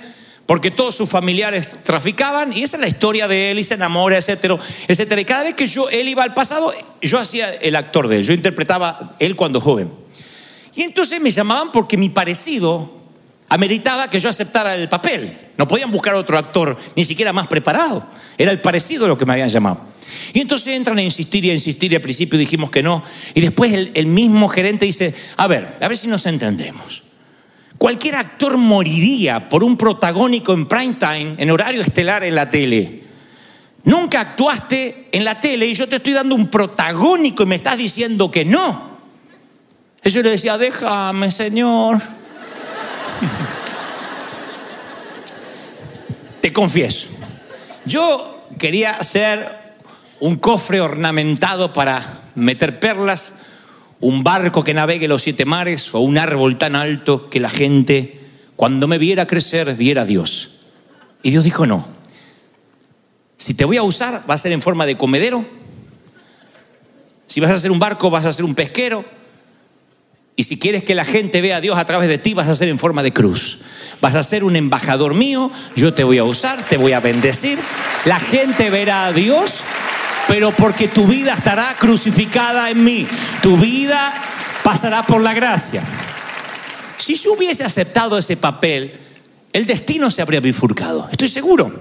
porque 0.47 0.71
todos 0.71 0.95
sus 0.95 1.07
familiares 1.07 1.77
traficaban 1.83 2.51
y 2.51 2.63
esa 2.63 2.77
es 2.77 2.81
la 2.81 2.87
historia 2.87 3.27
de 3.27 3.51
él 3.51 3.59
y 3.59 3.63
se 3.63 3.75
enamora, 3.75 4.17
etcétera, 4.17 4.57
etcétera. 4.87 5.21
Y 5.21 5.25
cada 5.25 5.43
vez 5.43 5.53
que 5.53 5.67
yo, 5.67 5.87
él 5.89 6.07
iba 6.07 6.23
al 6.23 6.33
pasado, 6.33 6.73
yo 6.99 7.19
hacía 7.19 7.53
el 7.53 7.75
actor 7.75 8.07
de 8.07 8.15
él, 8.15 8.23
yo 8.23 8.33
interpretaba 8.33 9.13
él 9.19 9.35
cuando 9.35 9.61
joven. 9.61 10.06
Y 10.77 10.83
entonces 10.83 11.19
me 11.19 11.31
llamaban 11.31 11.71
porque 11.71 11.97
mi 11.97 12.09
parecido 12.09 12.87
ameritaba 13.49 14.11
que 14.11 14.19
yo 14.19 14.29
aceptara 14.29 14.75
el 14.75 14.87
papel. 14.87 15.35
No 15.57 15.67
podían 15.67 15.91
buscar 15.91 16.13
otro 16.13 16.37
actor, 16.37 16.77
ni 16.95 17.03
siquiera 17.03 17.33
más 17.33 17.47
preparado. 17.47 18.07
Era 18.37 18.51
el 18.51 18.61
parecido 18.61 19.07
lo 19.07 19.17
que 19.17 19.25
me 19.25 19.33
habían 19.33 19.49
llamado. 19.49 19.81
Y 20.33 20.39
entonces 20.39 20.75
entran 20.75 20.99
a 20.99 21.01
insistir 21.01 21.43
y 21.45 21.49
a 21.49 21.53
insistir 21.53 21.91
y 21.91 21.95
al 21.95 22.01
principio 22.01 22.37
dijimos 22.37 22.69
que 22.69 22.83
no. 22.83 23.01
Y 23.33 23.41
después 23.41 23.73
el, 23.73 24.05
mismo 24.05 24.47
gerente 24.49 24.85
dice, 24.85 25.15
a 25.35 25.47
ver, 25.47 25.67
a 25.81 25.87
ver 25.87 25.97
si 25.97 26.07
nos 26.07 26.27
entendemos. 26.27 27.01
Cualquier 27.79 28.13
actor 28.13 28.55
moriría 28.57 29.49
por 29.49 29.63
un 29.63 29.77
protagónico 29.77 30.53
en 30.53 30.67
prime 30.67 30.93
time, 30.99 31.35
en 31.39 31.49
horario 31.49 31.81
estelar 31.81 32.23
en 32.23 32.35
la 32.35 32.51
tele. 32.51 33.03
Nunca 33.83 34.21
actuaste 34.21 35.07
en 35.11 35.25
la 35.25 35.41
tele 35.41 35.65
y 35.65 35.73
yo 35.73 35.87
te 35.87 35.95
estoy 35.95 36.13
dando 36.13 36.35
un 36.35 36.49
protagónico 36.49 37.41
y 37.41 37.47
me 37.47 37.55
estás 37.55 37.77
diciendo 37.77 38.29
que 38.29 38.45
no. 38.45 38.96
Y 40.03 40.09
yo 40.09 40.21
le 40.21 40.31
decía, 40.31 40.57
déjame, 40.57 41.31
Señor. 41.31 42.01
Te 46.41 46.53
confieso, 46.53 47.09
yo 47.85 48.45
quería 48.57 48.91
hacer 48.91 49.49
un 50.19 50.37
cofre 50.37 50.81
ornamentado 50.81 51.73
para 51.73 52.21
meter 52.35 52.79
perlas, 52.79 53.33
un 53.99 54.23
barco 54.23 54.63
que 54.63 54.73
navegue 54.73 55.07
los 55.07 55.23
siete 55.23 55.45
mares 55.45 55.93
o 55.93 55.99
un 55.99 56.17
árbol 56.17 56.57
tan 56.57 56.75
alto 56.75 57.29
que 57.29 57.39
la 57.39 57.49
gente, 57.49 58.21
cuando 58.55 58.87
me 58.87 58.97
viera 58.97 59.25
crecer, 59.25 59.75
viera 59.75 60.03
a 60.03 60.05
Dios. 60.05 60.51
Y 61.23 61.31
Dios 61.31 61.43
dijo, 61.43 61.65
no, 61.65 61.87
si 63.37 63.53
te 63.53 63.65
voy 63.65 63.77
a 63.77 63.83
usar, 63.83 64.23
va 64.29 64.35
a 64.35 64.37
ser 64.37 64.51
en 64.51 64.61
forma 64.61 64.85
de 64.85 64.97
comedero. 64.97 65.45
Si 67.27 67.39
vas 67.39 67.51
a 67.51 67.55
hacer 67.55 67.71
un 67.71 67.79
barco, 67.79 68.09
vas 68.09 68.25
a 68.25 68.33
ser 68.33 68.45
un 68.45 68.55
pesquero. 68.55 69.03
Y 70.39 70.43
si 70.43 70.59
quieres 70.59 70.83
que 70.83 70.93
la 70.93 71.03
gente 71.03 71.41
vea 71.41 71.57
a 71.57 71.61
Dios 71.61 71.79
a 71.79 71.85
través 71.85 72.07
de 72.07 72.19
ti, 72.19 72.35
vas 72.35 72.47
a 72.47 72.53
ser 72.53 72.69
en 72.69 72.77
forma 72.77 73.01
de 73.01 73.11
cruz. 73.11 73.57
Vas 73.99 74.13
a 74.13 74.21
ser 74.21 74.43
un 74.43 74.55
embajador 74.55 75.15
mío, 75.15 75.51
yo 75.75 75.95
te 75.95 76.03
voy 76.03 76.19
a 76.19 76.23
usar, 76.23 76.61
te 76.61 76.77
voy 76.77 76.93
a 76.93 76.99
bendecir. 76.99 77.57
La 78.05 78.19
gente 78.19 78.69
verá 78.69 79.07
a 79.07 79.11
Dios, 79.11 79.55
pero 80.27 80.51
porque 80.51 80.87
tu 80.87 81.07
vida 81.07 81.33
estará 81.33 81.75
crucificada 81.79 82.69
en 82.69 82.83
mí. 82.83 83.07
Tu 83.41 83.57
vida 83.57 84.13
pasará 84.63 85.03
por 85.03 85.21
la 85.21 85.33
gracia. 85.33 85.81
Si 86.99 87.15
yo 87.15 87.33
hubiese 87.33 87.63
aceptado 87.63 88.15
ese 88.15 88.37
papel, 88.37 88.93
el 89.51 89.65
destino 89.65 90.11
se 90.11 90.21
habría 90.21 90.39
bifurcado. 90.39 91.09
Estoy 91.11 91.29
seguro. 91.29 91.73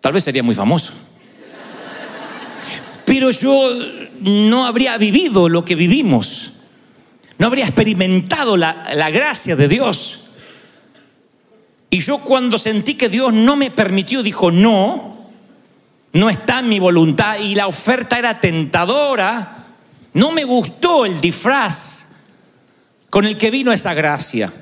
Tal 0.00 0.14
vez 0.14 0.24
sería 0.24 0.42
muy 0.42 0.54
famoso. 0.54 0.94
pero 3.04 3.30
yo 3.30 3.68
no 4.20 4.66
habría 4.66 4.96
vivido 4.98 5.48
lo 5.48 5.64
que 5.64 5.74
vivimos. 5.74 6.52
No 7.38 7.46
habría 7.46 7.64
experimentado 7.64 8.56
la, 8.56 8.86
la 8.94 9.10
gracia 9.10 9.56
de 9.56 9.68
Dios. 9.68 10.20
Y 11.90 12.00
yo 12.00 12.18
cuando 12.18 12.58
sentí 12.58 12.94
que 12.94 13.08
Dios 13.08 13.32
no 13.32 13.56
me 13.56 13.70
permitió, 13.70 14.22
dijo, 14.22 14.50
no, 14.50 15.28
no 16.12 16.30
está 16.30 16.60
en 16.60 16.68
mi 16.68 16.78
voluntad 16.78 17.38
y 17.38 17.54
la 17.54 17.66
oferta 17.66 18.18
era 18.18 18.40
tentadora, 18.40 19.66
no 20.12 20.32
me 20.32 20.44
gustó 20.44 21.04
el 21.04 21.20
disfraz 21.20 22.08
con 23.10 23.24
el 23.24 23.36
que 23.36 23.50
vino 23.50 23.72
esa 23.72 23.94
gracia. 23.94 24.52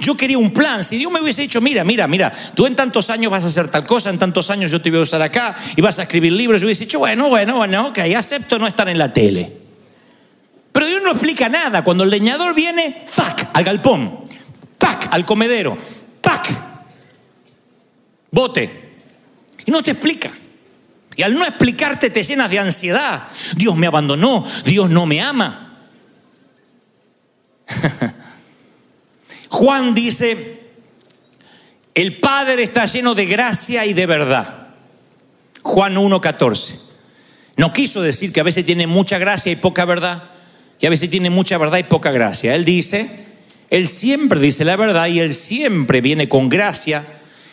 Yo 0.00 0.16
quería 0.16 0.38
un 0.38 0.52
plan. 0.52 0.82
Si 0.82 0.96
Dios 0.96 1.12
me 1.12 1.20
hubiese 1.20 1.42
dicho, 1.42 1.60
mira, 1.60 1.84
mira, 1.84 2.06
mira, 2.06 2.32
tú 2.54 2.66
en 2.66 2.74
tantos 2.74 3.10
años 3.10 3.30
vas 3.30 3.44
a 3.44 3.48
hacer 3.48 3.68
tal 3.68 3.84
cosa, 3.84 4.10
en 4.10 4.18
tantos 4.18 4.50
años 4.50 4.70
yo 4.70 4.80
te 4.80 4.90
voy 4.90 5.00
a 5.00 5.02
usar 5.02 5.22
acá 5.22 5.54
y 5.76 5.80
vas 5.80 5.98
a 5.98 6.02
escribir 6.02 6.32
libros, 6.32 6.60
yo 6.60 6.66
hubiese 6.66 6.84
dicho, 6.84 6.98
bueno, 6.98 7.28
bueno, 7.28 7.56
bueno, 7.56 7.88
ok, 7.88 7.98
acepto 8.16 8.58
no 8.58 8.66
estar 8.66 8.88
en 8.88 8.98
la 8.98 9.12
tele. 9.12 9.60
Pero 10.72 10.86
Dios 10.86 11.02
no 11.02 11.10
explica 11.10 11.48
nada. 11.48 11.84
Cuando 11.84 12.04
el 12.04 12.10
leñador 12.10 12.54
viene, 12.54 12.98
¡zac! 13.08 13.50
al 13.52 13.64
galpón, 13.64 14.24
¡pac! 14.78 15.08
al 15.10 15.24
comedero, 15.24 15.76
¡pac! 16.20 16.48
bote. 18.30 18.90
Y 19.66 19.70
no 19.70 19.82
te 19.82 19.90
explica. 19.92 20.30
Y 21.16 21.22
al 21.22 21.34
no 21.34 21.44
explicarte 21.44 22.10
te 22.10 22.22
llenas 22.22 22.50
de 22.50 22.58
ansiedad. 22.58 23.24
Dios 23.56 23.76
me 23.76 23.86
abandonó, 23.86 24.46
Dios 24.64 24.88
no 24.88 25.06
me 25.06 25.20
ama. 25.20 25.76
Juan 29.50 29.94
dice, 29.94 30.60
el 31.94 32.20
Padre 32.20 32.62
está 32.62 32.86
lleno 32.86 33.14
de 33.14 33.26
gracia 33.26 33.84
y 33.84 33.92
de 33.92 34.06
verdad. 34.06 34.68
Juan 35.62 35.96
1.14. 35.96 36.76
No 37.56 37.72
quiso 37.72 38.00
decir 38.00 38.32
que 38.32 38.40
a 38.40 38.44
veces 38.44 38.64
tiene 38.64 38.86
mucha 38.86 39.18
gracia 39.18 39.50
y 39.50 39.56
poca 39.56 39.84
verdad, 39.84 40.30
y 40.78 40.86
a 40.86 40.90
veces 40.90 41.10
tiene 41.10 41.30
mucha 41.30 41.58
verdad 41.58 41.78
y 41.78 41.82
poca 41.82 42.12
gracia. 42.12 42.54
Él 42.54 42.64
dice, 42.64 43.26
Él 43.70 43.88
siempre 43.88 44.40
dice 44.40 44.64
la 44.64 44.76
verdad 44.76 45.08
y 45.08 45.18
Él 45.18 45.34
siempre 45.34 46.00
viene 46.00 46.28
con 46.28 46.48
gracia, 46.48 47.04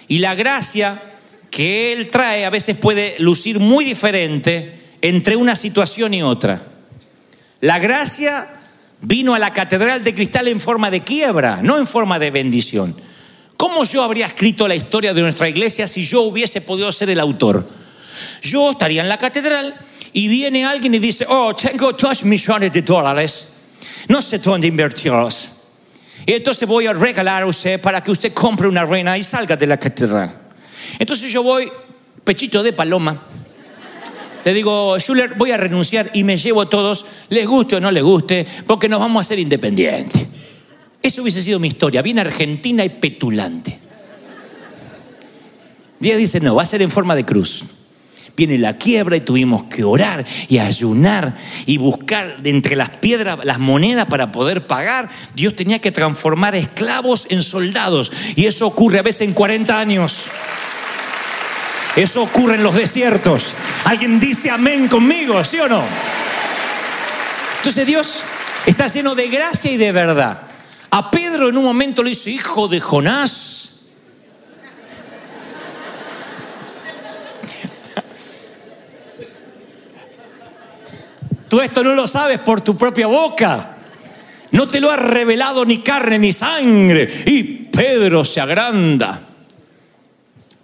y 0.08 0.20
la 0.20 0.36
gracia 0.36 1.02
que 1.50 1.93
Él 1.93 2.10
trae 2.10 2.45
a 2.45 2.52
veces 2.52 2.78
puede 2.78 3.16
lucir 3.18 3.60
muy 3.60 3.84
diferente 3.84 4.82
entre 5.02 5.36
una 5.36 5.56
situación 5.56 6.14
y 6.14 6.22
otra. 6.22 6.68
La 7.60 7.80
gracia 7.80 8.57
vino 9.02 9.34
a 9.34 9.39
la 9.39 9.54
catedral 9.54 10.04
de 10.04 10.16
cristal 10.16 10.48
en 10.48 10.60
forma 10.60 10.89
de 10.89 11.02
quiebra, 11.02 11.60
no 11.62 11.78
en 11.78 11.88
forma 11.88 12.20
de 12.20 12.32
bendición. 12.32 12.95
¿Cómo 13.56 13.84
yo 13.84 14.04
habría 14.04 14.28
escrito 14.28 14.68
la 14.68 14.76
historia 14.76 15.14
de 15.14 15.22
nuestra 15.22 15.50
iglesia 15.50 15.88
si 15.88 16.04
yo 16.04 16.22
hubiese 16.22 16.62
podido 16.62 16.91
ser 16.91 17.10
el 17.10 17.20
autor? 17.20 17.68
Yo 18.41 18.72
estaría 18.72 19.02
en 19.02 19.10
la 19.10 19.18
catedral 19.18 19.76
y 20.14 20.28
viene 20.28 20.66
alguien 20.66 20.93
y 20.95 21.00
dice, 21.00 21.26
oh, 21.28 21.56
tengo 21.56 21.93
dos 21.93 22.24
millones 22.24 22.72
de 22.72 22.82
dólares, 22.82 23.48
no 24.08 24.22
sé 24.22 24.39
dónde 24.39 24.68
invertirlos. 24.68 25.50
Y 26.26 26.34
entonces 26.34 26.68
voy 26.68 26.88
a 26.88 26.93
regalar 26.93 27.43
a 27.43 27.45
usted 27.48 27.80
para 27.80 28.04
que 28.04 28.12
usted 28.12 28.34
compre 28.34 28.68
una 28.68 28.86
reina 28.86 29.18
y 29.18 29.24
salga 29.24 29.56
de 29.56 29.68
la 29.68 29.78
catedral. 29.78 30.38
Entonces 31.00 31.32
yo 31.32 31.41
voy, 31.41 31.72
pechito 32.24 32.62
de 32.64 32.74
paloma, 32.74 33.24
le 34.48 34.54
digo, 34.54 34.98
Schuller, 34.98 35.34
voy 35.36 35.52
a 35.52 35.58
renunciar 35.58 36.10
y 36.14 36.24
me 36.24 36.38
llevo 36.38 36.62
a 36.62 36.70
todos, 36.70 37.06
les 37.28 37.45
guste 37.45 37.76
o 37.76 37.82
no 37.82 37.91
les 37.91 38.02
guste, 38.02 38.48
porque 38.66 38.88
nos 38.88 39.02
vamos 39.02 39.20
a 39.20 39.22
hacer 39.28 39.39
independientes. 39.39 40.26
Eso 41.04 41.22
hubiese 41.22 41.43
sido 41.43 41.60
mi 41.60 41.68
historia, 41.68 42.02
bien 42.02 42.18
argentina 42.18 42.86
y 42.86 42.89
petulante. 42.89 43.78
Dios 46.00 46.18
dice, 46.18 46.39
no, 46.39 46.56
va 46.56 46.64
a 46.64 46.66
ser 46.66 46.82
en 46.82 46.89
forma 46.89 47.14
de 47.14 47.26
cruz. 47.26 47.66
Viene 48.38 48.58
la 48.58 48.78
quiebra 48.78 49.18
y 49.18 49.20
tuvimos 49.20 49.66
que 49.66 49.84
orar 49.84 50.26
y 50.48 50.60
ayunar 50.60 51.36
y 51.66 51.78
buscar 51.78 52.41
de 52.41 52.50
entre 52.50 52.78
las 52.78 52.91
piedras 52.91 53.39
las 53.43 53.60
monedas 53.60 54.06
para 54.06 54.32
poder 54.32 54.66
pagar. 54.66 55.10
Dios 55.36 55.58
tenía 55.58 55.80
que 55.80 55.91
transformar 55.91 56.56
esclavos 56.56 57.28
en 57.32 57.43
soldados 57.43 58.14
y 58.38 58.45
eso 58.45 58.66
ocurre 58.66 59.00
a 59.00 59.04
veces 59.04 59.28
en 59.28 59.34
40 59.34 59.78
años. 59.78 60.24
Eso 61.98 62.22
ocurre 62.22 62.56
en 62.56 62.64
los 62.64 62.76
desiertos. 62.76 63.48
Alguien 63.84 64.20
dice 64.20 64.52
amén 64.52 64.88
conmigo, 64.88 65.43
¿sí 65.43 65.60
o 65.60 65.68
no? 65.68 65.84
Entonces 67.58 67.88
Dios 67.88 68.20
está 68.68 68.86
lleno 68.86 69.16
de 69.16 69.28
gracia 69.30 69.72
y 69.72 69.78
de 69.78 69.91
verdad. 69.91 70.43
A 70.91 71.10
Pedro 71.10 71.50
en 71.50 71.58
un 71.58 71.64
momento 71.64 72.04
le 72.04 72.12
dice, 72.12 72.30
hijo 72.30 72.68
de 72.68 72.80
Jonás. 72.80 73.80
Tú 81.50 81.62
esto 81.62 81.84
no 81.84 81.95
lo 81.95 82.06
sabes 82.06 82.38
por 82.39 82.62
tu 82.62 82.78
propia 82.78 83.08
boca. 83.08 83.76
No 84.52 84.68
te 84.68 84.80
lo 84.80 84.91
ha 84.91 84.98
revelado 84.98 85.66
ni 85.66 85.80
carne 85.80 86.20
ni 86.20 86.32
sangre. 86.32 87.10
Y 87.26 87.43
Pedro 87.43 88.24
se 88.24 88.39
agranda. 88.39 89.22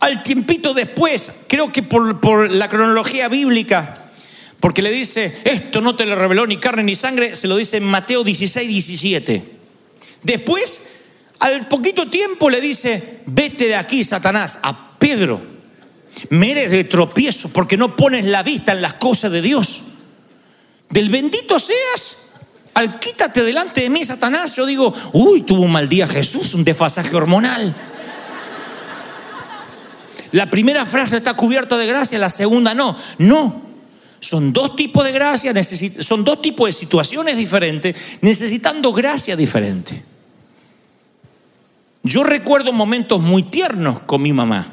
Al 0.04 0.22
tiempito 0.22 0.74
después, 0.74 1.32
creo 1.48 1.72
que 1.72 1.82
por, 1.82 2.52
la 2.52 2.68
cronología 2.68 3.30
bíblica, 3.30 4.12
porque 4.60 4.82
le 4.82 4.92
dice, 4.92 5.34
esto 5.46 5.80
no 5.80 5.96
te 5.96 6.06
lo 6.06 6.14
reveló 6.16 6.46
ni 6.46 6.58
carne 6.58 6.84
ni 6.84 6.94
sangre, 6.94 7.38
se 7.38 7.48
lo 7.48 7.56
dice 7.56 7.78
en 7.78 7.86
Mateo 7.86 8.22
16, 8.22 8.68
17. 8.68 9.44
Después, 10.24 10.82
al 11.40 11.70
poquito 11.70 12.10
tiempo 12.10 12.50
le 12.50 12.60
dice, 12.60 13.22
vete 13.28 13.68
de 13.68 13.76
aquí, 13.76 14.04
Satanás, 14.04 14.60
a 14.62 15.00
Pedro. 15.00 15.42
Me 16.32 16.52
eres 16.52 16.72
de 16.72 16.84
tropiezo 16.84 17.48
porque 17.48 17.78
no 17.78 17.96
pones 17.96 18.26
la 18.26 18.44
vista 18.44 18.74
en 18.74 18.82
las 18.82 18.96
cosas 18.96 19.32
de 19.32 19.42
Dios. 19.42 19.84
Del 20.90 21.08
bendito 21.08 21.60
seas, 21.60 22.18
al 22.74 23.00
quítate 23.00 23.42
delante 23.42 23.80
de 23.80 23.90
mí, 23.90 24.04
Satanás. 24.04 24.54
Yo 24.58 24.66
digo, 24.66 24.94
uy, 25.14 25.44
tuvo 25.44 25.62
un 25.62 25.72
mal 25.72 25.88
día 25.88 26.10
Jesús, 26.10 26.54
un 26.56 26.66
desfasaje 26.66 27.16
hormonal. 27.16 27.93
La 30.34 30.50
primera 30.50 30.84
frase 30.88 31.18
está 31.18 31.36
cubierta 31.36 31.78
de 31.78 31.86
gracia, 31.86 32.18
la 32.18 32.30
segunda 32.32 32.74
no. 32.74 32.98
No. 33.20 33.62
Son 34.20 34.52
dos 34.52 34.76
tipos 34.76 35.04
de 35.04 35.12
gracia, 35.12 35.54
son 36.00 36.24
dos 36.24 36.42
tipos 36.42 36.66
de 36.66 36.74
situaciones 36.74 37.38
diferentes, 37.38 38.18
necesitando 38.22 38.92
gracia 38.94 39.36
diferente. 39.36 40.04
Yo 42.02 42.24
recuerdo 42.24 42.74
momentos 42.74 43.22
muy 43.22 43.44
tiernos 43.44 44.00
con 44.00 44.24
mi 44.24 44.34
mamá, 44.34 44.66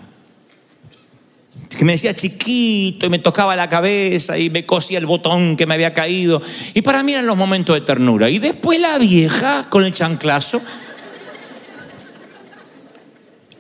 que 1.69 1.85
me 1.85 1.93
decía 1.93 2.15
chiquito 2.15 3.05
y 3.05 3.11
me 3.11 3.19
tocaba 3.19 3.55
la 3.55 3.69
cabeza 3.69 4.39
y 4.39 4.49
me 4.49 4.65
cosía 4.65 4.99
el 4.99 5.05
botón 5.05 5.59
que 5.59 5.67
me 5.67 5.75
había 5.75 5.93
caído. 5.93 6.41
Y 6.73 6.81
para 6.81 7.03
mí 7.03 7.13
eran 7.13 7.27
los 7.27 7.37
momentos 7.37 7.75
de 7.75 7.83
ternura. 7.83 8.31
Y 8.31 8.39
después 8.39 8.81
la 8.81 8.97
vieja 8.99 9.69
con 9.69 9.85
el 9.85 9.93
chanclazo. 9.93 10.63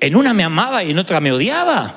En 0.00 0.16
una 0.16 0.32
me 0.32 0.42
amaba 0.42 0.82
y 0.82 0.90
en 0.90 0.98
otra 0.98 1.20
me 1.20 1.30
odiaba. 1.30 1.94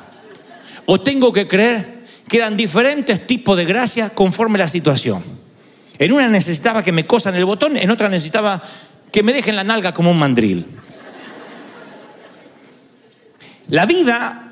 O 0.85 0.99
tengo 0.99 1.31
que 1.31 1.47
creer 1.47 2.03
que 2.27 2.37
eran 2.37 2.57
diferentes 2.57 3.25
tipos 3.25 3.57
de 3.57 3.65
gracia 3.65 4.09
conforme 4.09 4.57
la 4.57 4.67
situación. 4.67 5.23
En 5.97 6.11
una 6.11 6.27
necesitaba 6.27 6.83
que 6.83 6.91
me 6.91 7.05
cosan 7.05 7.35
el 7.35 7.45
botón, 7.45 7.77
en 7.77 7.89
otra 7.89 8.09
necesitaba 8.09 8.61
que 9.11 9.23
me 9.23 9.31
dejen 9.31 9.55
la 9.55 9.63
nalga 9.63 9.93
como 9.93 10.11
un 10.11 10.19
mandril. 10.19 10.65
La 13.69 13.85
vida, 13.85 14.51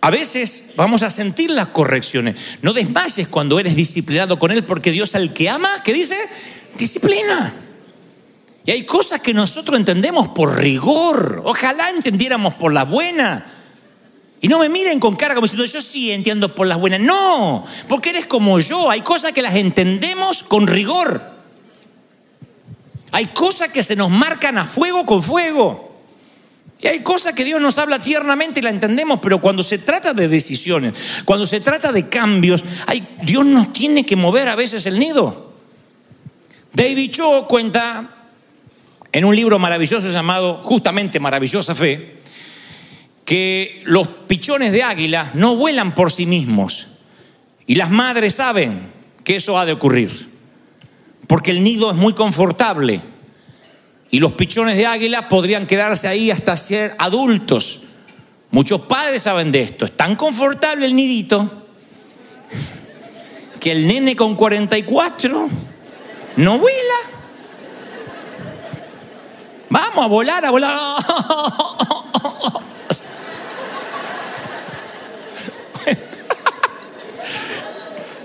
a 0.00 0.10
veces 0.10 0.66
vamos 0.76 1.02
a 1.02 1.10
sentir 1.10 1.50
las 1.50 1.68
correcciones. 1.68 2.36
No 2.62 2.72
desmayes 2.72 3.26
cuando 3.28 3.58
eres 3.58 3.74
disciplinado 3.74 4.38
con 4.38 4.52
Él, 4.52 4.64
porque 4.64 4.92
Dios 4.92 5.14
al 5.14 5.32
que 5.32 5.48
ama, 5.48 5.82
¿qué 5.82 5.92
dice? 5.92 6.16
Disciplina. 6.78 7.54
Y 8.66 8.70
hay 8.70 8.84
cosas 8.84 9.20
que 9.20 9.34
nosotros 9.34 9.78
entendemos 9.78 10.28
por 10.28 10.58
rigor. 10.58 11.42
Ojalá 11.44 11.90
entendiéramos 11.90 12.54
por 12.54 12.72
la 12.72 12.84
buena. 12.84 13.44
Y 14.40 14.48
no 14.48 14.58
me 14.58 14.68
miren 14.68 15.00
con 15.00 15.16
cara 15.16 15.34
como 15.34 15.46
diciendo, 15.46 15.66
yo 15.66 15.80
sí 15.80 16.10
entiendo 16.10 16.54
por 16.54 16.66
las 16.66 16.78
buenas. 16.78 17.00
No, 17.00 17.66
porque 17.88 18.10
eres 18.10 18.26
como 18.26 18.58
yo. 18.60 18.90
Hay 18.90 19.02
cosas 19.02 19.32
que 19.32 19.42
las 19.42 19.54
entendemos 19.54 20.42
con 20.42 20.66
rigor. 20.66 21.22
Hay 23.12 23.26
cosas 23.28 23.68
que 23.68 23.82
se 23.82 23.96
nos 23.96 24.10
marcan 24.10 24.58
a 24.58 24.64
fuego 24.64 25.04
con 25.04 25.22
fuego. 25.22 25.92
Y 26.80 26.86
hay 26.86 27.00
cosas 27.00 27.32
que 27.32 27.44
Dios 27.44 27.60
nos 27.60 27.78
habla 27.78 28.02
tiernamente 28.02 28.60
y 28.60 28.62
la 28.62 28.70
entendemos, 28.70 29.20
pero 29.22 29.40
cuando 29.40 29.62
se 29.62 29.78
trata 29.78 30.12
de 30.12 30.28
decisiones, 30.28 30.94
cuando 31.24 31.46
se 31.46 31.60
trata 31.60 31.92
de 31.92 32.08
cambios, 32.08 32.62
Dios 33.22 33.46
nos 33.46 33.72
tiene 33.72 34.04
que 34.04 34.16
mover 34.16 34.48
a 34.48 34.56
veces 34.56 34.84
el 34.84 34.98
nido. 34.98 35.54
David 36.74 37.10
Cho 37.10 37.46
cuenta 37.48 38.13
en 39.14 39.24
un 39.24 39.36
libro 39.36 39.60
maravilloso 39.60 40.10
llamado 40.10 40.56
justamente 40.56 41.20
Maravillosa 41.20 41.72
Fe, 41.76 42.16
que 43.24 43.80
los 43.84 44.08
pichones 44.08 44.72
de 44.72 44.82
águila 44.82 45.30
no 45.34 45.54
vuelan 45.54 45.94
por 45.94 46.10
sí 46.10 46.26
mismos. 46.26 46.88
Y 47.64 47.76
las 47.76 47.90
madres 47.90 48.34
saben 48.34 48.88
que 49.22 49.36
eso 49.36 49.56
ha 49.56 49.66
de 49.66 49.72
ocurrir. 49.72 50.28
Porque 51.28 51.52
el 51.52 51.62
nido 51.62 51.92
es 51.92 51.96
muy 51.96 52.12
confortable. 52.12 53.00
Y 54.10 54.18
los 54.18 54.32
pichones 54.32 54.76
de 54.76 54.84
águila 54.84 55.28
podrían 55.28 55.68
quedarse 55.68 56.08
ahí 56.08 56.32
hasta 56.32 56.56
ser 56.56 56.96
adultos. 56.98 57.82
Muchos 58.50 58.80
padres 58.80 59.22
saben 59.22 59.52
de 59.52 59.62
esto. 59.62 59.84
Es 59.84 59.96
tan 59.96 60.16
confortable 60.16 60.86
el 60.86 60.96
nidito 60.96 61.68
que 63.60 63.70
el 63.70 63.86
nene 63.86 64.16
con 64.16 64.34
44 64.34 65.48
no 66.36 66.58
vuela. 66.58 67.14
Vamos 69.74 70.04
a 70.04 70.06
volar, 70.06 70.44
a 70.44 70.50
volar. 70.52 71.04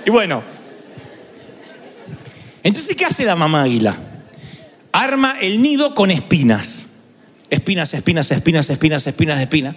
Y 0.05 0.11
bueno, 0.11 0.43
entonces, 2.61 2.95
¿qué 2.95 3.03
hace 3.05 3.25
la 3.25 3.35
mamá 3.35 3.63
águila? 3.63 3.95
Arma 4.91 5.39
el 5.41 5.59
nido 5.63 5.95
con 5.95 6.11
espinas. 6.11 6.87
Espinas, 7.49 7.95
espinas, 7.95 8.29
espinas, 8.29 8.69
espinas, 8.69 9.07
espinas, 9.07 9.39
espinas. 9.39 9.75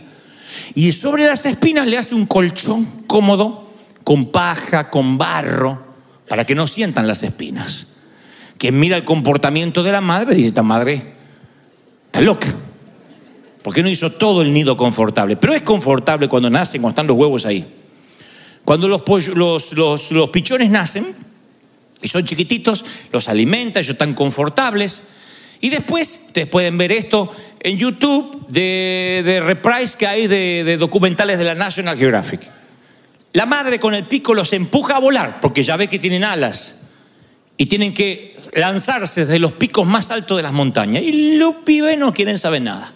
Y 0.74 0.92
sobre 0.92 1.26
las 1.26 1.46
espinas 1.46 1.86
le 1.86 1.96
hace 1.96 2.14
un 2.14 2.26
colchón 2.26 2.84
cómodo, 3.06 3.72
con 4.04 4.26
paja, 4.26 4.90
con 4.90 5.16
barro, 5.16 5.82
para 6.28 6.44
que 6.44 6.54
no 6.54 6.66
sientan 6.66 7.06
las 7.06 7.22
espinas. 7.22 7.86
Quien 8.58 8.78
mira 8.78 8.98
el 8.98 9.06
comportamiento 9.06 9.82
de 9.82 9.92
la 9.92 10.02
madre 10.02 10.34
dice, 10.34 10.48
esta 10.48 10.62
madre 10.62 11.21
está 12.12 12.20
loca. 12.20 12.46
¿Por 13.62 13.72
qué 13.72 13.82
no 13.82 13.88
hizo 13.88 14.12
todo 14.12 14.42
el 14.42 14.52
nido 14.52 14.76
confortable? 14.76 15.36
Pero 15.36 15.54
es 15.54 15.62
confortable 15.62 16.28
cuando 16.28 16.50
nacen, 16.50 16.82
cuando 16.82 16.92
están 16.92 17.06
los 17.06 17.16
huevos 17.16 17.46
ahí. 17.46 17.64
Cuando 18.66 18.86
los, 18.86 19.02
pichones 20.30 20.70
nacen 20.70 21.14
y 22.02 22.08
son 22.08 22.24
chiquititos, 22.26 22.84
los 23.12 23.28
alimenta, 23.28 23.80
ellos 23.80 23.92
están 23.94 24.12
confortables. 24.12 25.02
Y 25.62 25.70
después, 25.70 26.24
ustedes 26.26 26.48
pueden 26.48 26.76
ver 26.76 26.92
esto 26.92 27.34
en 27.60 27.78
YouTube 27.78 28.46
de, 28.48 29.40
reprise 29.42 29.96
que 29.96 30.06
hay 30.06 30.26
de 30.26 30.76
documentales 30.76 31.38
de 31.38 31.44
la 31.44 31.54
National 31.54 31.96
Geographic. 31.96 32.42
La 33.32 33.46
madre 33.46 33.80
con 33.80 33.94
el 33.94 34.04
pico 34.04 34.34
los 34.34 34.52
empuja 34.52 34.96
a 34.96 35.00
volar, 35.00 35.40
porque 35.40 35.62
ya 35.62 35.76
ve 35.76 35.88
que 35.88 35.98
tienen 35.98 36.24
alas. 36.24 36.76
Y 37.56 37.66
tienen 37.66 37.94
que 37.94 38.36
lanzarse 38.53 39.22
desde 39.24 39.38
los 39.38 39.53
picos 39.53 39.86
más 39.86 40.11
altos 40.11 40.36
de 40.36 40.42
las 40.42 40.53
montañas. 40.53 41.03
Y 41.03 41.36
los 41.36 41.57
pibes 41.64 41.98
no 41.98 42.12
quieren 42.12 42.38
saber 42.38 42.62
nada. 42.62 42.92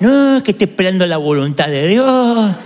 No, 0.00 0.42
que 0.44 0.52
esté 0.52 0.64
esperando 0.64 1.06
la 1.06 1.16
voluntad 1.16 1.68
de 1.68 1.88
Dios. 1.88 2.50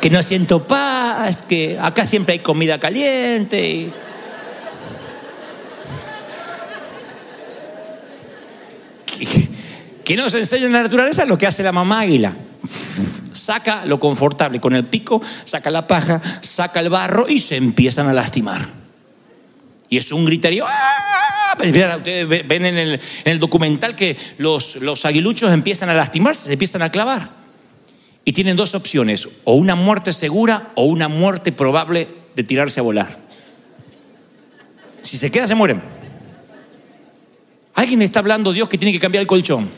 que 0.00 0.10
no 0.10 0.22
siento 0.22 0.62
paz, 0.64 1.42
que 1.42 1.78
acá 1.80 2.04
siempre 2.06 2.34
hay 2.34 2.38
comida 2.40 2.78
caliente. 2.78 3.68
y- 3.68 3.92
que 10.06 10.14
nos 10.14 10.32
enseña 10.34 10.66
en 10.66 10.72
la 10.72 10.82
naturaleza 10.84 11.24
lo 11.24 11.36
que 11.36 11.48
hace 11.48 11.64
la 11.64 11.72
mamá 11.72 11.98
águila. 12.02 12.32
Saca 13.32 13.84
lo 13.86 13.98
confortable 13.98 14.60
con 14.60 14.72
el 14.72 14.84
pico, 14.84 15.20
saca 15.44 15.68
la 15.68 15.88
paja, 15.88 16.22
saca 16.42 16.78
el 16.78 16.90
barro 16.90 17.28
y 17.28 17.40
se 17.40 17.56
empiezan 17.56 18.06
a 18.08 18.12
lastimar. 18.12 18.68
Y 19.88 19.96
es 19.96 20.12
un 20.12 20.24
griterío. 20.24 20.64
¡ah! 20.64 21.54
Pues 21.56 21.70
Ustedes 21.70 22.28
ve- 22.28 22.44
ven 22.46 22.66
en 22.66 22.78
el, 22.78 22.92
en 22.92 23.00
el 23.32 23.40
documental 23.40 23.96
que 23.96 24.16
los, 24.38 24.76
los 24.76 25.04
aguiluchos 25.04 25.50
empiezan 25.52 25.88
a 25.88 25.94
lastimarse, 25.94 26.44
se 26.46 26.52
empiezan 26.52 26.82
a 26.82 26.90
clavar. 26.92 27.30
Y 28.24 28.32
tienen 28.32 28.56
dos 28.56 28.76
opciones, 28.76 29.28
o 29.42 29.54
una 29.54 29.74
muerte 29.74 30.12
segura 30.12 30.70
o 30.76 30.84
una 30.84 31.08
muerte 31.08 31.50
probable 31.50 32.06
de 32.36 32.44
tirarse 32.44 32.78
a 32.78 32.84
volar. 32.84 33.18
Si 35.02 35.16
se 35.18 35.32
queda, 35.32 35.48
se 35.48 35.56
mueren. 35.56 35.82
Alguien 37.74 38.02
está 38.02 38.20
hablando, 38.20 38.52
Dios, 38.52 38.68
que 38.68 38.78
tiene 38.78 38.92
que 38.92 39.00
cambiar 39.00 39.22
el 39.22 39.26
colchón. 39.26 39.68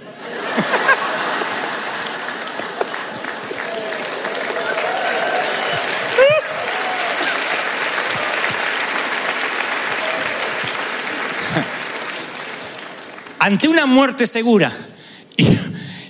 Ante 13.49 13.67
una 13.67 13.87
muerte 13.87 14.27
segura 14.27 14.71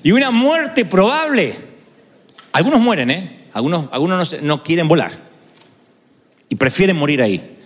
y, 0.03 0.11
una 0.11 0.33
muerte 0.33 0.85
probable, 0.85 1.55
algunos 2.51 2.81
mueren, 2.81 3.13
¿eh? 3.13 3.47
Algunos, 3.53 3.87
algunos 3.93 4.33
no, 4.33 4.39
no 4.43 4.63
quieren 4.65 4.89
volar 4.89 5.13
y 6.49 6.57
prefieren 6.57 6.97
morir 6.97 7.23
ahí. 7.23 7.59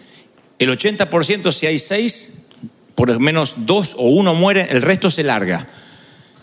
El 0.59 0.69
80%, 0.69 1.51
si 1.53 1.65
hay 1.65 1.79
seis, 1.79 2.49
por 2.95 3.09
lo 3.09 3.19
menos 3.19 3.55
dos 3.65 3.95
o 3.97 4.11
uno 4.11 4.35
mueren, 4.35 4.67
el 4.69 4.83
resto 4.83 5.09
se 5.09 5.23
larga. 5.23 5.67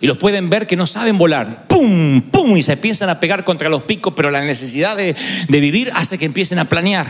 Y 0.01 0.07
los 0.07 0.17
pueden 0.17 0.49
ver 0.49 0.65
que 0.65 0.75
no 0.75 0.87
saben 0.87 1.19
volar. 1.19 1.67
¡Pum! 1.67 2.31
¡Pum! 2.31 2.57
Y 2.57 2.63
se 2.63 2.71
empiezan 2.73 3.11
a 3.11 3.19
pegar 3.19 3.43
contra 3.43 3.69
los 3.69 3.83
picos, 3.83 4.11
pero 4.15 4.31
la 4.31 4.41
necesidad 4.41 4.97
de, 4.97 5.15
de 5.47 5.59
vivir 5.59 5.91
hace 5.93 6.17
que 6.17 6.25
empiecen 6.25 6.57
a 6.57 6.65
planear 6.65 7.05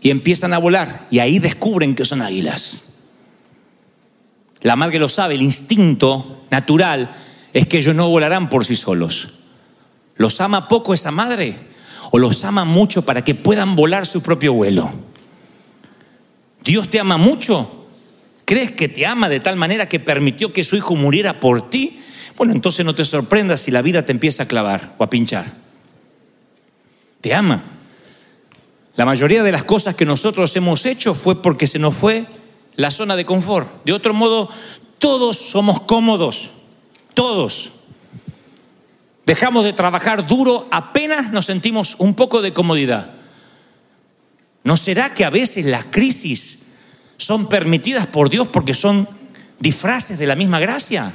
y 0.00 0.10
empiezan 0.10 0.54
a 0.54 0.58
volar. 0.58 1.08
Y 1.10 1.18
ahí 1.18 1.40
descubren 1.40 1.96
que 1.96 2.04
son 2.04 2.22
águilas. 2.22 2.82
La 4.66 4.74
madre 4.74 4.98
lo 4.98 5.08
sabe, 5.08 5.34
el 5.34 5.42
instinto 5.42 6.44
natural 6.50 7.14
es 7.52 7.68
que 7.68 7.78
ellos 7.78 7.94
no 7.94 8.08
volarán 8.08 8.48
por 8.48 8.64
sí 8.64 8.74
solos. 8.74 9.28
¿Los 10.16 10.40
ama 10.40 10.66
poco 10.66 10.92
esa 10.92 11.12
madre? 11.12 11.54
¿O 12.10 12.18
los 12.18 12.42
ama 12.42 12.64
mucho 12.64 13.02
para 13.02 13.22
que 13.22 13.36
puedan 13.36 13.76
volar 13.76 14.06
su 14.06 14.22
propio 14.22 14.54
vuelo? 14.54 14.90
¿Dios 16.64 16.88
te 16.88 16.98
ama 16.98 17.16
mucho? 17.16 17.86
¿Crees 18.44 18.72
que 18.72 18.88
te 18.88 19.06
ama 19.06 19.28
de 19.28 19.38
tal 19.38 19.54
manera 19.54 19.88
que 19.88 20.00
permitió 20.00 20.52
que 20.52 20.64
su 20.64 20.74
hijo 20.74 20.96
muriera 20.96 21.38
por 21.38 21.70
ti? 21.70 22.00
Bueno, 22.36 22.52
entonces 22.52 22.84
no 22.84 22.92
te 22.92 23.04
sorprendas 23.04 23.60
si 23.60 23.70
la 23.70 23.82
vida 23.82 24.04
te 24.04 24.10
empieza 24.10 24.42
a 24.42 24.48
clavar 24.48 24.96
o 24.98 25.04
a 25.04 25.08
pinchar. 25.08 25.44
Te 27.20 27.32
ama. 27.32 27.62
La 28.96 29.04
mayoría 29.04 29.44
de 29.44 29.52
las 29.52 29.62
cosas 29.62 29.94
que 29.94 30.04
nosotros 30.04 30.56
hemos 30.56 30.86
hecho 30.86 31.14
fue 31.14 31.40
porque 31.40 31.68
se 31.68 31.78
nos 31.78 31.94
fue 31.94 32.26
la 32.76 32.90
zona 32.90 33.16
de 33.16 33.24
confort. 33.24 33.84
De 33.84 33.92
otro 33.92 34.14
modo, 34.14 34.48
todos 34.98 35.36
somos 35.36 35.80
cómodos. 35.80 36.50
Todos. 37.14 37.70
Dejamos 39.24 39.64
de 39.64 39.72
trabajar 39.72 40.26
duro 40.26 40.68
apenas 40.70 41.32
nos 41.32 41.46
sentimos 41.46 41.96
un 41.98 42.14
poco 42.14 42.42
de 42.42 42.52
comodidad. 42.52 43.10
¿No 44.62 44.76
será 44.76 45.14
que 45.14 45.24
a 45.24 45.30
veces 45.30 45.64
las 45.64 45.86
crisis 45.86 46.66
son 47.16 47.48
permitidas 47.48 48.06
por 48.06 48.28
Dios 48.30 48.48
porque 48.48 48.74
son 48.74 49.08
disfraces 49.58 50.18
de 50.18 50.26
la 50.26 50.36
misma 50.36 50.58
gracia? 50.58 51.12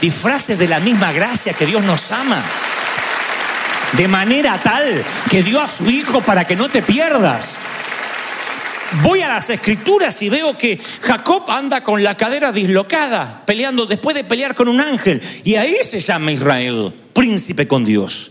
Disfraces 0.00 0.58
de 0.58 0.68
la 0.68 0.78
misma 0.78 1.12
gracia 1.12 1.52
que 1.52 1.66
Dios 1.66 1.82
nos 1.82 2.12
ama. 2.12 2.42
De 3.92 4.08
manera 4.08 4.60
tal 4.62 5.04
que 5.30 5.42
dio 5.42 5.60
a 5.60 5.68
su 5.68 5.88
Hijo 5.88 6.20
para 6.20 6.46
que 6.46 6.54
no 6.54 6.68
te 6.68 6.82
pierdas. 6.82 7.56
Voy 9.02 9.20
a 9.20 9.28
las 9.28 9.50
escrituras 9.50 10.20
y 10.22 10.28
veo 10.28 10.56
que 10.56 10.78
Jacob 11.00 11.44
anda 11.48 11.82
con 11.82 12.02
la 12.02 12.16
cadera 12.16 12.52
dislocada, 12.52 13.42
peleando 13.44 13.86
después 13.86 14.14
de 14.14 14.24
pelear 14.24 14.54
con 14.54 14.68
un 14.68 14.80
ángel. 14.80 15.20
Y 15.44 15.56
ahí 15.56 15.76
se 15.82 16.00
llama 16.00 16.32
Israel, 16.32 16.94
príncipe 17.12 17.66
con 17.66 17.84
Dios. 17.84 18.30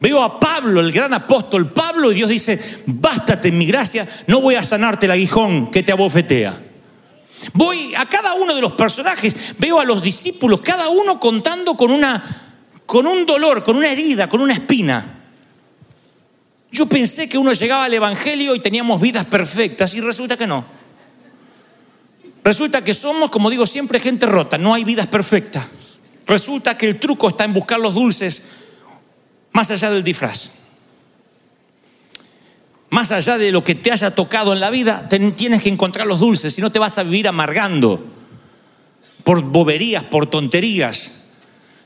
Veo 0.00 0.22
a 0.22 0.40
Pablo, 0.40 0.80
el 0.80 0.92
gran 0.92 1.12
apóstol 1.12 1.72
Pablo, 1.72 2.10
y 2.10 2.14
Dios 2.14 2.28
dice, 2.30 2.58
bástate 2.86 3.52
mi 3.52 3.66
gracia, 3.66 4.08
no 4.26 4.40
voy 4.40 4.54
a 4.54 4.64
sanarte 4.64 5.06
el 5.06 5.12
aguijón 5.12 5.70
que 5.70 5.82
te 5.82 5.92
abofetea. 5.92 6.58
Voy 7.52 7.94
a 7.94 8.06
cada 8.06 8.34
uno 8.34 8.54
de 8.54 8.60
los 8.60 8.72
personajes, 8.72 9.34
veo 9.58 9.78
a 9.78 9.84
los 9.84 10.02
discípulos, 10.02 10.60
cada 10.62 10.88
uno 10.88 11.20
contando 11.20 11.74
con 11.74 11.90
una 11.90 12.46
con 12.86 13.06
un 13.06 13.24
dolor, 13.24 13.62
con 13.62 13.76
una 13.76 13.88
herida, 13.88 14.28
con 14.28 14.40
una 14.40 14.54
espina. 14.54 15.19
Yo 16.72 16.86
pensé 16.86 17.28
que 17.28 17.38
uno 17.38 17.52
llegaba 17.52 17.84
al 17.84 17.94
evangelio 17.94 18.54
y 18.54 18.60
teníamos 18.60 19.00
vidas 19.00 19.26
perfectas 19.26 19.94
y 19.94 20.00
resulta 20.00 20.36
que 20.36 20.46
no. 20.46 20.64
Resulta 22.44 22.82
que 22.82 22.94
somos, 22.94 23.30
como 23.30 23.50
digo 23.50 23.66
siempre, 23.66 23.98
gente 23.98 24.26
rota, 24.26 24.56
no 24.56 24.72
hay 24.72 24.84
vidas 24.84 25.08
perfectas. 25.08 25.66
Resulta 26.26 26.76
que 26.76 26.86
el 26.86 26.98
truco 26.98 27.28
está 27.28 27.44
en 27.44 27.52
buscar 27.52 27.80
los 27.80 27.94
dulces 27.94 28.44
más 29.52 29.70
allá 29.70 29.90
del 29.90 30.04
disfraz. 30.04 30.50
Más 32.90 33.12
allá 33.12 33.36
de 33.36 33.52
lo 33.52 33.62
que 33.62 33.74
te 33.74 33.92
haya 33.92 34.14
tocado 34.14 34.52
en 34.52 34.60
la 34.60 34.70
vida, 34.70 35.08
tienes 35.08 35.62
que 35.62 35.68
encontrar 35.68 36.06
los 36.06 36.20
dulces, 36.20 36.54
si 36.54 36.60
no 36.60 36.72
te 36.72 36.78
vas 36.78 36.98
a 36.98 37.02
vivir 37.02 37.28
amargando 37.28 38.04
por 39.22 39.42
boberías, 39.42 40.04
por 40.04 40.26
tonterías. 40.26 41.12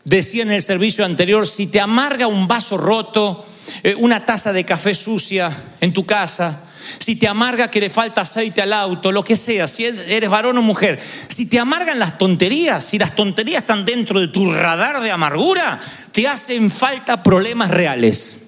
Decía 0.04 0.42
en 0.42 0.52
el 0.52 0.62
servicio 0.62 1.04
anterior, 1.04 1.46
si 1.46 1.66
te 1.66 1.80
amarga 1.80 2.26
un 2.26 2.46
vaso 2.46 2.76
roto, 2.76 3.44
eh, 3.82 3.94
una 3.96 4.24
taza 4.24 4.52
de 4.52 4.64
café 4.64 4.94
sucia 4.94 5.50
en 5.80 5.92
tu 5.92 6.04
casa, 6.04 6.64
si 6.98 7.16
te 7.16 7.26
amarga 7.26 7.70
que 7.70 7.80
le 7.80 7.88
falta 7.88 8.20
aceite 8.20 8.60
al 8.60 8.72
auto, 8.72 9.10
lo 9.10 9.24
que 9.24 9.36
sea, 9.36 9.66
si 9.66 9.84
eres 9.84 10.28
varón 10.28 10.58
o 10.58 10.62
mujer, 10.62 11.00
si 11.28 11.46
te 11.46 11.58
amargan 11.58 11.98
las 11.98 12.18
tonterías, 12.18 12.84
si 12.84 12.98
las 12.98 13.14
tonterías 13.14 13.62
están 13.62 13.86
dentro 13.86 14.20
de 14.20 14.28
tu 14.28 14.52
radar 14.52 15.00
de 15.00 15.10
amargura, 15.10 15.80
te 16.12 16.28
hacen 16.28 16.70
falta 16.70 17.22
problemas 17.22 17.70
reales. 17.70 18.40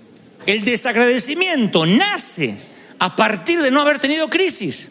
El 0.44 0.64
desagradecimiento 0.64 1.86
nace 1.86 2.56
a 2.98 3.16
partir 3.16 3.60
de 3.62 3.70
no 3.70 3.80
haber 3.80 3.98
tenido 3.98 4.28
crisis. 4.28 4.90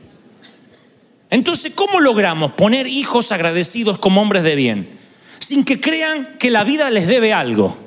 Entonces, 1.30 1.72
¿cómo 1.74 2.00
logramos 2.00 2.52
poner 2.54 2.88
hijos 2.88 3.32
agradecidos 3.32 3.98
como 3.98 4.22
hombres 4.22 4.44
de 4.44 4.56
bien? 4.56 5.00
Sin 5.46 5.64
que 5.64 5.80
crean 5.80 6.40
que 6.40 6.50
la 6.50 6.64
vida 6.64 6.90
les 6.90 7.06
debe 7.06 7.32
algo. 7.32 7.78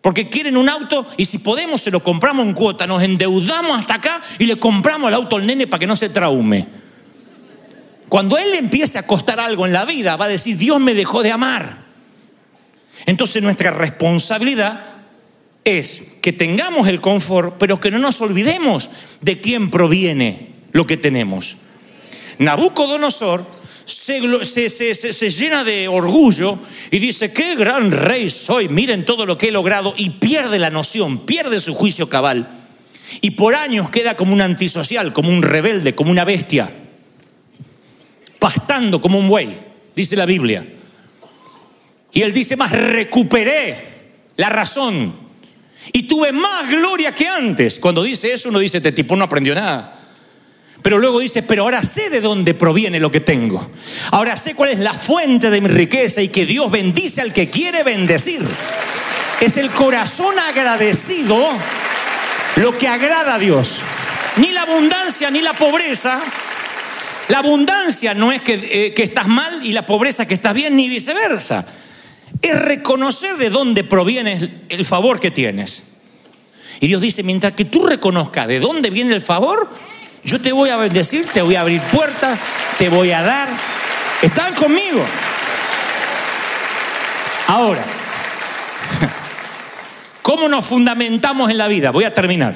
Porque 0.00 0.30
quieren 0.30 0.56
un 0.56 0.70
auto 0.70 1.06
y 1.18 1.26
si 1.26 1.40
podemos 1.40 1.82
se 1.82 1.90
lo 1.90 2.02
compramos 2.02 2.46
en 2.46 2.54
cuota, 2.54 2.86
nos 2.86 3.02
endeudamos 3.02 3.78
hasta 3.78 3.96
acá 3.96 4.22
y 4.38 4.46
le 4.46 4.58
compramos 4.58 5.08
el 5.08 5.14
auto 5.14 5.36
al 5.36 5.46
nene 5.46 5.66
para 5.66 5.80
que 5.80 5.86
no 5.86 5.96
se 5.96 6.08
traume. 6.08 6.66
Cuando 8.08 8.38
él 8.38 8.54
empiece 8.54 8.96
a 8.96 9.06
costar 9.06 9.40
algo 9.40 9.66
en 9.66 9.74
la 9.74 9.84
vida, 9.84 10.16
va 10.16 10.24
a 10.24 10.28
decir, 10.28 10.56
Dios 10.56 10.80
me 10.80 10.94
dejó 10.94 11.22
de 11.22 11.32
amar. 11.32 11.84
Entonces 13.04 13.42
nuestra 13.42 13.70
responsabilidad 13.70 14.82
es 15.64 16.02
que 16.22 16.32
tengamos 16.32 16.88
el 16.88 17.02
confort, 17.02 17.58
pero 17.58 17.78
que 17.78 17.90
no 17.90 17.98
nos 17.98 18.22
olvidemos 18.22 18.88
de 19.20 19.38
quién 19.42 19.70
proviene 19.70 20.48
lo 20.72 20.86
que 20.86 20.96
tenemos. 20.96 21.58
Nabucodonosor 22.38 23.59
se, 23.84 25.30
llena 25.30 25.64
de 25.64 25.88
orgullo 25.88 26.58
y 26.90 26.98
dice, 26.98 27.32
qué 27.32 27.54
gran 27.54 27.90
rey 27.90 28.28
soy, 28.28 28.68
miren 28.68 29.04
todo 29.04 29.26
lo 29.26 29.36
que 29.36 29.48
he 29.48 29.52
logrado 29.52 29.94
y 29.96 30.10
pierde 30.10 30.58
la 30.58 30.70
noción, 30.70 31.26
pierde 31.26 31.60
su 31.60 31.74
juicio 31.74 32.08
cabal. 32.08 32.48
Y 33.20 33.32
por 33.32 33.54
años 33.54 33.90
queda 33.90 34.16
como 34.16 34.32
un 34.32 34.40
antisocial, 34.40 35.12
como 35.12 35.30
un 35.30 35.42
rebelde, 35.42 35.94
como 35.94 36.10
una 36.10 36.24
bestia, 36.24 36.70
pastando 38.38 39.00
como 39.00 39.18
un 39.18 39.28
buey, 39.28 39.56
dice 39.94 40.16
la 40.16 40.26
Biblia. 40.26 40.66
Y 42.12 42.22
él 42.22 42.32
dice 42.32 42.56
más, 42.56 42.72
recuperé 42.72 43.88
la 44.36 44.48
razón 44.48 45.12
y 45.92 46.04
tuve 46.04 46.32
más 46.32 46.68
gloria 46.68 47.14
que 47.14 47.26
antes. 47.26 47.78
Cuando 47.78 48.02
dice 48.02 48.32
eso, 48.32 48.48
uno 48.48 48.58
dice, 48.58 48.78
este 48.78 48.92
tipo 48.92 49.16
no 49.16 49.24
aprendió 49.24 49.54
nada. 49.54 49.99
Pero 50.82 50.98
luego 50.98 51.20
dice, 51.20 51.42
pero 51.42 51.62
ahora 51.64 51.82
sé 51.82 52.08
de 52.10 52.20
dónde 52.20 52.54
proviene 52.54 52.98
lo 53.00 53.10
que 53.10 53.20
tengo. 53.20 53.70
Ahora 54.12 54.34
sé 54.36 54.54
cuál 54.54 54.70
es 54.70 54.78
la 54.78 54.94
fuente 54.94 55.50
de 55.50 55.60
mi 55.60 55.68
riqueza 55.68 56.22
y 56.22 56.28
que 56.28 56.46
Dios 56.46 56.70
bendice 56.70 57.20
al 57.20 57.32
que 57.32 57.50
quiere 57.50 57.82
bendecir. 57.82 58.40
Es 59.40 59.56
el 59.58 59.70
corazón 59.70 60.38
agradecido 60.38 61.36
lo 62.56 62.76
que 62.78 62.88
agrada 62.88 63.34
a 63.34 63.38
Dios. 63.38 63.76
Ni 64.36 64.52
la 64.52 64.62
abundancia 64.62 65.30
ni 65.30 65.42
la 65.42 65.52
pobreza. 65.52 66.20
La 67.28 67.38
abundancia 67.38 68.14
no 68.14 68.32
es 68.32 68.40
que, 68.42 68.54
eh, 68.54 68.94
que 68.94 69.02
estás 69.02 69.28
mal 69.28 69.60
y 69.64 69.72
la 69.72 69.84
pobreza 69.86 70.26
que 70.26 70.34
estás 70.34 70.54
bien, 70.54 70.76
ni 70.76 70.88
viceversa. 70.88 71.66
Es 72.40 72.58
reconocer 72.60 73.36
de 73.36 73.50
dónde 73.50 73.84
proviene 73.84 74.32
el- 74.32 74.62
el 74.70 74.84
favor 74.84 75.20
que 75.20 75.30
tienes. 75.30 75.84
Y 76.80 76.86
Dios 76.88 77.02
dice, 77.02 77.22
mientras 77.22 77.52
que 77.52 77.66
tú 77.66 77.84
reconozcas 77.86 78.48
de 78.48 78.58
dónde 78.60 78.88
viene 78.90 79.14
el 79.14 79.20
favor, 79.22 79.68
yo 80.24 80.40
te 80.40 80.52
voy 80.52 80.70
a 80.70 80.76
bendecir, 80.76 81.26
te 81.26 81.42
voy 81.42 81.54
a 81.54 81.62
abrir 81.62 81.80
puertas, 81.82 82.38
te 82.78 82.88
voy 82.88 83.12
a 83.12 83.22
dar. 83.22 83.48
¿Están 84.22 84.54
conmigo? 84.54 85.04
Ahora, 87.46 87.82
¿cómo 90.22 90.48
nos 90.48 90.66
fundamentamos 90.66 91.50
en 91.50 91.58
la 91.58 91.68
vida? 91.68 91.90
Voy 91.90 92.04
a 92.04 92.14
terminar. 92.14 92.54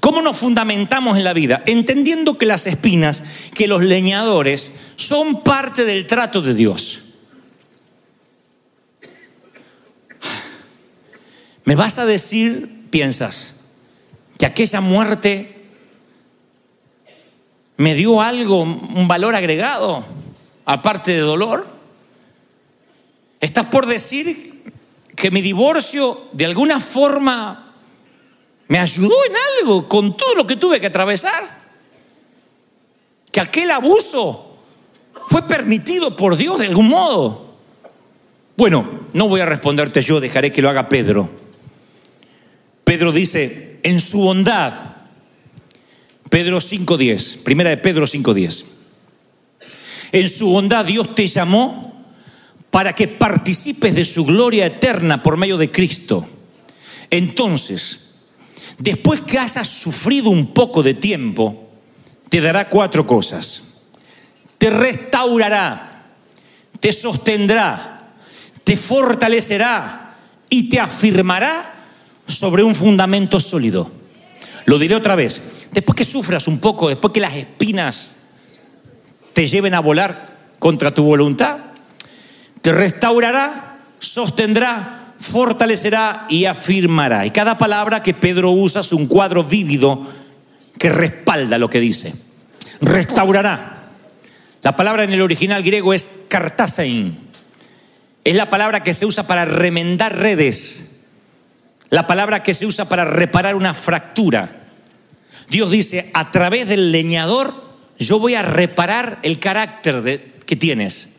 ¿Cómo 0.00 0.22
nos 0.22 0.36
fundamentamos 0.36 1.16
en 1.16 1.24
la 1.24 1.32
vida? 1.32 1.62
Entendiendo 1.66 2.38
que 2.38 2.46
las 2.46 2.66
espinas, 2.66 3.22
que 3.54 3.68
los 3.68 3.82
leñadores, 3.82 4.72
son 4.96 5.42
parte 5.42 5.84
del 5.84 6.06
trato 6.06 6.40
de 6.40 6.54
Dios. 6.54 7.02
¿Me 11.64 11.76
vas 11.76 11.98
a 11.98 12.06
decir, 12.06 12.86
piensas, 12.90 13.54
que 14.38 14.46
aquella 14.46 14.80
muerte 14.80 15.57
me 17.78 17.94
dio 17.94 18.20
algo, 18.20 18.62
un 18.62 19.08
valor 19.08 19.34
agregado, 19.34 20.04
aparte 20.64 21.12
de 21.12 21.20
dolor? 21.20 21.66
¿Estás 23.40 23.66
por 23.66 23.86
decir 23.86 24.72
que 25.14 25.30
mi 25.30 25.40
divorcio 25.40 26.28
de 26.32 26.44
alguna 26.44 26.80
forma 26.80 27.72
me 28.66 28.78
ayudó 28.78 29.14
en 29.26 29.32
algo 29.58 29.88
con 29.88 30.16
todo 30.16 30.34
lo 30.34 30.46
que 30.46 30.56
tuve 30.56 30.80
que 30.80 30.88
atravesar? 30.88 31.58
¿Que 33.30 33.40
aquel 33.40 33.70
abuso 33.70 34.58
fue 35.28 35.46
permitido 35.46 36.16
por 36.16 36.36
Dios 36.36 36.58
de 36.58 36.66
algún 36.66 36.88
modo? 36.88 37.54
Bueno, 38.56 39.06
no 39.12 39.28
voy 39.28 39.40
a 39.40 39.46
responderte 39.46 40.02
yo, 40.02 40.18
dejaré 40.18 40.50
que 40.50 40.62
lo 40.62 40.68
haga 40.68 40.88
Pedro. 40.88 41.30
Pedro 42.82 43.12
dice, 43.12 43.78
en 43.84 44.00
su 44.00 44.18
bondad, 44.18 44.87
Pedro 46.30 46.58
5.10, 46.58 47.42
primera 47.42 47.70
de 47.70 47.76
Pedro 47.78 48.06
5.10, 48.06 48.64
en 50.12 50.28
su 50.28 50.48
bondad 50.48 50.84
Dios 50.84 51.14
te 51.14 51.26
llamó 51.26 52.04
para 52.70 52.94
que 52.94 53.08
participes 53.08 53.94
de 53.94 54.04
su 54.04 54.24
gloria 54.24 54.66
eterna 54.66 55.22
por 55.22 55.36
medio 55.36 55.56
de 55.56 55.70
Cristo. 55.70 56.26
Entonces, 57.10 58.00
después 58.78 59.22
que 59.22 59.38
hayas 59.38 59.68
sufrido 59.68 60.30
un 60.30 60.52
poco 60.52 60.82
de 60.82 60.94
tiempo, 60.94 61.70
te 62.28 62.40
dará 62.40 62.68
cuatro 62.68 63.06
cosas. 63.06 63.62
Te 64.58 64.70
restaurará, 64.70 66.06
te 66.80 66.92
sostendrá, 66.92 68.12
te 68.64 68.76
fortalecerá 68.76 70.16
y 70.50 70.68
te 70.68 70.78
afirmará 70.80 71.74
sobre 72.26 72.62
un 72.62 72.74
fundamento 72.74 73.40
sólido. 73.40 73.97
Lo 74.68 74.78
diré 74.78 74.94
otra 74.94 75.16
vez. 75.16 75.40
Después 75.72 75.96
que 75.96 76.04
sufras 76.04 76.46
un 76.46 76.58
poco, 76.58 76.90
después 76.90 77.10
que 77.10 77.20
las 77.20 77.34
espinas 77.34 78.16
te 79.32 79.46
lleven 79.46 79.72
a 79.72 79.80
volar 79.80 80.36
contra 80.58 80.92
tu 80.92 81.04
voluntad, 81.04 81.56
te 82.60 82.70
restaurará, 82.72 83.78
sostendrá, 83.98 85.14
fortalecerá 85.18 86.26
y 86.28 86.44
afirmará. 86.44 87.24
Y 87.24 87.30
cada 87.30 87.56
palabra 87.56 88.02
que 88.02 88.12
Pedro 88.12 88.50
usa 88.50 88.82
es 88.82 88.92
un 88.92 89.06
cuadro 89.06 89.42
vívido 89.42 90.06
que 90.78 90.90
respalda 90.90 91.56
lo 91.56 91.70
que 91.70 91.80
dice. 91.80 92.12
Restaurará. 92.82 93.84
La 94.60 94.76
palabra 94.76 95.04
en 95.04 95.14
el 95.14 95.22
original 95.22 95.62
griego 95.62 95.94
es 95.94 96.10
kartasein. 96.28 97.16
Es 98.22 98.34
la 98.34 98.50
palabra 98.50 98.82
que 98.82 98.92
se 98.92 99.06
usa 99.06 99.26
para 99.26 99.46
remendar 99.46 100.18
redes. 100.18 100.87
La 101.90 102.06
palabra 102.06 102.42
que 102.42 102.54
se 102.54 102.66
usa 102.66 102.88
para 102.88 103.04
reparar 103.04 103.54
una 103.54 103.74
fractura. 103.74 104.64
Dios 105.48 105.70
dice, 105.70 106.10
a 106.12 106.30
través 106.30 106.68
del 106.68 106.92
leñador 106.92 107.68
yo 107.98 108.18
voy 108.18 108.34
a 108.34 108.42
reparar 108.42 109.18
el 109.22 109.38
carácter 109.38 110.34
que 110.44 110.56
tienes. 110.56 111.16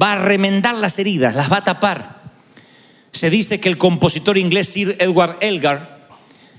Va 0.00 0.12
a 0.12 0.18
remendar 0.18 0.74
las 0.74 0.98
heridas, 0.98 1.34
las 1.34 1.52
va 1.52 1.58
a 1.58 1.64
tapar. 1.64 2.22
Se 3.12 3.30
dice 3.30 3.60
que 3.60 3.68
el 3.68 3.78
compositor 3.78 4.38
inglés 4.38 4.68
Sir 4.68 4.96
Edward 4.98 5.36
Elgar 5.40 5.94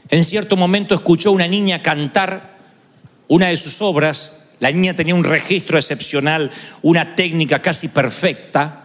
en 0.10 0.24
cierto 0.24 0.56
momento 0.56 0.94
escuchó 0.94 1.30
a 1.30 1.34
una 1.34 1.48
niña 1.48 1.82
cantar 1.82 2.56
una 3.28 3.48
de 3.48 3.58
sus 3.58 3.82
obras. 3.82 4.44
La 4.60 4.72
niña 4.72 4.94
tenía 4.94 5.16
un 5.16 5.24
registro 5.24 5.78
excepcional, 5.78 6.52
una 6.82 7.16
técnica 7.16 7.62
casi 7.62 7.88
perfecta. 7.88 8.84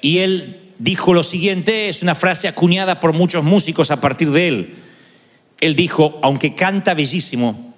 Y 0.00 0.18
él 0.18 0.59
dijo 0.80 1.12
lo 1.12 1.22
siguiente, 1.22 1.90
es 1.90 2.02
una 2.02 2.14
frase 2.14 2.48
acuñada 2.48 3.00
por 3.00 3.12
muchos 3.12 3.44
músicos 3.44 3.90
a 3.90 4.00
partir 4.00 4.30
de 4.30 4.48
él. 4.48 4.74
Él 5.60 5.76
dijo, 5.76 6.18
aunque 6.22 6.54
canta 6.54 6.94
bellísimo, 6.94 7.74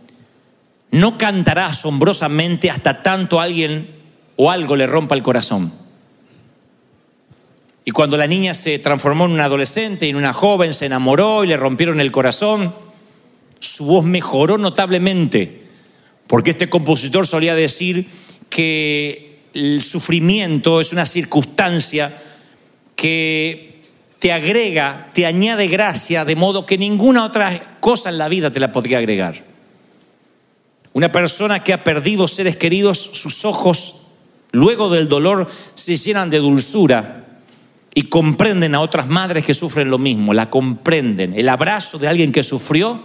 no 0.92 1.18
cantará 1.18 1.66
asombrosamente 1.66 2.70
hasta 2.70 3.02
tanto 3.02 3.40
alguien 3.40 3.88
o 4.36 4.52
algo 4.52 4.76
le 4.76 4.86
rompa 4.86 5.16
el 5.16 5.22
corazón. 5.22 5.72
Y 7.84 7.90
cuando 7.90 8.16
la 8.16 8.28
niña 8.28 8.54
se 8.54 8.78
transformó 8.78 9.24
en 9.24 9.32
una 9.32 9.46
adolescente 9.46 10.06
y 10.06 10.10
en 10.10 10.16
una 10.16 10.32
joven, 10.32 10.72
se 10.72 10.86
enamoró 10.86 11.42
y 11.42 11.48
le 11.48 11.56
rompieron 11.56 12.00
el 12.00 12.12
corazón, 12.12 12.72
su 13.58 13.84
voz 13.84 14.04
mejoró 14.04 14.58
notablemente, 14.58 15.62
porque 16.28 16.50
este 16.50 16.70
compositor 16.70 17.26
solía 17.26 17.56
decir 17.56 18.06
que 18.48 19.40
el 19.54 19.82
sufrimiento 19.82 20.80
es 20.80 20.92
una 20.92 21.04
circunstancia 21.04 22.16
que 23.02 23.82
te 24.20 24.30
agrega, 24.30 25.10
te 25.12 25.26
añade 25.26 25.66
gracia, 25.66 26.24
de 26.24 26.36
modo 26.36 26.66
que 26.66 26.78
ninguna 26.78 27.24
otra 27.24 27.78
cosa 27.80 28.10
en 28.10 28.18
la 28.18 28.28
vida 28.28 28.52
te 28.52 28.60
la 28.60 28.70
podría 28.70 28.98
agregar. 28.98 29.42
Una 30.92 31.10
persona 31.10 31.64
que 31.64 31.72
ha 31.72 31.82
perdido 31.82 32.28
seres 32.28 32.54
queridos, 32.54 32.98
sus 32.98 33.44
ojos, 33.44 34.02
luego 34.52 34.88
del 34.88 35.08
dolor, 35.08 35.50
se 35.74 35.96
llenan 35.96 36.30
de 36.30 36.38
dulzura 36.38 37.24
y 37.92 38.02
comprenden 38.02 38.76
a 38.76 38.80
otras 38.82 39.08
madres 39.08 39.44
que 39.44 39.54
sufren 39.54 39.90
lo 39.90 39.98
mismo, 39.98 40.32
la 40.32 40.48
comprenden. 40.48 41.34
El 41.36 41.48
abrazo 41.48 41.98
de 41.98 42.06
alguien 42.06 42.30
que 42.30 42.44
sufrió, 42.44 43.02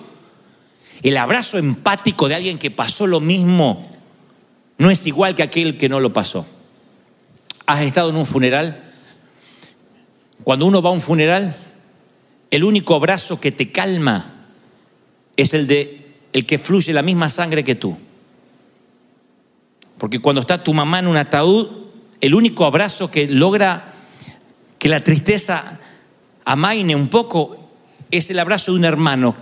el 1.02 1.18
abrazo 1.18 1.58
empático 1.58 2.30
de 2.30 2.36
alguien 2.36 2.60
que 2.60 2.70
pasó 2.70 3.08
lo 3.08 3.20
mismo, 3.20 3.98
no 4.78 4.92
es 4.92 5.08
igual 5.08 5.34
que 5.34 5.42
aquel 5.42 5.76
que 5.76 5.90
no 5.90 6.00
lo 6.00 6.14
pasó. 6.14 6.46
¿Has 7.66 7.82
estado 7.82 8.12
en 8.12 8.18
un 8.18 8.28
funeral? 8.28 8.84
Cuando 10.48 10.66
uno 10.66 10.82
va 10.82 10.92
a 10.92 10.94
un 10.94 11.02
funeral, 11.02 11.54
el 12.52 12.64
único 12.64 12.96
abrazo 12.96 13.38
que 13.38 13.52
te 13.52 13.70
calma 13.70 14.46
es 15.36 15.54
el 15.54 15.68
de 15.68 16.16
el 16.32 16.46
que 16.46 16.58
fluye 16.58 16.94
la 16.94 17.02
misma 17.02 17.28
sangre 17.28 17.66
que 17.66 17.76
tú. 17.76 17.98
Porque 19.98 20.20
cuando 20.20 20.40
está 20.40 20.64
tu 20.64 20.74
mamá 20.74 21.00
en 21.00 21.08
un 21.08 21.18
ataúd, 21.18 21.68
el 22.22 22.34
único 22.34 22.64
abrazo 22.64 23.12
que 23.12 23.28
logra 23.28 23.92
que 24.80 24.88
la 24.88 25.04
tristeza 25.04 25.80
amaine 26.46 26.96
un 26.96 27.10
poco, 27.10 27.74
es 28.10 28.30
el 28.30 28.40
abrazo 28.40 28.72
de 28.72 28.78
un 28.78 28.86
hermano 28.86 29.36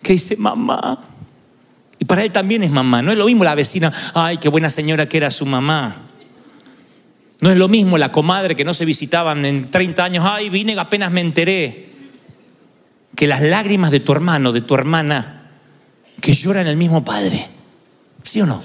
que 0.00 0.12
dice, 0.12 0.36
mamá. 0.36 0.96
Y 1.98 2.04
para 2.04 2.22
él 2.22 2.30
también 2.30 2.62
es 2.62 2.70
mamá. 2.70 3.02
No 3.02 3.10
es 3.10 3.18
lo 3.18 3.26
mismo 3.26 3.42
la 3.42 3.56
vecina, 3.56 3.92
ay, 4.14 4.36
qué 4.36 4.48
buena 4.48 4.70
señora 4.70 5.08
que 5.08 5.16
era 5.16 5.32
su 5.32 5.44
mamá. 5.44 6.03
No 7.44 7.50
es 7.50 7.58
lo 7.58 7.68
mismo 7.68 7.98
la 7.98 8.10
comadre 8.10 8.56
que 8.56 8.64
no 8.64 8.72
se 8.72 8.86
visitaban 8.86 9.44
en 9.44 9.70
30 9.70 10.02
años, 10.02 10.24
ay, 10.26 10.48
vine, 10.48 10.78
apenas 10.78 11.12
me 11.12 11.20
enteré. 11.20 11.90
Que 13.14 13.26
las 13.26 13.42
lágrimas 13.42 13.90
de 13.90 14.00
tu 14.00 14.12
hermano, 14.12 14.50
de 14.50 14.62
tu 14.62 14.74
hermana, 14.74 15.50
que 16.22 16.32
lloran 16.32 16.66
el 16.68 16.78
mismo 16.78 17.04
padre. 17.04 17.46
¿Sí 18.22 18.40
o 18.40 18.46
no? 18.46 18.64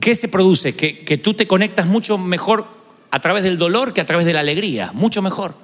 ¿Qué 0.00 0.16
se 0.16 0.26
produce? 0.26 0.74
Que, 0.74 1.04
que 1.04 1.16
tú 1.16 1.32
te 1.34 1.46
conectas 1.46 1.86
mucho 1.86 2.18
mejor 2.18 2.66
a 3.12 3.20
través 3.20 3.44
del 3.44 3.56
dolor 3.56 3.92
que 3.92 4.00
a 4.00 4.06
través 4.06 4.26
de 4.26 4.32
la 4.32 4.40
alegría. 4.40 4.90
Mucho 4.94 5.22
mejor. 5.22 5.54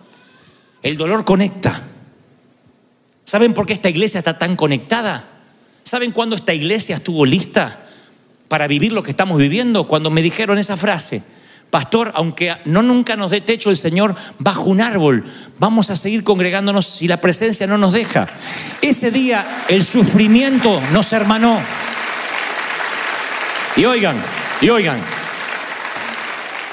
El 0.81 0.97
dolor 0.97 1.25
conecta. 1.25 1.83
¿Saben 3.25 3.53
por 3.53 3.67
qué 3.67 3.73
esta 3.73 3.91
iglesia 3.91 4.19
está 4.19 4.39
tan 4.39 4.55
conectada? 4.55 5.25
¿Saben 5.83 6.13
cuándo 6.13 6.37
esta 6.37 6.55
iglesia 6.55 6.95
estuvo 6.95 7.27
lista 7.27 7.84
para 8.49 8.67
vivir 8.67 8.93
lo 8.93 9.03
que 9.03 9.11
estamos 9.11 9.39
viviendo? 9.39 9.87
Cuando 9.87 10.11
me 10.11 10.23
dijeron 10.23 10.59
esa 10.59 10.77
frase, 10.77 11.23
pastor, 11.71 12.13
aunque 12.15 12.55
no 12.65 12.83
nunca 12.83 13.17
nos 13.17 13.31
dé 13.31 13.41
techo 13.41 13.71
el 13.71 13.77
Señor 13.77 14.15
bajo 14.39 14.65
un 14.65 14.81
árbol, 14.81 15.25
vamos 15.59 15.91
a 15.91 15.97
seguir 15.97 16.23
congregándonos 16.25 16.87
si 16.87 17.09
la 17.09 17.21
presencia 17.21 17.67
no 17.67 17.79
nos 17.79 17.93
deja. 17.93 18.29
Ese 18.81 19.11
día 19.11 19.65
el 19.69 19.83
sufrimiento 19.83 20.81
nos 20.93 21.13
hermanó. 21.13 21.61
Y 23.77 23.85
oigan, 23.87 24.17
y 24.61 24.71
oigan, 24.71 25.01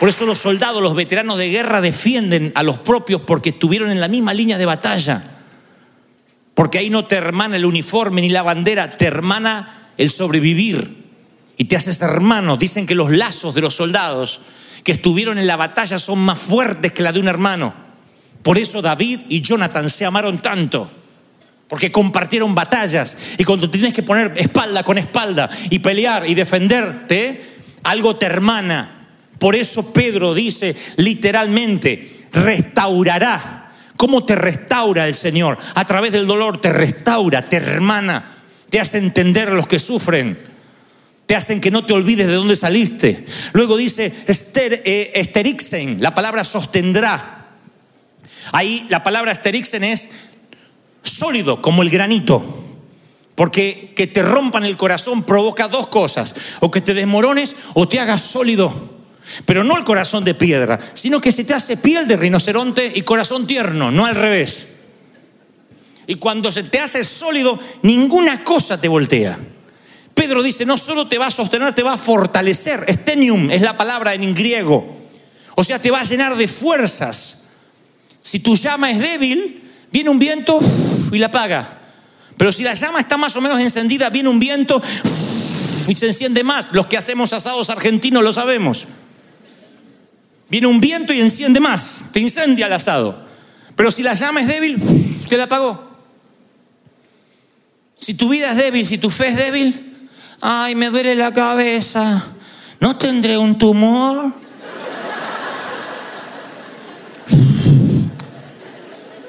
por 0.02 0.10
eso 0.10 0.26
los 0.26 0.40
soldados, 0.40 0.82
los 0.82 0.96
veteranos 0.96 1.38
de 1.38 1.50
guerra 1.50 1.80
defienden 1.80 2.52
a 2.56 2.64
los 2.64 2.80
propios 2.80 3.22
porque 3.22 3.50
estuvieron 3.50 3.92
en 3.92 4.02
la 4.02 4.08
misma 4.08 4.34
línea 4.34 4.58
de 4.58 4.66
batalla. 4.66 5.24
Porque 6.56 6.80
ahí 6.80 6.90
no 6.90 7.06
te 7.06 7.16
hermana 7.16 7.56
el 7.56 7.66
uniforme 7.66 8.22
ni 8.22 8.30
la 8.30 8.42
bandera, 8.42 8.98
te 8.98 9.06
hermana 9.06 9.92
el 9.98 10.10
sobrevivir. 10.10 11.01
Y 11.62 11.66
te 11.66 11.76
haces 11.76 12.02
hermano. 12.02 12.58
Dicen 12.58 12.88
que 12.88 12.96
los 12.96 13.12
lazos 13.12 13.54
de 13.54 13.62
los 13.62 13.76
soldados 13.76 14.40
que 14.84 14.94
estuvieron 14.94 15.38
en 15.38 15.46
la 15.46 15.58
batalla 15.58 16.00
son 16.00 16.18
más 16.18 16.40
fuertes 16.40 16.92
que 16.92 17.04
la 17.04 17.12
de 17.12 17.20
un 17.20 17.28
hermano. 17.28 17.72
Por 18.42 18.58
eso 18.58 18.82
David 18.82 19.20
y 19.30 19.42
Jonathan 19.42 19.88
se 19.88 20.04
amaron 20.04 20.42
tanto. 20.42 20.90
Porque 21.68 21.92
compartieron 21.92 22.56
batallas. 22.56 23.16
Y 23.38 23.44
cuando 23.44 23.70
tienes 23.70 23.94
que 23.94 24.02
poner 24.02 24.34
espalda 24.38 24.82
con 24.82 24.98
espalda 24.98 25.52
y 25.70 25.78
pelear 25.78 26.28
y 26.28 26.34
defenderte, 26.34 27.46
algo 27.84 28.16
te 28.16 28.26
hermana. 28.26 29.10
Por 29.38 29.56
eso 29.56 29.94
Pedro 29.94 30.34
dice 30.34 30.76
literalmente, 30.98 32.26
restaurará. 32.34 33.72
¿Cómo 33.98 34.26
te 34.26 34.34
restaura 34.34 35.08
el 35.08 35.14
Señor? 35.14 35.60
A 35.76 35.86
través 35.86 36.12
del 36.12 36.26
dolor 36.26 36.60
te 36.60 36.74
restaura, 36.74 37.48
te 37.48 37.58
hermana, 37.58 38.38
te 38.68 38.80
hace 38.80 38.98
entender 38.98 39.50
a 39.50 39.54
los 39.54 39.68
que 39.68 39.78
sufren, 39.78 40.50
te 41.32 41.38
hacen 41.38 41.62
que 41.62 41.72
no 41.72 41.86
te 41.86 41.94
olvides 41.94 42.28
de 42.28 42.34
dónde 42.34 42.58
saliste. 42.58 43.26
Luego 43.54 43.78
dice 43.78 44.12
ester, 44.28 44.82
eh, 44.84 45.14
esterixen, 45.16 46.02
la 46.02 46.14
palabra 46.14 46.44
sostendrá. 46.44 47.48
Ahí 48.52 48.86
la 48.90 49.02
palabra 49.02 49.32
esterixen 49.32 49.86
es 49.86 50.10
sólido 51.02 51.62
como 51.62 51.84
el 51.84 51.90
granito. 51.90 52.44
Porque 53.34 53.94
que 53.96 54.08
te 54.08 54.22
rompan 54.22 54.66
el 54.66 54.76
corazón 54.76 55.24
provoca 55.24 55.70
dos 55.70 55.88
cosas, 55.88 56.36
o 56.60 56.70
que 56.70 56.82
te 56.82 56.94
desmorones 56.94 57.56
o 57.76 57.88
te 57.88 58.02
hagas 58.02 58.20
sólido. 58.20 59.00
Pero 59.46 59.64
no 59.64 59.78
el 59.78 59.86
corazón 59.86 60.26
de 60.26 60.34
piedra, 60.34 60.82
sino 60.96 61.22
que 61.22 61.32
se 61.32 61.46
te 61.46 61.54
hace 61.54 61.78
piel 61.78 62.10
de 62.10 62.18
rinoceronte 62.18 62.92
y 62.94 63.04
corazón 63.04 63.48
tierno, 63.48 63.90
no 63.90 64.06
al 64.06 64.16
revés. 64.16 64.68
Y 66.08 66.16
cuando 66.16 66.52
se 66.52 66.64
te 66.64 66.80
hace 66.80 67.06
sólido, 67.06 67.58
ninguna 67.84 68.44
cosa 68.44 68.82
te 68.82 68.90
voltea. 68.90 69.40
Pedro 70.14 70.44
dice, 70.44 70.66
no 70.66 70.78
solo 70.78 71.08
te 71.08 71.18
va 71.18 71.28
a 71.28 71.32
sostener, 71.32 71.74
te 71.74 71.84
va 71.84 71.94
a 71.94 71.98
fortalecer. 71.98 72.84
Estenium 72.88 73.50
es 73.50 73.62
la 73.62 73.78
palabra 73.78 74.14
en 74.14 74.34
griego. 74.36 74.98
O 75.56 75.64
sea, 75.64 75.80
te 75.80 75.92
va 75.92 76.02
a 76.02 76.04
llenar 76.04 76.36
de 76.36 76.48
fuerzas. 76.48 77.46
Si 78.22 78.40
tu 78.40 78.56
llama 78.56 78.92
es 78.92 79.00
débil, 79.00 79.64
viene 79.92 80.10
un 80.10 80.20
viento 80.20 80.60
y 81.12 81.18
la 81.18 81.28
apaga. 81.28 81.78
Pero 82.38 82.52
si 82.52 82.64
la 82.64 82.74
llama 82.74 83.00
está 83.00 83.18
más 83.18 83.36
o 83.36 83.42
menos 83.42 83.60
encendida, 83.60 84.10
viene 84.10 84.30
un 84.30 84.40
viento 84.40 84.82
y 85.88 85.96
se 85.96 86.08
enciende 86.08 86.44
más. 86.44 86.74
Los 86.74 86.88
que 86.88 86.98
hacemos 86.98 87.34
asados 87.34 87.70
argentinos 87.70 88.24
lo 88.24 88.34
sabemos. 88.34 88.88
Viene 90.50 90.68
un 90.68 90.82
viento 90.82 91.14
y 91.14 91.22
enciende 91.22 91.60
más, 91.60 92.02
te 92.12 92.20
incendia 92.20 92.66
el 92.68 92.74
asado. 92.74 93.26
Pero 93.76 93.90
si 93.90 94.04
la 94.04 94.14
llama 94.16 94.42
es 94.42 94.48
débil, 94.48 94.82
te 95.30 95.38
la 95.38 95.46
apagó. 95.46 95.90
Si 97.98 98.16
tu 98.16 98.30
vida 98.30 98.52
es 98.52 98.58
débil, 98.58 98.86
si 98.86 98.98
tu 98.98 99.10
fe 99.10 99.28
es 99.30 99.38
débil, 99.38 99.91
ay, 100.42 100.76
me 100.76 100.90
duele 100.90 101.16
la 101.16 101.32
cabeza, 101.34 102.24
¿no 102.80 102.98
tendré 102.98 103.38
un 103.38 103.58
tumor? 103.58 104.34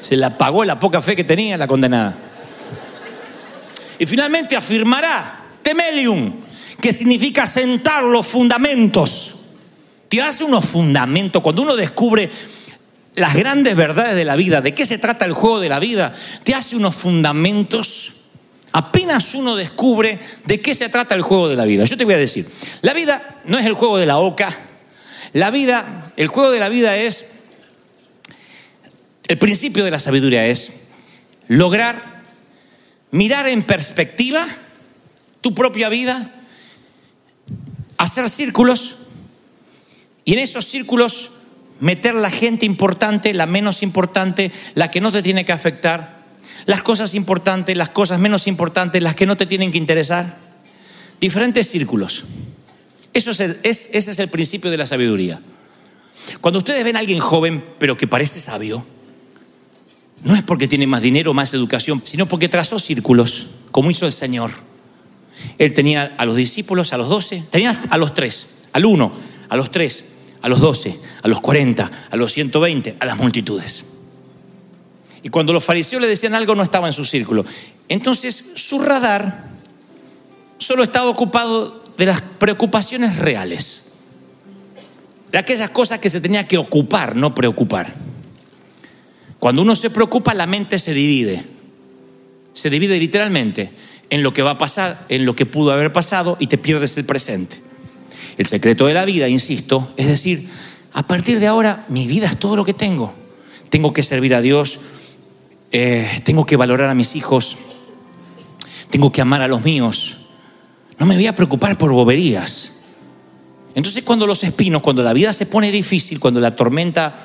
Se 0.01 0.17
la 0.17 0.29
apagó 0.29 0.65
la 0.65 0.81
poca 0.81 1.01
fe 1.01 1.15
que 1.15 1.25
tenía 1.25 1.57
la 1.57 1.69
condenada. 1.69 2.17
Y 3.99 4.07
finalmente 4.07 4.57
afirmará, 4.57 5.45
temelium, 5.63 6.33
que 6.81 6.93
significa 6.93 7.47
sentar 7.47 8.03
los 8.03 8.27
fundamentos. 8.27 9.37
Te 10.09 10.21
hace 10.21 10.43
unos 10.43 10.65
fundamentos. 10.65 11.41
Cuando 11.41 11.63
uno 11.63 11.77
descubre 11.77 12.29
las 13.15 13.35
grandes 13.35 13.77
verdades 13.77 14.17
de 14.17 14.25
la 14.25 14.35
vida, 14.35 14.61
de 14.61 14.75
qué 14.75 14.85
se 14.85 14.99
trata 14.99 15.25
el 15.25 15.33
juego 15.33 15.61
de 15.61 15.69
la 15.69 15.79
vida, 15.79 16.13
te 16.43 16.55
hace 16.55 16.75
unos 16.75 16.97
fundamentos. 16.97 18.22
Apenas 18.73 19.35
uno 19.35 19.55
descubre 19.55 20.19
de 20.47 20.61
qué 20.61 20.75
se 20.75 20.89
trata 20.89 21.15
el 21.15 21.23
juego 21.23 21.49
de 21.49 21.57
la 21.57 21.65
vida. 21.65 21.85
Yo 21.85 21.97
te 21.97 22.05
voy 22.05 22.15
a 22.15 22.19
decir, 22.19 22.49
la 22.81 22.95
vida 22.95 23.41
no 23.45 23.59
es 23.59 23.67
el 23.67 23.75
juego 23.75 23.99
de 23.99 24.07
la 24.07 24.19
oca. 24.19 24.57
La 25.33 25.51
vida, 25.51 26.13
el 26.17 26.29
juego 26.29 26.51
de 26.51 26.61
la 26.61 26.69
vida 26.69 26.97
es, 26.97 27.27
el 29.29 29.39
principio 29.39 29.85
de 29.85 29.91
la 29.91 30.01
sabiduría 30.01 30.47
es 30.47 30.73
lograr 31.49 32.13
mirar 33.13 33.47
en 33.47 33.63
perspectiva 33.63 34.47
tu 35.41 35.55
propia 35.55 35.89
vida, 35.89 36.33
hacer 37.99 38.29
círculos 38.29 38.97
y 40.25 40.33
en 40.33 40.39
esos 40.41 40.65
círculos 40.65 41.31
meter 41.79 42.15
la 42.15 42.31
gente 42.31 42.65
importante, 42.65 43.35
la 43.35 43.47
menos 43.47 43.83
importante, 43.83 44.51
la 44.75 44.91
que 44.91 45.01
no 45.01 45.13
te 45.13 45.23
tiene 45.23 45.45
que 45.45 45.53
afectar, 45.53 46.22
las 46.67 46.83
cosas 46.83 47.15
importantes, 47.15 47.77
las 47.77 47.89
cosas 47.91 48.21
menos 48.21 48.47
importantes, 48.47 49.03
las 49.03 49.15
que 49.15 49.27
no 49.27 49.37
te 49.37 49.47
tienen 49.47 49.73
que 49.73 49.79
interesar. 49.79 50.39
Diferentes 51.21 51.69
círculos. 51.69 52.25
Eso 53.13 53.31
es, 53.31 53.41
el, 53.41 53.59
es 53.63 53.89
ese 53.93 54.11
es 54.11 54.19
el 54.19 54.29
principio 54.29 54.71
de 54.71 54.77
la 54.77 54.87
sabiduría. 54.87 55.41
Cuando 56.41 56.59
ustedes 56.59 56.85
ven 56.85 56.97
a 56.97 57.01
alguien 57.01 57.21
joven, 57.21 57.65
pero 57.79 57.97
que 57.97 58.07
parece 58.07 58.41
sabio, 58.41 58.85
no 60.25 60.35
es 60.35 60.43
porque 60.43 60.69
tiene 60.69 60.87
más 60.87 61.03
dinero 61.03 61.35
más 61.35 61.53
educación, 61.53 62.01
sino 62.05 62.27
porque 62.27 62.49
trazó 62.49 62.79
círculos, 62.79 63.49
como 63.71 63.91
hizo 63.91 64.07
el 64.07 64.13
Señor. 64.13 64.51
Él 65.59 65.75
tenía 65.75 66.15
a 66.17 66.25
los 66.25 66.37
discípulos, 66.37 66.93
a 66.93 66.97
los 66.97 67.09
doce, 67.09 67.43
tenía 67.51 67.81
a 67.91 67.99
los 67.99 68.15
tres, 68.15 68.47
al 68.73 68.85
uno, 68.85 69.13
a 69.49 69.57
los 69.57 69.71
tres, 69.71 70.05
a 70.41 70.49
los 70.49 70.61
doce, 70.61 70.99
a 71.23 71.29
los 71.29 71.41
cuarenta, 71.41 71.91
a 72.11 72.17
los 72.17 72.33
ciento 72.33 72.61
veinte, 72.61 72.97
a 73.01 73.07
las 73.07 73.17
multitudes. 73.17 73.85
Y 75.23 75.29
cuando 75.29 75.53
los 75.53 75.65
fariseos 75.65 76.03
le 76.03 76.09
decían 76.09 76.35
algo, 76.35 76.55
no 76.55 76.63
estaba 76.63 76.87
en 76.87 76.93
su 76.93 77.05
círculo. 77.05 77.45
Entonces, 77.89 78.45
su 78.55 78.79
radar 78.81 79.45
solo 80.59 80.83
estaba 80.83 81.11
ocupado 81.11 81.83
de 81.97 82.07
las 82.07 82.21
preocupaciones 82.21 83.17
reales, 83.17 83.83
de 85.31 85.39
aquellas 85.39 85.71
cosas 85.71 85.99
que 85.99 86.09
se 86.09 86.21
tenía 86.21 86.47
que 86.47 86.59
ocupar, 86.59 87.15
no 87.17 87.35
preocupar. 87.35 87.93
Cuando 89.39 89.63
uno 89.63 89.75
se 89.75 89.91
preocupa, 89.91 90.35
la 90.35 90.47
mente 90.47 90.79
se 90.79 90.95
divide. 90.95 91.45
Se 92.55 92.71
divide 92.71 92.99
literalmente 92.99 93.73
en 94.11 94.23
lo 94.23 94.33
que 94.33 94.43
va 94.43 94.53
a 94.53 94.59
pasar, 94.59 95.07
en 95.09 95.25
lo 95.25 95.35
que 95.35 95.47
pudo 95.47 95.73
haber 95.73 95.93
pasado 95.93 96.37
y 96.39 96.47
te 96.47 96.59
pierdes 96.59 96.97
el 96.99 97.05
presente. 97.05 97.61
El 98.37 98.47
secreto 98.47 98.87
de 98.87 98.95
la 98.95 99.05
vida, 99.05 99.29
insisto, 99.29 99.93
es 99.97 100.07
decir, 100.07 100.49
a 100.93 101.07
partir 101.07 101.41
de 101.41 101.47
ahora 101.47 101.85
mi 101.89 102.07
vida 102.07 102.27
es 102.27 102.39
todo 102.39 102.57
lo 102.57 102.65
que 102.65 102.75
tengo. 102.75 103.15
Tengo 103.71 103.93
que 103.93 104.03
servir 104.03 104.35
a 104.35 104.43
Dios, 104.43 104.79
eh, 105.73 106.21
tengo 106.25 106.45
que 106.45 106.57
valorar 106.57 106.91
a 106.91 106.95
mis 106.95 107.17
hijos, 107.17 107.57
tengo 108.91 109.11
que 109.11 109.23
amar 109.23 109.43
a 109.43 109.49
los 109.49 109.65
míos. 109.65 110.19
No 110.99 111.07
me 111.07 111.15
voy 111.15 111.27
a 111.27 111.35
preocupar 111.35 111.79
por 111.79 111.91
boberías. 111.93 112.73
Entonces 113.75 114.03
cuando 114.05 114.27
los 114.27 114.45
espinos, 114.45 114.83
cuando 114.83 115.03
la 115.03 115.15
vida 115.15 115.33
se 115.33 115.47
pone 115.47 115.73
difícil, 115.73 116.21
cuando 116.21 116.41
la 116.41 116.55
tormenta 116.55 117.17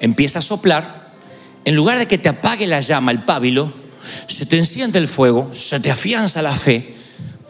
empieza 0.00 0.40
a 0.40 0.42
soplar, 0.42 1.10
en 1.64 1.74
lugar 1.74 1.98
de 1.98 2.06
que 2.06 2.18
te 2.18 2.28
apague 2.28 2.66
la 2.66 2.80
llama, 2.80 3.10
el 3.10 3.24
pábilo, 3.24 3.72
se 4.26 4.46
te 4.46 4.58
enciende 4.58 4.98
el 4.98 5.08
fuego, 5.08 5.50
se 5.54 5.80
te 5.80 5.90
afianza 5.90 6.42
la 6.42 6.52
fe, 6.52 6.94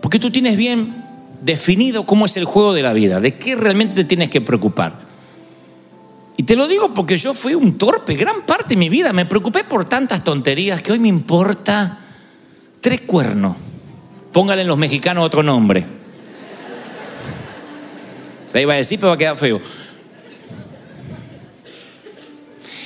porque 0.00 0.18
tú 0.18 0.30
tienes 0.30 0.56
bien 0.56 1.02
definido 1.40 2.06
cómo 2.06 2.26
es 2.26 2.36
el 2.36 2.44
juego 2.44 2.72
de 2.72 2.82
la 2.82 2.92
vida, 2.92 3.20
de 3.20 3.34
qué 3.34 3.56
realmente 3.56 3.94
te 3.94 4.04
tienes 4.04 4.30
que 4.30 4.40
preocupar. 4.40 5.01
Y 6.36 6.44
te 6.44 6.56
lo 6.56 6.66
digo 6.66 6.94
porque 6.94 7.18
yo 7.18 7.34
fui 7.34 7.54
un 7.54 7.76
torpe 7.76 8.14
gran 8.14 8.42
parte 8.42 8.70
de 8.70 8.76
mi 8.76 8.88
vida. 8.88 9.12
Me 9.12 9.26
preocupé 9.26 9.64
por 9.64 9.84
tantas 9.84 10.24
tonterías 10.24 10.82
que 10.82 10.92
hoy 10.92 10.98
me 10.98 11.08
importa 11.08 11.98
tres 12.80 13.02
cuernos. 13.02 13.56
Póngale 14.32 14.62
en 14.62 14.68
los 14.68 14.78
mexicanos 14.78 15.24
otro 15.24 15.42
nombre. 15.42 15.84
Le 18.52 18.62
iba 18.62 18.74
a 18.74 18.76
decir, 18.76 18.98
pero 18.98 19.08
va 19.08 19.14
a 19.14 19.18
quedar 19.18 19.36
feo. 19.36 19.60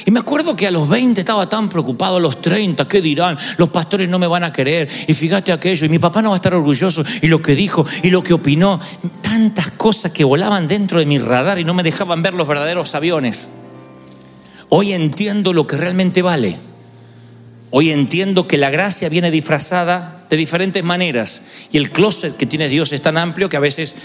Y 0.07 0.13
me 0.13 0.21
acuerdo 0.21 0.55
que 0.55 0.69
a 0.69 0.71
los 0.71 0.89
20 0.89 1.21
estaba 1.21 1.49
tan 1.49 1.69
preocupado, 1.69 2.19
a 2.19 2.21
los 2.21 2.41
30, 2.41 2.87
¿qué 2.87 3.01
dirán? 3.01 3.37
Los 3.57 3.71
pastores 3.71 4.09
no 4.09 4.21
me 4.21 4.29
van 4.29 4.45
a 4.45 4.53
querer. 4.53 4.89
Y 5.09 5.15
fíjate 5.15 5.51
aquello, 5.51 5.85
y 5.85 5.89
mi 5.89 5.99
papá 5.99 6.23
no 6.23 6.31
va 6.31 6.37
a 6.37 6.39
estar 6.39 6.55
orgulloso, 6.55 7.05
y 7.21 7.27
lo 7.27 7.43
que 7.43 7.57
dijo, 7.57 7.85
y 8.05 8.11
lo 8.11 8.23
que 8.23 8.33
opinó. 8.33 8.81
Tantas 9.21 9.73
cosas 9.73 10.13
que 10.13 10.23
volaban 10.23 10.69
dentro 10.69 11.01
de 11.01 11.07
mi 11.07 11.19
radar 11.19 11.59
y 11.59 11.65
no 11.65 11.75
me 11.75 11.83
dejaban 11.83 12.23
ver 12.23 12.35
los 12.35 12.47
verdaderos 12.47 12.95
aviones. 12.95 13.49
Hoy 14.69 14.93
entiendo 14.93 15.53
lo 15.53 15.67
que 15.67 15.77
realmente 15.77 16.23
vale. 16.23 16.57
Hoy 17.73 17.91
entiendo 17.91 18.47
que 18.47 18.59
la 18.59 18.71
gracia 18.71 19.09
viene 19.09 19.33
disfrazada 19.33 20.25
de 20.31 20.37
diferentes 20.37 20.85
maneras. 20.85 21.43
Y 21.73 21.79
el 21.79 21.91
closet 21.91 22.37
que 22.37 22.47
tiene 22.47 22.69
Dios 22.69 22.93
es 22.93 23.03
tan 23.03 23.19
amplio 23.19 23.49
que 23.49 23.57
a 23.57 23.61
veces 23.61 23.97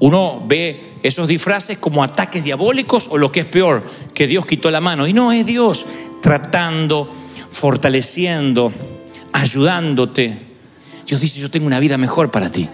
uno 0.00 0.42
ve 0.46 0.94
esos 1.02 1.28
disfraces 1.28 1.78
como 1.78 2.02
ataques 2.02 2.42
diabólicos 2.42 3.06
o 3.10 3.18
lo 3.18 3.30
que 3.30 3.40
es 3.40 3.46
peor, 3.46 3.84
que 4.14 4.26
Dios 4.26 4.46
quitó 4.46 4.70
la 4.70 4.80
mano. 4.80 5.06
Y 5.06 5.12
no 5.12 5.30
es 5.30 5.44
Dios 5.46 5.86
tratando, 6.22 7.08
fortaleciendo, 7.50 8.72
ayudándote. 9.32 10.38
Dios 11.06 11.20
dice, 11.20 11.38
yo 11.38 11.50
tengo 11.50 11.66
una 11.66 11.78
vida 11.80 11.98
mejor 11.98 12.30
para 12.30 12.50
ti. 12.50 12.68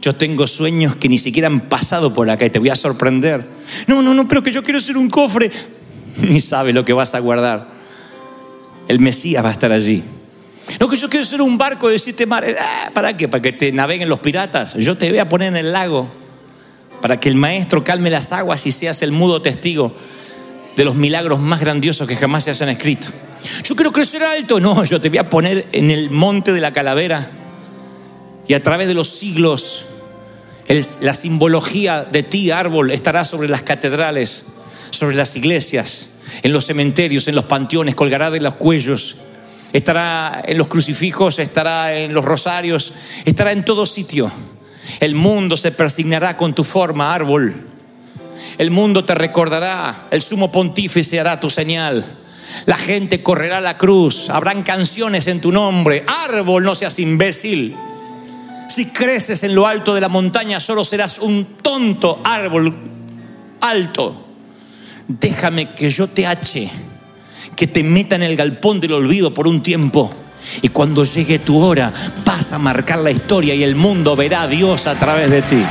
Yo 0.00 0.14
tengo 0.14 0.46
sueños 0.46 0.96
que 0.96 1.10
ni 1.10 1.18
siquiera 1.18 1.48
han 1.48 1.68
pasado 1.68 2.14
por 2.14 2.30
acá 2.30 2.46
y 2.46 2.50
te 2.50 2.58
voy 2.58 2.70
a 2.70 2.76
sorprender. 2.76 3.46
No, 3.86 4.00
no, 4.00 4.14
no, 4.14 4.26
pero 4.26 4.42
que 4.42 4.50
yo 4.50 4.62
quiero 4.62 4.80
ser 4.80 4.96
un 4.96 5.10
cofre. 5.10 5.50
Ni 6.22 6.40
sabe 6.40 6.72
lo 6.72 6.86
que 6.86 6.94
vas 6.94 7.14
a 7.14 7.18
guardar. 7.18 7.68
El 8.88 8.98
Mesías 8.98 9.44
va 9.44 9.50
a 9.50 9.52
estar 9.52 9.72
allí. 9.72 10.02
No, 10.78 10.88
que 10.88 10.96
yo 10.96 11.08
quiero 11.08 11.24
ser 11.24 11.42
un 11.42 11.58
barco 11.58 11.88
de 11.88 11.98
siete 11.98 12.26
mares. 12.26 12.56
Ah, 12.60 12.90
¿Para 12.92 13.16
qué? 13.16 13.28
¿Para 13.28 13.42
que 13.42 13.52
te 13.52 13.72
naveguen 13.72 14.08
los 14.08 14.20
piratas? 14.20 14.74
Yo 14.74 14.96
te 14.96 15.08
voy 15.08 15.18
a 15.18 15.28
poner 15.28 15.48
en 15.48 15.56
el 15.56 15.72
lago 15.72 16.08
para 17.00 17.18
que 17.18 17.28
el 17.28 17.34
maestro 17.34 17.82
calme 17.82 18.10
las 18.10 18.32
aguas 18.32 18.66
y 18.66 18.72
seas 18.72 19.02
el 19.02 19.12
mudo 19.12 19.42
testigo 19.42 19.94
de 20.76 20.84
los 20.84 20.94
milagros 20.94 21.40
más 21.40 21.60
grandiosos 21.60 22.06
que 22.06 22.16
jamás 22.16 22.44
se 22.44 22.50
hayan 22.50 22.68
escrito. 22.68 23.08
Yo 23.64 23.74
quiero 23.74 23.92
crecer 23.92 24.22
alto. 24.22 24.60
No, 24.60 24.84
yo 24.84 25.00
te 25.00 25.08
voy 25.08 25.18
a 25.18 25.28
poner 25.28 25.66
en 25.72 25.90
el 25.90 26.10
monte 26.10 26.52
de 26.52 26.60
la 26.60 26.72
calavera 26.72 27.30
y 28.46 28.54
a 28.54 28.62
través 28.62 28.88
de 28.88 28.94
los 28.94 29.08
siglos 29.08 29.86
la 31.00 31.14
simbología 31.14 32.04
de 32.04 32.22
ti, 32.22 32.50
árbol, 32.50 32.92
estará 32.92 33.24
sobre 33.24 33.48
las 33.48 33.62
catedrales, 33.62 34.44
sobre 34.90 35.16
las 35.16 35.34
iglesias, 35.34 36.08
en 36.42 36.52
los 36.52 36.66
cementerios, 36.66 37.26
en 37.26 37.34
los 37.34 37.44
panteones, 37.44 37.96
colgará 37.96 38.30
de 38.30 38.40
los 38.40 38.54
cuellos, 38.54 39.16
estará 39.72 40.42
en 40.44 40.58
los 40.58 40.68
crucifijos, 40.68 41.38
estará 41.38 41.96
en 41.96 42.12
los 42.14 42.24
rosarios, 42.24 42.92
estará 43.24 43.52
en 43.52 43.64
todo 43.64 43.86
sitio. 43.86 44.30
El 44.98 45.14
mundo 45.14 45.56
se 45.56 45.72
persignará 45.72 46.36
con 46.36 46.54
tu 46.54 46.64
forma, 46.64 47.14
árbol. 47.14 47.54
El 48.58 48.70
mundo 48.70 49.04
te 49.04 49.14
recordará, 49.14 50.08
el 50.10 50.22
sumo 50.22 50.50
pontífice 50.50 51.20
hará 51.20 51.38
tu 51.38 51.50
señal. 51.50 52.04
La 52.66 52.76
gente 52.76 53.22
correrá 53.22 53.60
la 53.60 53.78
cruz, 53.78 54.28
habrán 54.28 54.62
canciones 54.62 55.26
en 55.28 55.40
tu 55.40 55.52
nombre. 55.52 56.04
Árbol, 56.06 56.64
no 56.64 56.74
seas 56.74 56.98
imbécil. 56.98 57.76
Si 58.68 58.86
creces 58.86 59.42
en 59.42 59.54
lo 59.54 59.66
alto 59.66 59.94
de 59.94 60.00
la 60.00 60.08
montaña, 60.08 60.60
solo 60.60 60.84
serás 60.84 61.18
un 61.18 61.56
tonto 61.62 62.20
árbol 62.24 62.74
alto. 63.60 64.26
Déjame 65.08 65.70
que 65.74 65.90
yo 65.90 66.08
te 66.08 66.26
hache, 66.26 66.70
que 67.60 67.66
te 67.66 67.82
meta 67.82 68.16
en 68.16 68.22
el 68.22 68.36
galpón 68.36 68.80
del 68.80 68.94
olvido 68.94 69.34
por 69.34 69.46
un 69.46 69.62
tiempo. 69.62 70.10
Y 70.62 70.68
cuando 70.68 71.04
llegue 71.04 71.40
tu 71.40 71.58
hora, 71.58 71.92
vas 72.24 72.52
a 72.52 72.58
marcar 72.58 73.00
la 73.00 73.10
historia 73.10 73.54
y 73.54 73.62
el 73.62 73.74
mundo 73.74 74.16
verá 74.16 74.44
a 74.44 74.48
Dios 74.48 74.86
a 74.86 74.94
través 74.94 75.30
de 75.30 75.42
ti. 75.42 75.62